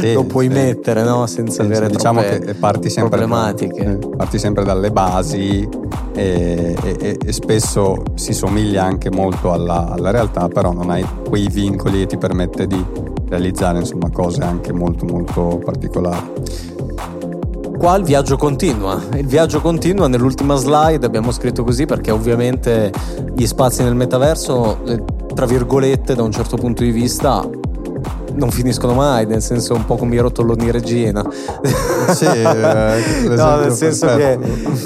sì, 0.00 0.12
lo 0.12 0.24
puoi 0.24 0.48
mettere 0.48 1.02
no? 1.02 1.26
senza 1.26 1.62
avere 1.62 1.88
diciamo 1.88 2.20
che 2.20 2.54
parti 2.58 2.90
sempre, 2.90 3.16
problematiche. 3.16 3.98
Parti 4.16 4.38
sempre 4.38 4.64
dalle 4.64 4.90
basi 4.90 5.66
e, 6.14 6.76
e, 6.82 7.18
e, 7.24 7.32
spesso 7.32 8.02
si 8.14 8.34
somiglia 8.34 8.84
anche 8.84 9.10
molto 9.10 9.52
alla, 9.52 9.88
alla 9.88 10.10
realtà, 10.10 10.48
però 10.48 10.72
non 10.72 10.90
hai 10.90 11.06
quei 11.28 11.48
vincoli 11.48 12.00
che 12.00 12.06
ti 12.06 12.18
permette 12.18 12.66
di 12.66 13.12
realizzare 13.34 13.80
insomma, 13.80 14.10
cose 14.10 14.42
anche 14.42 14.72
molto 14.72 15.04
molto 15.04 15.60
particolari. 15.64 16.32
Qua 17.76 17.96
il 17.96 18.04
viaggio 18.04 18.36
continua, 18.36 19.02
il 19.14 19.26
viaggio 19.26 19.60
continua, 19.60 20.08
nell'ultima 20.08 20.54
slide 20.54 21.04
abbiamo 21.04 21.32
scritto 21.32 21.64
così 21.64 21.84
perché 21.84 22.10
ovviamente 22.10 22.92
gli 23.34 23.46
spazi 23.46 23.82
nel 23.82 23.94
metaverso, 23.94 24.84
eh, 24.86 25.02
tra 25.34 25.44
virgolette, 25.44 26.14
da 26.14 26.22
un 26.22 26.30
certo 26.30 26.56
punto 26.56 26.82
di 26.82 26.92
vista 26.92 27.46
non 28.34 28.50
finiscono 28.50 28.94
mai, 28.94 29.26
nel 29.26 29.42
senso 29.42 29.74
un 29.74 29.84
po' 29.84 29.96
come 29.96 30.14
i 30.14 30.18
rotoloni 30.18 30.70
Regina. 30.70 31.24
Sì, 32.10 32.24
eh, 32.24 32.42
no, 33.34 33.56
nel 33.56 33.72
senso, 33.72 34.06
che, 34.06 34.38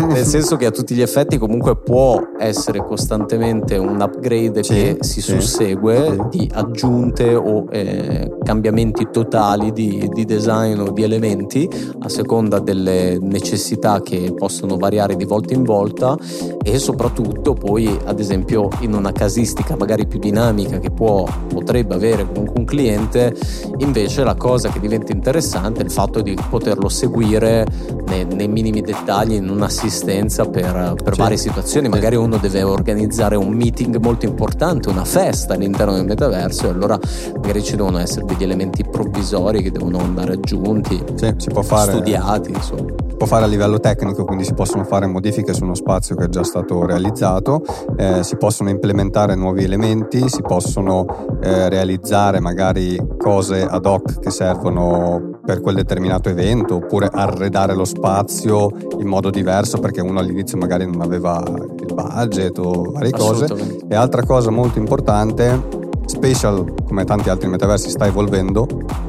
nel 0.07 0.25
senso, 0.25 0.57
che, 0.57 0.67
a 0.67 0.71
tutti 0.71 0.95
gli 0.95 1.03
effetti 1.03 1.39
comunque 1.39 1.77
può 1.77 2.21
essere 2.39 2.85
costantemente 2.85 3.77
un 3.77 4.01
upgrade 4.01 4.63
sì, 4.63 4.73
che 4.73 4.97
si 5.01 5.21
sì, 5.21 5.33
sussegue 5.33 6.17
sì. 6.31 6.39
di 6.39 6.51
aggiunte 6.53 7.35
o 7.35 7.67
eh, 7.71 8.37
cambiamenti 8.43 9.09
totali 9.11 9.73
di, 9.73 10.09
di, 10.13 10.25
design 10.25 10.81
o 10.81 10.91
di 10.91 11.03
elementi 11.03 11.69
a 12.01 12.09
seconda 12.09 12.59
delle 12.59 13.19
necessità 13.21 14.01
che 14.01 14.33
possono 14.37 14.77
variare 14.77 15.17
di 15.17 15.25
volta 15.25 15.55
in 15.55 15.65
volta 15.65 16.17
e 16.63 16.79
soprattutto 16.79 17.55
poi 17.55 17.99
ad 18.05 18.21
esempio 18.21 18.69
in 18.81 18.95
una 18.95 19.13
casistica 19.13 19.77
magari 19.77 20.07
più 20.07 20.19
dinamica 20.19 20.79
che 20.79 20.91
può, 20.91 21.27
potrebbe 21.49 21.95
avere 21.95 22.27
comunque 22.27 22.59
un 22.59 22.65
cliente 22.65 23.35
Invece 23.79 24.25
la 24.25 24.35
cosa 24.35 24.71
che 24.71 24.81
diventa 24.81 25.13
interessante 25.13 25.81
è 25.81 25.85
il 25.85 25.91
fatto 25.91 26.21
di 26.21 26.37
poterlo 26.49 26.89
seguire 26.89 27.67
nei, 28.07 28.25
nei 28.25 28.49
minimi 28.49 28.81
dettagli 28.81 29.35
in 29.35 29.49
un'assistenza 29.49 30.47
per, 30.47 30.95
per 31.03 31.15
sì. 31.15 31.21
varie 31.21 31.37
situazioni. 31.37 31.89
Magari 31.89 32.17
uno 32.17 32.39
deve 32.39 32.63
organizzare 32.63 33.37
un 33.37 33.49
meeting 33.49 33.99
molto 33.99 34.27
importante, 34.27 34.89
una 34.89 35.05
festa 35.05 35.55
all'interno 35.55 35.95
del 35.95 36.05
metaverso 36.05 36.67
e 36.67 36.71
allora 36.71 36.99
magari 37.37 37.63
ci 37.63 37.77
devono 37.77 37.99
essere 37.99 38.25
degli 38.25 38.43
elementi 38.43 38.85
provvisori 38.85 39.63
che 39.63 39.71
devono 39.71 39.99
andare 39.99 40.33
aggiunti, 40.33 41.03
sì, 41.15 41.35
si 41.37 41.49
può 41.51 41.63
fare, 41.63 41.93
studiati. 41.93 42.51
Insomma. 42.51 43.08
Può 43.19 43.27
fare 43.27 43.47
a 43.47 43.49
livello 43.49 43.81
tecnico, 43.81 44.25
quindi 44.25 44.45
si 44.45 44.55
possono 44.55 44.85
fare 44.85 45.09
modifiche 45.09 45.53
su 45.53 45.65
uno 45.65 45.75
spazio 45.75 46.15
che 46.15 46.27
è 46.27 46.29
già 46.29 46.45
stato 46.45 46.87
realizzato, 46.87 47.63
eh, 47.97 48.23
si 48.23 48.37
possono 48.37 48.71
implementare 48.71 49.35
nuovi 49.35 49.65
elementi, 49.65 50.29
si 50.29 50.41
possono 50.41 51.05
eh, 51.43 51.69
realizzare 51.69 52.39
magari 52.39 52.97
cose 53.19 53.65
ad 53.65 53.87
hoc 53.87 54.21
che 54.21 54.31
servono 54.31 55.41
per 55.45 55.61
quel 55.61 55.75
determinato 55.75 56.29
evento 56.29 56.77
oppure 56.77 57.09
arredare 57.13 57.75
lo 57.75 57.85
spazio 57.85 58.71
in 59.01 59.09
modo 59.09 59.31
diverso 59.31 59.79
perché 59.79 60.01
uno 60.01 60.21
all'inizio 60.21 60.57
magari 60.57 60.87
non 60.87 61.01
aveva 61.01 61.43
il 61.45 61.93
budget 61.93 62.57
o 62.59 62.93
varie 62.93 63.11
cose. 63.11 63.47
E 63.89 63.97
altra 63.97 64.23
cosa 64.23 64.51
molto 64.51 64.79
importante 64.79 65.78
Spatial, 66.09 66.75
come 66.87 67.05
tanti 67.05 67.29
altri 67.29 67.49
metaversi, 67.49 67.91
sta 67.91 68.07
evolvendo 68.07 68.67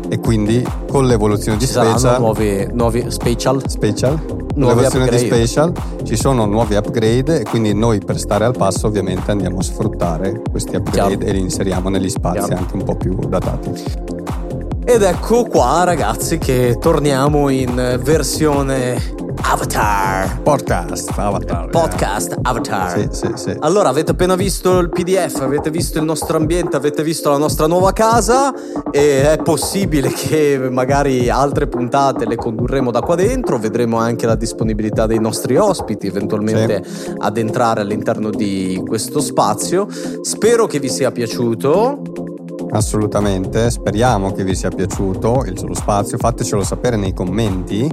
e 0.09 0.19
quindi 0.19 0.67
con 0.89 1.07
l'evoluzione 1.07 1.57
di 1.57 1.65
ci 1.65 1.71
Spatial... 1.71 2.19
nuovi, 2.19 2.67
nuovi 2.73 3.05
Spatial? 3.07 3.63
Spatial. 3.67 4.19
l'evoluzione 4.55 5.05
upgrade. 5.05 5.17
di 5.17 5.25
Spatial 5.27 5.73
ci 6.03 6.17
sono 6.17 6.45
nuovi 6.45 6.75
upgrade 6.75 7.39
e 7.39 7.43
quindi 7.43 7.73
noi 7.73 7.99
per 7.99 8.19
stare 8.19 8.43
al 8.43 8.55
passo 8.55 8.87
ovviamente 8.87 9.31
andiamo 9.31 9.59
a 9.59 9.63
sfruttare 9.63 10.41
questi 10.51 10.75
upgrade 10.75 11.17
Chiaro. 11.17 11.25
e 11.25 11.31
li 11.31 11.39
inseriamo 11.39 11.87
negli 11.87 12.09
spazi 12.09 12.47
Chiaro. 12.47 12.57
anche 12.57 12.75
un 12.75 12.83
po' 12.83 12.95
più 12.95 13.15
datati. 13.27 13.71
Ed 14.83 15.01
ecco 15.01 15.45
qua 15.45 15.83
ragazzi 15.85 16.37
che 16.37 16.77
torniamo 16.81 17.47
in 17.47 17.99
versione 18.03 18.97
Avatar. 19.51 20.41
Podcast 20.43 21.11
Avatar. 21.15 21.69
Podcast 21.69 22.37
Avatar. 22.43 22.91
Sì, 22.91 23.07
sì, 23.09 23.31
sì. 23.33 23.55
Allora, 23.61 23.89
avete 23.89 24.11
appena 24.11 24.35
visto 24.35 24.77
il 24.77 24.89
PDF, 24.89 25.41
avete 25.41 25.71
visto 25.71 25.97
il 25.97 26.05
nostro 26.05 26.37
ambiente, 26.37 26.75
avete 26.75 27.01
visto 27.01 27.31
la 27.31 27.39
nostra 27.39 27.65
nuova 27.65 27.91
casa 27.91 28.53
e 28.91 29.31
è 29.31 29.41
possibile 29.41 30.11
che 30.11 30.67
magari 30.69 31.29
altre 31.29 31.65
puntate 31.65 32.27
le 32.27 32.35
condurremo 32.35 32.91
da 32.91 33.01
qua 33.01 33.15
dentro, 33.15 33.57
vedremo 33.57 33.97
anche 33.97 34.27
la 34.27 34.35
disponibilità 34.35 35.07
dei 35.07 35.19
nostri 35.19 35.57
ospiti 35.57 36.05
eventualmente 36.05 36.83
sì. 36.85 37.11
ad 37.17 37.37
entrare 37.37 37.81
all'interno 37.81 38.29
di 38.29 38.79
questo 38.85 39.19
spazio. 39.19 39.87
Spero 40.21 40.67
che 40.67 40.79
vi 40.79 40.89
sia 40.89 41.11
piaciuto. 41.11 42.28
Assolutamente, 42.71 43.71
speriamo 43.71 44.31
che 44.31 44.43
vi 44.43 44.55
sia 44.55 44.69
piaciuto 44.69 45.43
il 45.45 45.59
lo 45.65 45.73
spazio, 45.73 46.17
fatecelo 46.17 46.63
sapere 46.63 46.97
nei 46.97 47.13
commenti, 47.13 47.89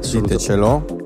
ditecelo. 0.00 0.96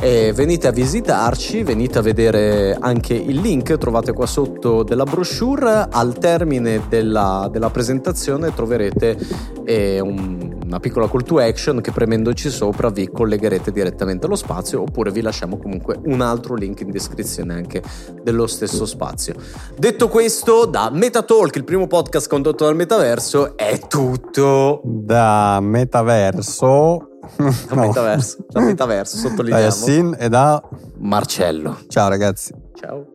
E 0.00 0.32
venite 0.34 0.66
a 0.66 0.70
visitarci, 0.70 1.62
venite 1.62 1.98
a 1.98 2.02
vedere 2.02 2.76
anche 2.78 3.14
il 3.14 3.40
link, 3.40 3.76
trovate 3.78 4.12
qua 4.12 4.26
sotto 4.26 4.82
della 4.82 5.04
brochure, 5.04 5.86
al 5.90 6.18
termine 6.18 6.82
della, 6.88 7.48
della 7.50 7.70
presentazione 7.70 8.52
troverete 8.52 9.16
eh, 9.64 10.00
un 10.00 10.53
una 10.64 10.80
piccola 10.80 11.08
call 11.08 11.22
to 11.22 11.38
action 11.38 11.80
che 11.80 11.92
premendoci 11.92 12.50
sopra 12.50 12.88
vi 12.88 13.08
collegherete 13.10 13.70
direttamente 13.70 14.26
allo 14.26 14.36
spazio 14.36 14.82
oppure 14.82 15.10
vi 15.10 15.20
lasciamo 15.20 15.58
comunque 15.58 15.98
un 16.04 16.20
altro 16.20 16.54
link 16.54 16.80
in 16.80 16.90
descrizione 16.90 17.54
anche 17.54 17.82
dello 18.22 18.46
stesso 18.46 18.86
spazio. 18.86 19.34
Detto 19.76 20.08
questo, 20.08 20.64
da 20.64 20.90
Metatalk, 20.90 21.56
il 21.56 21.64
primo 21.64 21.86
podcast 21.86 22.28
condotto 22.28 22.64
dal 22.64 22.76
metaverso, 22.76 23.56
è 23.56 23.78
tutto. 23.86 24.80
Da 24.84 25.58
metaverso 25.60 27.08
da 27.36 27.74
no. 27.74 27.86
metaverso, 27.86 28.44
da 28.48 28.60
metaverso, 28.60 29.16
sottolineiamo. 29.16 29.68
Da 29.68 29.74
Yassin 29.74 30.16
e 30.18 30.28
da 30.28 30.62
Marcello. 30.98 31.78
Ciao 31.88 32.08
ragazzi. 32.08 32.54
Ciao. 32.74 33.13